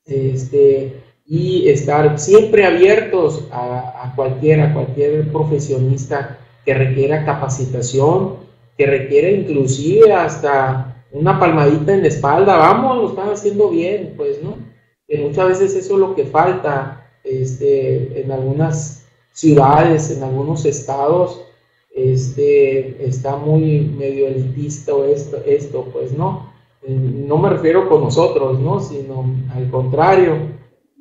Este, 0.04 1.00
y 1.26 1.68
estar 1.68 2.18
siempre 2.18 2.66
abiertos 2.66 3.46
a, 3.52 4.04
a 4.04 4.14
cualquier, 4.16 4.72
cualquier 4.72 5.30
profesionista 5.30 6.38
que 6.64 6.74
requiera 6.74 7.24
capacitación, 7.24 8.36
que 8.76 8.86
requiera 8.86 9.30
inclusive 9.30 10.12
hasta 10.12 11.04
una 11.12 11.38
palmadita 11.38 11.94
en 11.94 12.02
la 12.02 12.08
espalda, 12.08 12.56
vamos, 12.56 12.96
lo 12.96 13.08
están 13.10 13.30
haciendo 13.30 13.70
bien, 13.70 14.14
pues, 14.16 14.42
¿no? 14.42 14.56
Que 15.06 15.18
muchas 15.18 15.48
veces 15.48 15.74
eso 15.74 15.94
es 15.94 16.00
lo 16.00 16.14
que 16.14 16.24
falta 16.24 17.10
este, 17.24 18.20
en 18.20 18.30
algunas 18.30 19.06
ciudades, 19.32 20.10
en 20.10 20.22
algunos 20.22 20.64
estados, 20.64 21.44
este, 21.94 23.04
está 23.04 23.36
muy 23.36 23.80
medio 23.80 24.28
elitista 24.28 24.92
esto, 25.06 25.38
esto, 25.44 25.88
pues, 25.92 26.12
¿no? 26.12 26.50
No 26.88 27.36
me 27.36 27.50
refiero 27.50 27.88
con 27.88 28.02
nosotros, 28.02 28.58
¿no? 28.58 28.80
Sino 28.80 29.26
al 29.54 29.70
contrario, 29.70 30.36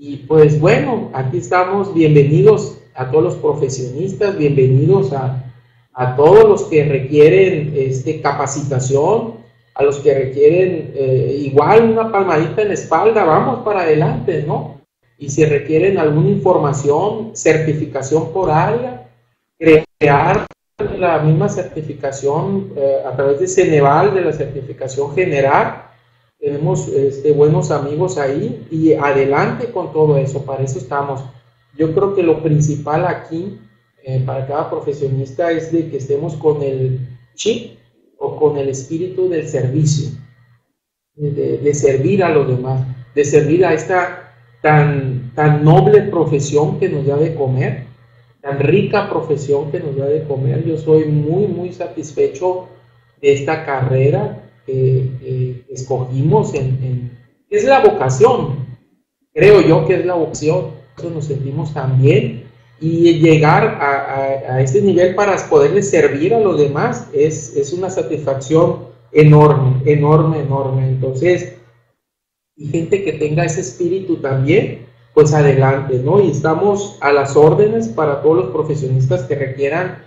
y 0.01 0.15
pues 0.17 0.59
bueno, 0.59 1.09
aquí 1.13 1.39
estamos, 1.39 1.93
bienvenidos 1.93 2.79
a 2.95 3.11
todos 3.11 3.23
los 3.23 3.35
profesionistas, 3.35 4.37
bienvenidos 4.37 5.11
a, 5.11 5.53
a 5.93 6.15
todos 6.15 6.47
los 6.47 6.63
que 6.63 6.85
requieren 6.85 7.73
este, 7.75 8.21
capacitación, 8.21 9.33
a 9.75 9.83
los 9.83 9.99
que 9.99 10.13
requieren 10.13 10.93
eh, 10.95 11.41
igual 11.45 11.91
una 11.91 12.11
palmadita 12.11 12.61
en 12.61 12.69
la 12.69 12.73
espalda, 12.75 13.25
vamos 13.25 13.59
para 13.65 13.81
adelante, 13.81 14.43
¿no? 14.47 14.79
Y 15.17 15.29
si 15.29 15.43
requieren 15.43 15.97
alguna 15.97 16.29
información, 16.29 17.31
certificación 17.33 18.31
por 18.31 18.49
área, 18.49 19.09
crear 19.57 20.45
la 20.97 21.19
misma 21.19 21.49
certificación 21.49 22.71
eh, 22.75 22.99
a 23.05 23.15
través 23.15 23.39
de 23.39 23.47
Ceneval, 23.47 24.13
de 24.13 24.21
la 24.21 24.33
certificación 24.33 25.13
general, 25.13 25.89
tenemos 26.39 26.87
este, 26.87 27.33
buenos 27.33 27.69
amigos 27.69 28.17
ahí 28.17 28.65
y 28.71 28.93
adelante 28.93 29.71
con 29.71 29.91
todo 29.91 30.17
eso, 30.17 30.45
para 30.45 30.63
eso 30.63 30.79
estamos. 30.79 31.23
Yo 31.77 31.93
creo 31.93 32.15
que 32.15 32.23
lo 32.23 32.41
principal 32.41 33.05
aquí 33.05 33.59
eh, 34.03 34.23
para 34.25 34.47
cada 34.47 34.69
profesionista 34.69 35.51
es 35.51 35.71
de 35.71 35.89
que 35.89 35.97
estemos 35.97 36.35
con 36.35 36.63
el 36.63 36.99
chip 37.35 37.77
o 38.17 38.37
con 38.37 38.57
el 38.57 38.69
espíritu 38.69 39.27
del 39.27 39.47
servicio, 39.47 40.11
de, 41.15 41.73
servir 41.73 42.23
a 42.23 42.29
los 42.29 42.47
demás, 42.47 42.87
de 43.13 43.25
servir 43.25 43.65
a 43.65 43.73
esta 43.73 44.33
tan, 44.61 45.33
tan 45.35 45.63
noble 45.63 46.03
profesión 46.03 46.79
que 46.79 46.87
nos 46.87 47.05
da 47.05 47.17
de 47.17 47.35
comer, 47.35 47.88
tan 48.41 48.59
rica 48.59 49.09
profesión 49.09 49.71
que 49.71 49.79
nos 49.79 49.95
da 49.95 50.05
de 50.05 50.23
comer. 50.23 50.65
Yo 50.65 50.77
soy 50.77 51.05
muy, 51.05 51.47
muy 51.47 51.73
satisfecho 51.73 52.67
de 53.21 53.33
esta 53.33 53.65
carrera 53.65 54.49
que 54.65 55.65
escogimos 55.69 56.53
en, 56.53 57.17
es 57.49 57.63
la 57.65 57.79
vocación, 57.79 58.67
creo 59.33 59.61
yo 59.61 59.85
que 59.87 59.95
es 59.95 60.05
la 60.05 60.13
vocación, 60.13 60.67
eso 60.97 61.09
nos 61.09 61.25
sentimos 61.25 61.73
también 61.73 62.43
y 62.79 63.19
llegar 63.19 63.65
a, 63.65 64.53
a, 64.55 64.61
este 64.61 64.81
nivel 64.81 65.15
para 65.15 65.35
poderle 65.49 65.81
servir 65.81 66.33
a 66.33 66.39
los 66.39 66.57
demás 66.57 67.09
es, 67.13 67.55
es 67.55 67.73
una 67.73 67.89
satisfacción 67.89 68.89
enorme, 69.11 69.81
enorme, 69.85 70.39
enorme. 70.39 70.87
Entonces, 70.87 71.55
y 72.55 72.67
gente 72.67 73.03
que 73.03 73.13
tenga 73.13 73.43
ese 73.43 73.61
espíritu 73.61 74.17
también, 74.17 74.88
pues 75.19 75.33
adelante, 75.33 75.99
¿no? 75.99 76.21
Y 76.21 76.31
estamos 76.31 76.97
a 77.01 77.11
las 77.11 77.35
órdenes 77.35 77.89
para 77.89 78.21
todos 78.21 78.37
los 78.37 78.51
profesionistas 78.51 79.23
que 79.23 79.35
requieran 79.35 79.97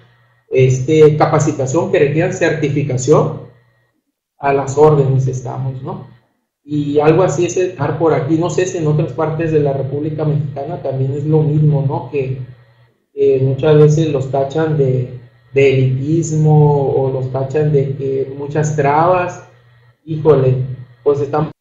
este, 0.48 1.18
capacitación, 1.18 1.92
que 1.92 1.98
requieran 1.98 2.32
certificación, 2.32 3.42
a 4.38 4.54
las 4.54 4.78
órdenes 4.78 5.26
estamos, 5.26 5.82
¿no? 5.82 6.06
Y 6.64 6.98
algo 6.98 7.24
así 7.24 7.44
es 7.44 7.58
estar 7.58 7.98
por 7.98 8.14
aquí, 8.14 8.38
no 8.38 8.48
sé 8.48 8.64
si 8.64 8.78
en 8.78 8.86
otras 8.86 9.12
partes 9.12 9.52
de 9.52 9.60
la 9.60 9.74
República 9.74 10.24
Mexicana 10.24 10.80
también 10.80 11.12
es 11.12 11.26
lo 11.26 11.42
mismo, 11.42 11.84
¿no? 11.86 12.08
Que 12.10 12.38
muchas 13.42 13.76
veces 13.76 14.08
los 14.14 14.30
tachan 14.30 14.78
de, 14.78 15.20
de, 15.52 15.74
elitismo 15.74 16.90
o 16.90 17.10
los 17.10 17.30
tachan 17.30 17.70
de 17.70 17.94
que 17.96 18.32
muchas 18.38 18.74
trabas, 18.76 19.46
híjole, 20.06 20.54
pues 21.02 21.20
estamos 21.20 21.52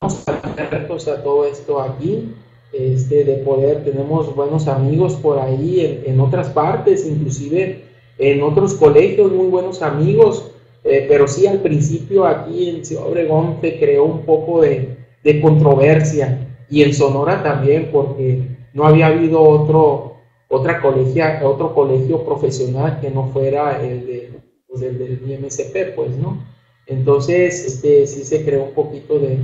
abiertos 0.00 1.08
a 1.08 1.22
todo 1.22 1.44
esto 1.44 1.78
aquí, 1.78 2.34
este, 2.78 3.24
de 3.24 3.36
poder, 3.36 3.84
tenemos 3.84 4.34
buenos 4.34 4.68
amigos 4.68 5.14
por 5.14 5.38
ahí 5.38 5.80
en, 5.80 6.12
en 6.12 6.20
otras 6.20 6.50
partes, 6.50 7.06
inclusive 7.06 7.82
en 8.18 8.42
otros 8.42 8.74
colegios, 8.74 9.32
muy 9.32 9.46
buenos 9.46 9.82
amigos, 9.82 10.50
eh, 10.84 11.06
pero 11.08 11.26
sí 11.26 11.46
al 11.46 11.60
principio 11.60 12.26
aquí 12.26 12.70
en 12.70 12.84
Ciudad 12.84 13.08
Obregón 13.08 13.58
se 13.60 13.78
creó 13.78 14.04
un 14.04 14.20
poco 14.24 14.62
de, 14.62 14.96
de, 15.22 15.40
controversia 15.40 16.48
y 16.70 16.82
en 16.82 16.94
Sonora 16.94 17.42
también 17.42 17.90
porque 17.92 18.42
no 18.72 18.86
había 18.86 19.08
habido 19.08 19.42
otro, 19.42 20.16
otra 20.48 20.80
colegia, 20.80 21.40
otro 21.44 21.74
colegio 21.74 22.24
profesional 22.24 23.00
que 23.00 23.10
no 23.10 23.28
fuera 23.32 23.82
el, 23.82 24.06
de, 24.06 24.30
pues 24.68 24.82
el 24.82 24.98
del 24.98 25.20
IMSP, 25.28 25.94
pues, 25.94 26.16
¿no? 26.16 26.44
Entonces, 26.86 27.66
este, 27.66 28.06
sí 28.06 28.24
se 28.24 28.44
creó 28.44 28.64
un 28.64 28.72
poquito 28.74 29.18
de, 29.18 29.38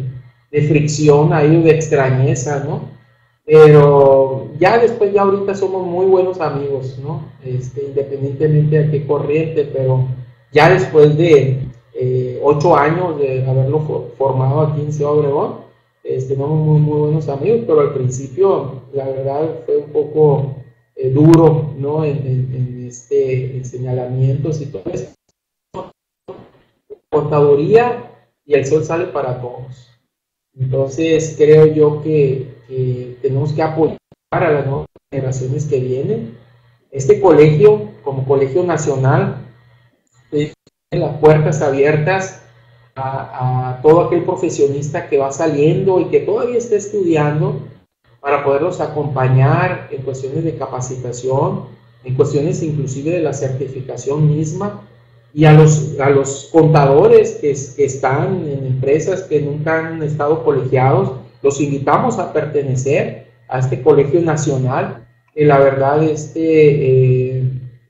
de 0.53 0.63
fricción 0.63 1.33
ahí, 1.33 1.61
de 1.61 1.71
extrañeza, 1.71 2.63
¿no? 2.65 2.89
Pero 3.45 4.51
ya 4.59 4.79
después, 4.79 5.13
ya 5.13 5.23
ahorita 5.23 5.55
somos 5.55 5.87
muy 5.87 6.07
buenos 6.07 6.41
amigos, 6.41 6.99
¿no? 7.03 7.25
Este, 7.45 7.85
independientemente 7.87 8.85
de 8.85 8.91
qué 8.91 9.07
corriente, 9.07 9.65
pero 9.73 10.07
ya 10.53 10.71
después 10.71 11.17
de 11.17 11.67
eh, 11.95 12.41
ocho 12.43 12.77
años 12.77 13.19
de 13.19 13.45
haberlo 13.45 13.81
formado 14.17 14.61
aquí 14.61 14.83
en 14.83 14.93
Ciudad 14.93 15.15
Obregón, 15.15 15.63
este, 16.05 16.35
tenemos 16.35 16.59
muy, 16.59 16.81
muy 16.81 16.99
buenos 16.99 17.29
amigos, 17.29 17.61
pero 17.67 17.81
al 17.81 17.95
principio, 17.95 18.83
la 18.93 19.07
verdad, 19.07 19.63
fue 19.67 19.77
un 19.79 19.91
poco 19.91 20.57
eh, 20.97 21.11
duro, 21.11 21.75
¿no? 21.79 22.05
En, 22.05 22.17
en, 22.27 22.87
este, 22.89 23.57
en 23.57 23.65
señalamientos 23.65 24.61
y 24.61 24.67
todo 24.67 24.83
eso. 24.93 25.13
Contaduría 27.09 28.11
y 28.45 28.55
el 28.55 28.67
sol 28.67 28.85
sale 28.85 29.07
para 29.07 29.41
todos. 29.41 29.89
Entonces, 30.55 31.35
creo 31.39 31.67
yo 31.67 32.03
que, 32.03 32.52
que 32.73 33.19
tenemos 33.21 33.53
que 33.53 33.63
apoyar 33.63 33.99
a 34.31 34.51
las 34.51 34.67
nuevas 34.67 34.87
generaciones 35.13 35.67
que 35.67 35.79
vienen. 35.79 36.39
Este 36.91 37.21
colegio, 37.21 37.91
como 38.03 38.25
colegio 38.25 38.65
nacional, 38.65 39.37
tiene 40.31 40.55
las 40.93 41.19
puertas 41.19 41.61
abiertas 41.61 42.43
a, 42.97 43.79
todo 43.83 44.03
aquel 44.03 44.25
profesionista 44.25 45.09
que 45.11 45.19
va 45.19 45.33
saliendo 45.33 46.01
y 46.01 46.07
que 46.07 46.21
todavía 46.21 46.57
está 46.57 46.77
estudiando 46.77 47.61
para 48.21 48.43
poderlos 48.43 48.81
acompañar 48.81 49.89
en 49.91 50.03
cuestiones 50.03 50.43
de 50.45 50.57
capacitación, 50.57 51.67
en 52.05 52.15
cuestiones 52.15 52.63
inclusive 52.63 53.11
de 53.11 53.21
la 53.21 53.35
certificación 53.35 54.29
misma, 54.29 54.89
y 55.35 55.45
a 55.45 55.53
los, 55.53 55.99
a 55.99 56.11
los 56.11 56.49
contadores 56.53 57.33
que, 57.41 57.55
que, 57.77 57.85
están 57.85 58.47
en 58.47 58.67
empresas 58.67 59.23
que 59.23 59.41
nunca 59.41 59.89
han 59.89 60.03
estado 60.03 60.45
colegiados, 60.45 61.22
los 61.43 61.61
invitamos 61.61 62.19
a 62.19 62.33
pertenecer 62.33 63.27
a 63.49 63.59
este 63.59 63.83
colegio 63.83 64.21
nacional, 64.21 65.07
que 65.35 65.45
la 65.45 65.59
verdad 65.59 66.03
este, 66.03 66.41
eh, 66.41 67.43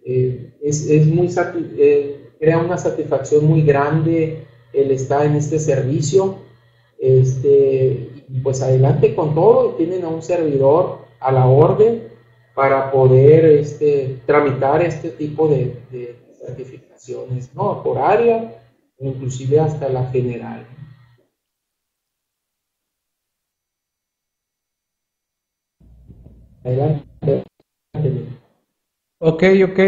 eh, 0.05 0.53
es, 0.63 0.89
es, 0.89 1.07
muy 1.07 1.29
eh, 1.79 2.31
crea 2.39 2.59
una 2.59 2.79
satisfacción 2.79 3.45
muy 3.47 3.63
grande 3.63 4.45
el 4.73 4.91
estar 4.91 5.27
en 5.27 5.37
este 5.37 5.59
servicio. 5.59 6.37
Este, 6.99 8.11
pues 8.43 8.63
adelante 8.63 9.15
con 9.15 9.35
todo, 9.35 9.75
tienen 9.75 10.05
a 10.05 10.09
un 10.09 10.23
servidor 10.23 10.99
a 11.21 11.33
la 11.33 11.47
orden 11.47 12.05
para 12.55 12.91
poder 12.93 13.45
este, 13.45 14.21
tramitar 14.25 14.83
este 14.83 15.11
tipo 15.11 15.49
de, 15.49 15.77
de 15.91 16.17
certificaciones, 16.47 17.55
¿no? 17.55 17.83
Por 17.83 17.99
área, 17.99 18.63
inclusive 19.01 19.59
hasta 19.59 19.89
la 19.89 20.07
general. 20.11 20.65
Adelante. 26.65 27.45
Ok, 29.19 29.45
ok. 29.71 29.81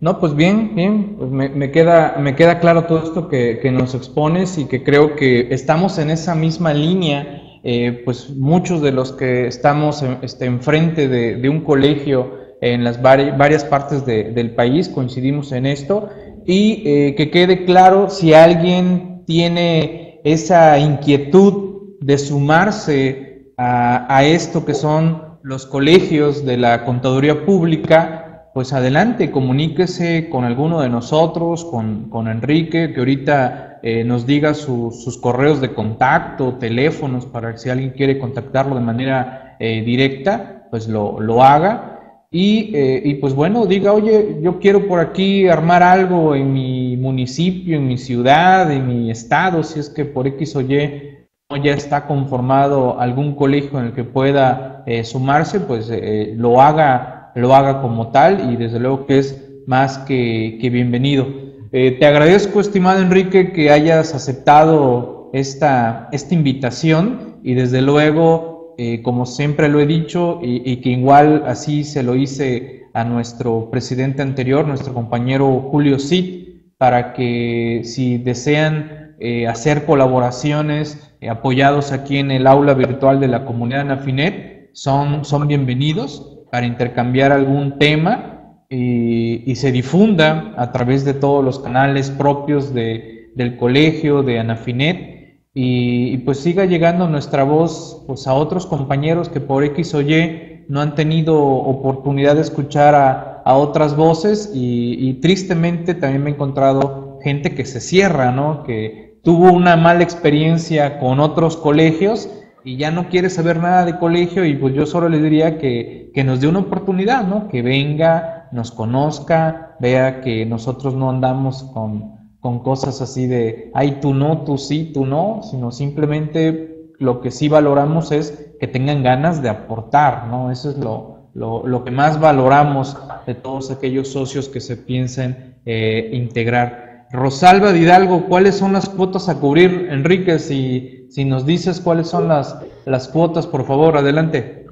No, 0.00 0.18
pues 0.18 0.34
bien, 0.34 0.74
bien, 0.74 1.16
pues 1.18 1.30
me, 1.30 1.70
queda, 1.70 2.16
me 2.18 2.34
queda 2.34 2.58
claro 2.58 2.84
todo 2.84 3.04
esto 3.04 3.28
que, 3.28 3.60
nos 3.70 3.94
expones 3.94 4.56
y 4.56 4.64
que 4.64 4.82
creo 4.82 5.14
que 5.14 5.48
estamos 5.50 5.98
en 5.98 6.08
esa 6.08 6.34
misma 6.34 6.72
línea, 6.72 7.42
eh, 7.62 8.00
pues 8.04 8.30
muchos 8.30 8.80
de 8.80 8.92
los 8.92 9.12
que 9.12 9.46
estamos 9.46 10.02
en, 10.02 10.16
este, 10.22 10.46
enfrente 10.46 11.06
de, 11.06 11.48
un 11.50 11.60
colegio 11.60 12.38
en 12.62 12.82
las 12.82 13.02
varias 13.02 13.64
partes 13.64 14.06
del 14.06 14.54
país 14.54 14.88
coincidimos 14.88 15.52
en 15.52 15.66
esto 15.66 16.08
y 16.46 16.82
eh, 16.86 17.14
que 17.14 17.30
quede 17.30 17.64
claro 17.64 18.08
si 18.08 18.32
alguien 18.32 19.24
tiene 19.26 20.20
esa 20.24 20.78
inquietud 20.78 21.98
de 22.00 22.16
sumarse 22.16 23.52
a, 23.56 24.14
a 24.14 24.24
esto 24.24 24.64
que 24.64 24.74
son 24.74 25.29
los 25.42 25.66
colegios 25.66 26.44
de 26.44 26.56
la 26.56 26.84
contaduría 26.84 27.44
pública, 27.44 28.50
pues 28.52 28.72
adelante, 28.72 29.30
comuníquese 29.30 30.28
con 30.28 30.44
alguno 30.44 30.80
de 30.80 30.88
nosotros, 30.88 31.64
con, 31.64 32.28
Enrique, 32.28 32.92
que 32.92 32.98
ahorita 32.98 33.78
eh, 33.82 34.04
nos 34.04 34.26
diga 34.26 34.54
sus 34.54 35.18
correos 35.18 35.60
de 35.60 35.72
contacto, 35.72 36.54
teléfonos, 36.54 37.26
para 37.26 37.52
que 37.52 37.58
si 37.58 37.70
alguien 37.70 37.90
quiere 37.90 38.18
contactarlo 38.18 38.74
de 38.74 38.80
manera 38.80 39.56
eh, 39.60 39.82
directa, 39.82 40.66
pues 40.70 40.88
lo, 40.88 41.20
lo 41.20 41.42
haga. 41.42 42.26
Y, 42.32 42.70
eh, 42.76 43.02
y, 43.04 43.14
pues 43.14 43.34
bueno, 43.34 43.66
diga, 43.66 43.92
oye, 43.92 44.38
yo 44.40 44.60
quiero 44.60 44.86
por 44.86 45.00
aquí 45.00 45.48
armar 45.48 45.82
algo 45.82 46.34
en 46.34 46.52
mi 46.52 46.96
municipio, 46.96 47.76
en 47.76 47.88
mi 47.88 47.98
ciudad, 47.98 48.70
en 48.70 48.86
mi 48.86 49.10
estado, 49.10 49.64
si 49.64 49.80
es 49.80 49.88
que 49.88 50.04
por 50.04 50.26
X 50.28 50.54
o 50.54 50.60
Y 50.60 51.20
ya 51.58 51.72
está 51.72 52.06
conformado 52.06 53.00
algún 53.00 53.34
colegio 53.34 53.80
en 53.80 53.86
el 53.86 53.92
que 53.92 54.04
pueda 54.04 54.69
sumarse, 55.04 55.60
pues 55.60 55.90
lo 56.36 56.60
haga 56.60 57.20
lo 57.34 57.54
haga 57.54 57.80
como 57.80 58.08
tal 58.08 58.52
y 58.52 58.56
desde 58.56 58.80
luego 58.80 59.06
que 59.06 59.18
es 59.18 59.48
más 59.66 59.98
que, 59.98 60.58
bienvenido. 60.72 61.26
Eh, 61.72 61.92
te 61.92 62.06
agradezco, 62.06 62.60
estimado 62.60 63.00
Enrique, 63.00 63.52
que 63.52 63.70
hayas 63.70 64.14
aceptado 64.14 65.30
esta, 65.32 66.08
esta 66.12 66.34
invitación 66.34 67.38
y 67.44 67.54
desde 67.54 67.80
luego, 67.80 68.74
eh, 68.78 69.02
como 69.02 69.26
siempre 69.26 69.68
lo 69.68 69.80
he 69.80 69.86
dicho, 69.86 70.40
y, 70.42 70.76
que 70.78 70.90
igual 70.90 71.44
así 71.46 71.84
se 71.84 72.02
lo 72.02 72.16
hice 72.16 72.86
a 72.92 73.04
nuestro 73.04 73.70
presidente 73.70 74.22
anterior, 74.22 74.66
nuestro 74.66 74.92
compañero 74.92 75.68
Julio 75.70 75.98
Cid, 76.00 76.48
para 76.76 77.12
que 77.12 77.82
si 77.84 78.18
desean 78.18 79.14
eh, 79.20 79.46
hacer 79.46 79.84
colaboraciones 79.84 80.98
apoyados 81.28 81.92
aquí 81.92 82.16
en 82.16 82.30
el 82.30 82.46
aula 82.46 82.74
virtual 82.74 83.20
de 83.20 83.28
la 83.28 83.44
comunidad 83.44 83.84
Nafinet, 83.84 84.59
son, 84.72 85.24
son 85.24 85.48
bienvenidos 85.48 86.38
para 86.50 86.66
intercambiar 86.66 87.32
algún 87.32 87.78
tema 87.78 88.56
y, 88.68 89.54
se 89.56 89.72
difunda 89.72 90.54
a 90.56 90.72
través 90.72 91.04
de 91.04 91.14
todos 91.14 91.44
los 91.44 91.58
canales 91.58 92.10
propios 92.10 92.72
de, 92.72 93.30
del 93.34 93.56
colegio, 93.56 94.22
de 94.22 94.38
Anafinet, 94.38 95.42
y, 95.52 96.18
pues 96.18 96.38
siga 96.38 96.64
llegando 96.64 97.08
nuestra 97.08 97.42
voz 97.42 98.04
pues, 98.06 98.26
a 98.26 98.34
otros 98.34 98.66
compañeros 98.66 99.28
que 99.28 99.40
por 99.40 99.64
X 99.64 99.94
o 99.94 100.02
Y 100.02 100.64
no 100.68 100.80
han 100.80 100.94
tenido 100.94 101.36
oportunidad 101.36 102.36
de 102.36 102.42
escuchar 102.42 102.94
a, 102.94 103.42
a 103.44 103.56
otras 103.56 103.96
voces 103.96 104.50
y, 104.54 105.14
tristemente 105.14 105.94
también 105.94 106.22
me 106.22 106.30
he 106.30 106.34
encontrado 106.34 107.18
gente 107.22 107.54
que 107.54 107.64
se 107.64 107.80
cierra, 107.80 108.30
¿no? 108.30 108.62
que 108.62 109.18
tuvo 109.22 109.52
una 109.52 109.76
mala 109.76 110.02
experiencia 110.02 110.98
con 110.98 111.20
otros 111.20 111.56
colegios 111.56 112.30
y 112.64 112.76
ya 112.76 112.90
no 112.90 113.08
quiere 113.08 113.30
saber 113.30 113.58
nada 113.58 113.84
de 113.84 113.98
colegio 113.98 114.44
y 114.44 114.54
pues 114.54 114.74
yo 114.74 114.86
solo 114.86 115.08
le 115.08 115.20
diría 115.20 115.58
que, 115.58 116.10
que, 116.14 116.24
nos 116.24 116.40
dé 116.40 116.48
una 116.48 116.60
oportunidad, 116.60 117.26
¿no? 117.26 117.48
Que 117.48 117.62
venga, 117.62 118.48
nos 118.52 118.70
conozca, 118.70 119.76
vea 119.80 120.20
que 120.20 120.44
nosotros 120.46 120.94
no 120.94 121.10
andamos 121.10 121.62
con, 121.62 122.16
con 122.40 122.60
cosas 122.60 123.00
así 123.00 123.26
de, 123.26 123.70
ay, 123.74 123.98
tú 124.00 124.14
no, 124.14 124.42
tú 124.42 124.58
sí, 124.58 124.90
tú 124.92 125.06
no, 125.06 125.40
sino 125.42 125.70
simplemente 125.70 126.92
lo 126.98 127.20
que 127.20 127.30
sí 127.30 127.48
valoramos 127.48 128.12
es 128.12 128.52
que 128.60 128.66
tengan 128.66 129.02
ganas 129.02 129.42
de 129.42 129.48
aportar, 129.48 130.26
¿no? 130.26 130.50
Eso 130.50 130.70
es 130.70 130.76
lo, 130.76 131.30
lo, 131.34 131.66
lo 131.66 131.84
que 131.84 131.90
más 131.90 132.20
valoramos 132.20 132.96
de 133.26 133.34
todos 133.34 133.70
aquellos 133.70 134.08
socios 134.08 134.48
que 134.48 134.60
se 134.60 134.76
piensen 134.76 135.56
eh, 135.64 136.10
integrar. 136.12 137.06
Rosalba 137.12 137.76
Hidalgo, 137.76 138.26
¿cuáles 138.26 138.56
son 138.56 138.72
las 138.72 138.88
cuotas 138.88 139.28
a 139.28 139.40
cubrir? 139.40 139.88
Enrique, 139.90 140.38
si, 140.38 140.99
si 141.10 141.24
nos 141.24 141.44
dices 141.44 141.80
cuáles 141.80 142.08
son 142.08 142.28
las, 142.28 142.56
las 142.84 143.08
cuotas, 143.08 143.46
por 143.46 143.66
favor, 143.66 143.96
adelante. 143.96 144.64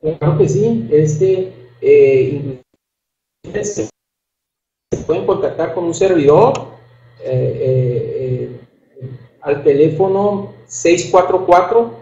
Claro 0.00 0.38
que 0.38 0.48
sí, 0.48 0.88
este, 0.90 1.52
eh, 1.82 2.62
se 3.62 3.88
pueden 5.06 5.26
contactar 5.26 5.74
con 5.74 5.84
un 5.84 5.94
servidor 5.94 6.52
eh, 7.20 7.60
eh, 7.60 8.18
eh 8.18 8.58
al 9.42 9.64
teléfono 9.64 10.54
644 10.66 11.98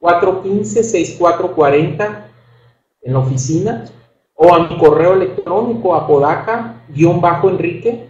415 0.00 0.82
6440 0.82 2.30
en 3.02 3.12
la 3.12 3.18
oficina 3.18 3.84
o 4.44 4.54
a 4.54 4.68
mi 4.68 4.78
correo 4.78 5.14
electrónico 5.14 5.94
apodaca-enrique 5.94 8.08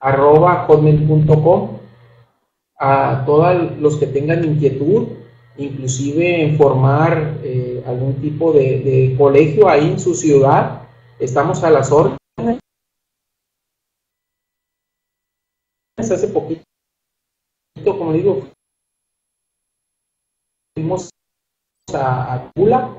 arroba 0.00 0.66
hotmail.com 0.66 1.78
a 2.78 3.22
todos 3.24 3.78
los 3.78 3.96
que 3.96 4.08
tengan 4.08 4.44
inquietud, 4.44 5.06
inclusive 5.56 6.56
formar 6.58 7.38
eh, 7.44 7.80
algún 7.86 8.20
tipo 8.20 8.52
de, 8.52 9.14
colegio 9.16 9.68
ahí 9.68 9.92
en 9.92 10.00
su 10.00 10.16
ciudad, 10.16 10.88
estamos 11.20 11.62
a 11.62 11.70
las 11.70 11.92
órdenes. 11.92 12.18
Hace 15.96 16.26
poquito, 16.26 16.64
como 17.84 18.12
digo, 18.12 18.48
fuimos 20.74 21.10
a, 21.94 22.50
Tula, 22.52 22.96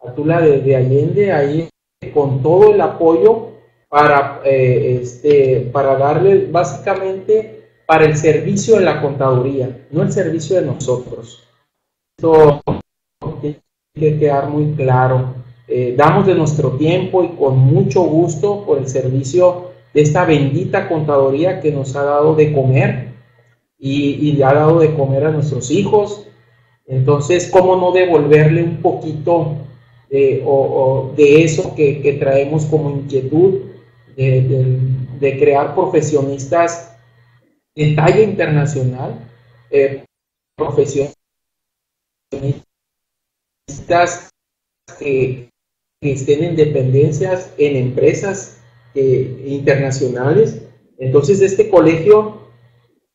a 0.00 0.14
Tula 0.14 0.40
de 0.40 0.76
Allende, 0.76 1.32
ahí 1.32 1.68
con 2.12 2.42
todo 2.42 2.74
el 2.74 2.80
apoyo 2.80 3.52
para, 3.88 4.40
eh, 4.44 5.00
este, 5.02 5.70
para 5.72 5.96
darle 5.96 6.46
básicamente 6.50 7.70
para 7.86 8.04
el 8.04 8.16
servicio 8.16 8.76
de 8.76 8.84
la 8.84 9.00
contaduría, 9.00 9.86
no 9.90 10.02
el 10.02 10.12
servicio 10.12 10.56
de 10.56 10.66
nosotros. 10.66 11.44
Esto 12.18 12.60
tiene 13.40 13.62
que 13.94 14.18
quedar 14.18 14.48
muy 14.48 14.72
claro. 14.72 15.34
Eh, 15.68 15.94
damos 15.96 16.26
de 16.26 16.34
nuestro 16.34 16.72
tiempo 16.72 17.24
y 17.24 17.28
con 17.30 17.58
mucho 17.58 18.02
gusto 18.02 18.64
por 18.66 18.78
el 18.78 18.88
servicio 18.88 19.70
de 19.94 20.02
esta 20.02 20.24
bendita 20.24 20.88
contaduría 20.88 21.60
que 21.60 21.72
nos 21.72 21.96
ha 21.96 22.02
dado 22.02 22.34
de 22.34 22.52
comer 22.52 23.08
y, 23.78 24.30
y 24.30 24.42
ha 24.42 24.52
dado 24.52 24.80
de 24.80 24.94
comer 24.94 25.24
a 25.24 25.30
nuestros 25.30 25.70
hijos. 25.70 26.26
Entonces, 26.86 27.48
¿cómo 27.50 27.76
no 27.76 27.92
devolverle 27.92 28.62
un 28.62 28.82
poquito 28.82 29.65
de, 30.10 30.42
o, 30.46 31.12
de 31.16 31.44
eso 31.44 31.74
que, 31.74 32.00
que 32.00 32.14
traemos 32.14 32.64
como 32.66 32.90
inquietud 32.90 33.60
de, 34.16 35.36
crear 35.38 35.74
profesionistas 35.74 36.96
de 37.74 37.94
talla 37.94 38.22
internacional, 38.22 39.28
eh, 39.70 40.04
profesionistas 40.56 41.14
que, 44.98 45.50
estén 46.02 46.44
en 46.44 46.56
dependencias 46.56 47.52
en 47.58 47.74
empresas 47.74 48.58
eh, 48.94 49.44
internacionales. 49.46 50.62
Entonces, 50.98 51.40
este 51.40 51.68
colegio 51.68 52.42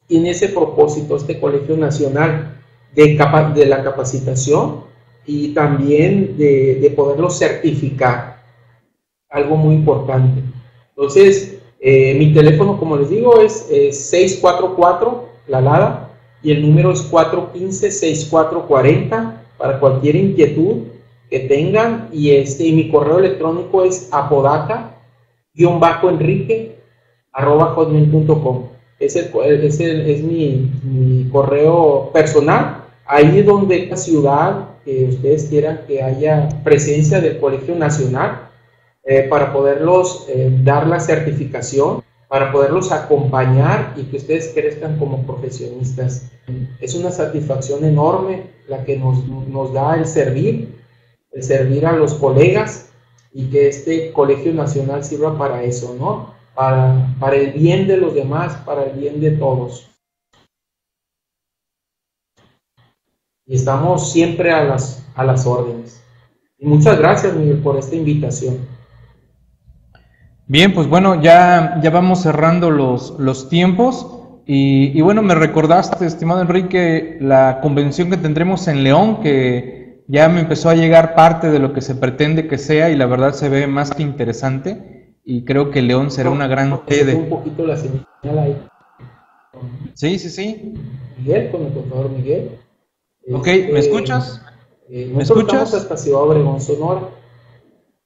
tiene 0.08 0.32
ese 0.32 0.50
propósito, 0.50 1.16
este 1.16 1.40
colegio 1.40 1.78
nacional 1.78 2.62
de 2.94 3.66
la 3.66 3.84
capacitación 3.84 4.91
y 5.26 5.54
también 5.54 6.38
de, 6.38 6.76
de 6.76 6.90
poderlo 6.92 7.30
certificar. 7.30 8.42
Algo 9.30 9.56
muy 9.56 9.76
importante. 9.76 10.42
Entonces, 10.90 11.62
eh, 11.84 12.14
mi 12.14 12.32
teléfono, 12.32 12.78
como 12.78 12.96
les 12.96 13.10
digo, 13.10 13.42
es, 13.42 13.64
644, 13.64 15.30
la 15.48 15.62
LADA, 15.62 16.10
y 16.44 16.52
el 16.52 16.62
número 16.62 16.92
es 16.92 17.12
415-6440 17.12 19.34
para 19.58 19.80
cualquier 19.80 20.16
inquietud 20.16 20.84
que 21.30 21.40
tengan. 21.40 22.08
Y, 22.12 22.30
este, 22.32 22.72
mi 22.72 22.92
correo 22.92 23.18
electrónico 23.18 23.84
es 23.84 24.10
apodaca-enrique 24.12 26.76
arroba 27.34 27.74
hotmail.com. 27.74 28.68
Es, 29.00 29.16
el, 29.16 29.32
es, 29.64 29.80
el, 29.80 30.08
es 30.08 30.22
mi, 30.22 31.30
correo 31.32 32.12
personal. 32.14 32.81
Ahí 33.14 33.42
donde 33.42 33.88
la 33.88 33.98
ciudad 33.98 34.70
que 34.86 35.04
ustedes 35.10 35.50
quieran 35.50 35.82
que 35.86 36.02
haya 36.02 36.48
presencia 36.64 37.20
del 37.20 37.42
Colegio 37.42 37.76
Nacional, 37.76 38.48
eh, 39.04 39.24
para 39.30 39.52
poderlos 39.52 40.28
eh, 40.30 40.50
dar 40.64 40.88
la 40.88 40.98
certificación, 40.98 42.02
para 42.30 42.54
poderlos 42.54 42.94
acompañar 42.94 43.96
y 43.98 44.04
que 44.04 44.16
ustedes 44.16 44.54
crezcan 44.54 44.98
como 44.98 45.24
profesionistas. 45.24 46.32
Es 46.80 46.96
una 46.96 47.12
satisfacción 47.12 47.84
enorme 47.84 48.44
la 48.70 48.86
que 48.86 48.96
nos, 48.96 49.74
da 49.74 49.98
el 49.98 50.06
servir, 50.06 50.74
el 51.34 51.44
servir 51.44 51.86
a 51.86 51.92
los 51.92 52.14
colegas 52.14 52.94
y 53.34 53.50
que 53.50 53.68
este 53.68 54.14
Colegio 54.14 54.54
Nacional 54.54 55.04
sirva 55.04 55.38
para 55.38 55.64
eso, 55.64 55.98
¿no? 56.00 56.34
Para 56.56 57.36
el 57.36 57.52
bien 57.52 57.90
de 57.90 57.98
los 57.98 58.16
demás, 58.16 58.56
para 58.66 58.86
el 58.86 58.98
bien 58.98 59.20
de 59.20 59.32
todos. 59.32 59.91
Y 63.52 63.56
estamos 63.56 64.14
siempre 64.14 64.54
a 64.54 64.64
las, 64.64 65.06
a 65.14 65.26
las 65.26 65.46
órdenes. 65.46 66.02
Y 66.58 66.66
muchas 66.66 66.98
gracias, 66.98 67.36
Miguel, 67.36 67.58
por 67.58 67.78
esta 67.78 67.98
invitación. 67.98 68.60
Bien, 70.48 70.74
pues 70.74 70.88
bueno, 70.88 71.22
ya, 71.22 71.78
ya 71.84 71.90
vamos 71.90 72.22
cerrando 72.22 72.72
los, 72.72 73.20
los 73.20 73.50
tiempos. 73.50 74.08
Y, 74.46 75.02
bueno, 75.02 75.22
me 75.22 75.36
recordaste, 75.36 76.06
estimado 76.06 76.40
Enrique, 76.40 77.18
la 77.20 77.60
convención 77.62 78.10
que 78.10 78.16
tendremos 78.16 78.70
en 78.70 78.86
León, 78.86 79.20
que 79.20 80.06
ya 80.08 80.30
me 80.30 80.40
empezó 80.40 80.70
a 80.70 80.76
llegar 80.76 81.14
parte 81.14 81.52
de 81.52 81.60
lo 81.60 81.74
que 81.74 81.82
se 81.82 81.96
pretende 81.96 82.48
que 82.48 82.58
sea 82.58 82.90
y 82.90 82.96
la 82.96 83.06
verdad 83.06 83.34
se 83.34 83.50
ve 83.50 83.68
más 83.68 83.92
que 83.92 84.02
interesante. 84.02 85.18
Y 85.26 85.44
creo 85.44 85.72
que 85.72 85.82
León 85.82 86.10
será 86.10 86.30
una 86.30 86.48
gran 86.48 86.84
sede. 86.88 87.16
Un 87.16 87.28
poquito 87.28 87.68
la 87.68 87.76
señal 87.76 88.06
ahí. 88.24 88.58
Sí, 89.94 90.18
sí, 90.20 90.30
sí. 90.30 90.74
Miguel, 91.18 91.52
con 91.52 91.66
el 91.66 91.74
contador 91.74 92.12
Miguel. 92.12 92.52
Ok, 93.34 93.46
¿me 93.48 93.80
este, 93.80 93.80
escuchas? 93.80 94.42
Eh, 94.90 95.12
¿Me 95.14 95.24
escuchas? 95.24 95.74
hasta 95.74 95.98
Ciudad 95.98 96.22
Obregón, 96.24 96.60
Sonora 96.62 97.10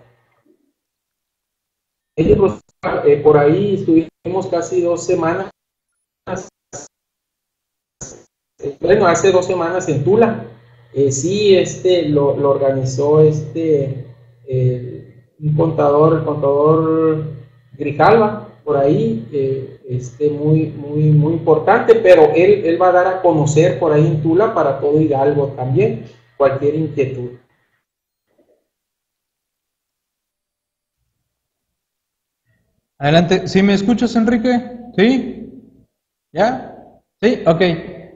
Ellos, 2.16 2.60
eh, 3.08 3.18
por 3.24 3.36
ahí 3.36 3.78
estuvieron 3.80 4.09
casi 4.50 4.82
dos 4.82 5.06
semanas, 5.06 5.50
bueno, 8.82 9.08
hace 9.08 9.32
dos 9.32 9.46
semanas 9.46 9.88
en 9.88 10.04
Tula. 10.04 10.46
Eh, 10.94 11.12
sí, 11.12 11.56
este 11.56 12.10
lo, 12.10 12.36
organizó 12.50 13.22
este 13.22 14.06
un 15.42 15.56
contador, 15.56 16.18
el 16.18 16.26
contador 16.26 17.24
Grijalva, 17.78 18.50
por 18.64 18.78
ahí, 18.78 19.28
eh, 19.32 19.80
este 19.88 20.30
muy, 20.30 20.68
muy, 20.68 21.04
muy 21.12 21.34
importante, 21.34 21.96
pero 21.96 22.32
él, 22.36 22.66
él 22.66 22.82
va 22.82 22.90
a 22.90 22.92
dar 22.92 23.08
a 23.08 23.22
conocer 23.22 23.80
por 23.80 23.94
ahí 23.94 24.06
en 24.06 24.22
Tula 24.22 24.54
para 24.54 24.80
todo 24.80 25.00
Hidalgo 25.00 25.54
también, 25.56 26.06
cualquier 26.38 26.76
inquietud. 26.76 27.32
Adelante. 33.00 33.48
¿Sí 33.48 33.64
me 33.64 33.74
escuchas, 33.74 34.16
Enrique? 34.16 34.62
¿Sí? 34.98 35.50
¿Ya? 36.34 36.76
Sí, 37.22 37.40
ok. 37.46 37.62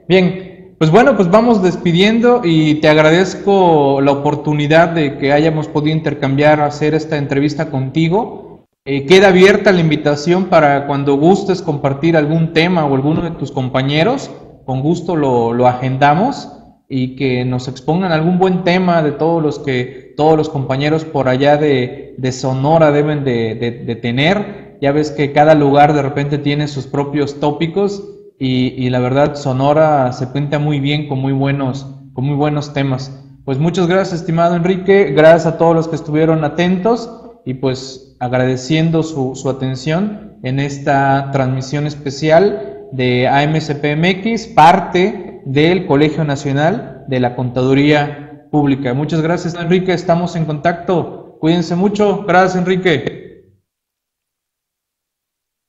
Bien. 0.08 0.76
Pues 0.78 0.90
bueno, 0.90 1.16
pues 1.16 1.30
vamos 1.30 1.62
despidiendo 1.62 2.42
y 2.44 2.74
te 2.76 2.88
agradezco 2.88 4.00
la 4.02 4.12
oportunidad 4.12 4.88
de 4.88 5.16
que 5.16 5.32
hayamos 5.32 5.68
podido 5.68 5.96
intercambiar, 5.96 6.60
hacer 6.60 6.94
esta 6.94 7.16
entrevista 7.16 7.70
contigo. 7.70 8.66
Eh, 8.84 9.06
queda 9.06 9.28
abierta 9.28 9.72
la 9.72 9.80
invitación 9.80 10.46
para 10.46 10.86
cuando 10.86 11.16
gustes 11.16 11.62
compartir 11.62 12.16
algún 12.18 12.52
tema 12.52 12.84
o 12.84 12.94
alguno 12.94 13.22
de 13.22 13.30
tus 13.30 13.50
compañeros. 13.50 14.30
con 14.66 14.80
gusto 14.80 15.16
lo, 15.16 15.52
lo 15.52 15.66
agendamos 15.66 16.50
y 16.88 17.16
que 17.16 17.44
nos 17.44 17.68
expongan 17.68 18.12
algún 18.12 18.38
buen 18.38 18.64
tema 18.64 19.02
de 19.02 19.12
todos 19.12 19.42
los 19.42 19.58
que 19.58 20.14
todos 20.16 20.36
los 20.36 20.48
compañeros 20.48 21.04
por 21.04 21.28
allá 21.28 21.56
de, 21.56 22.14
de 22.18 22.32
Sonora 22.32 22.92
deben 22.92 23.24
de, 23.24 23.54
de, 23.84 23.96
tener. 23.96 24.63
Ya 24.84 24.92
ves 24.92 25.10
que 25.10 25.32
cada 25.32 25.54
lugar 25.54 25.94
de 25.94 26.02
repente 26.02 26.36
tiene 26.36 26.68
sus 26.68 26.86
propios 26.86 27.40
tópicos 27.40 28.04
y, 28.38 28.90
la 28.90 28.98
verdad 28.98 29.34
Sonora 29.34 30.12
se 30.12 30.28
cuenta 30.28 30.58
muy 30.58 30.78
bien 30.78 31.08
con 31.08 31.20
muy 31.20 31.32
buenos, 31.32 31.86
con 32.12 32.26
muy 32.26 32.34
buenos 32.36 32.74
temas. 32.74 33.18
Pues 33.46 33.58
muchas 33.58 33.86
gracias, 33.86 34.20
estimado 34.20 34.56
Enrique, 34.56 35.14
gracias 35.16 35.46
a 35.46 35.56
todos 35.56 35.74
los 35.74 35.88
que 35.88 35.96
estuvieron 35.96 36.44
atentos 36.44 37.10
y 37.46 37.54
pues 37.54 38.14
agradeciendo 38.20 39.02
su, 39.02 39.34
su 39.36 39.48
atención 39.48 40.36
en 40.42 40.60
esta 40.60 41.30
transmisión 41.32 41.86
especial 41.86 42.88
de 42.92 43.26
AMSPMX, 43.26 44.48
parte 44.48 45.40
del 45.46 45.86
Colegio 45.86 46.24
Nacional 46.24 47.06
de 47.08 47.20
la 47.20 47.36
Contaduría 47.36 48.48
Pública. 48.50 48.92
Muchas 48.92 49.22
gracias, 49.22 49.54
Enrique. 49.54 49.94
Estamos 49.94 50.36
en 50.36 50.44
contacto. 50.44 51.38
Cuídense 51.40 51.74
mucho. 51.74 52.26
Gracias, 52.26 52.56
Enrique. 52.56 53.23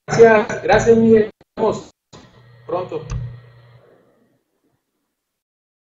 Gracias, 0.08 0.64
gracias, 0.64 0.98
Miguel. 0.98 1.32
Nos 1.58 1.92
pronto. 2.68 3.06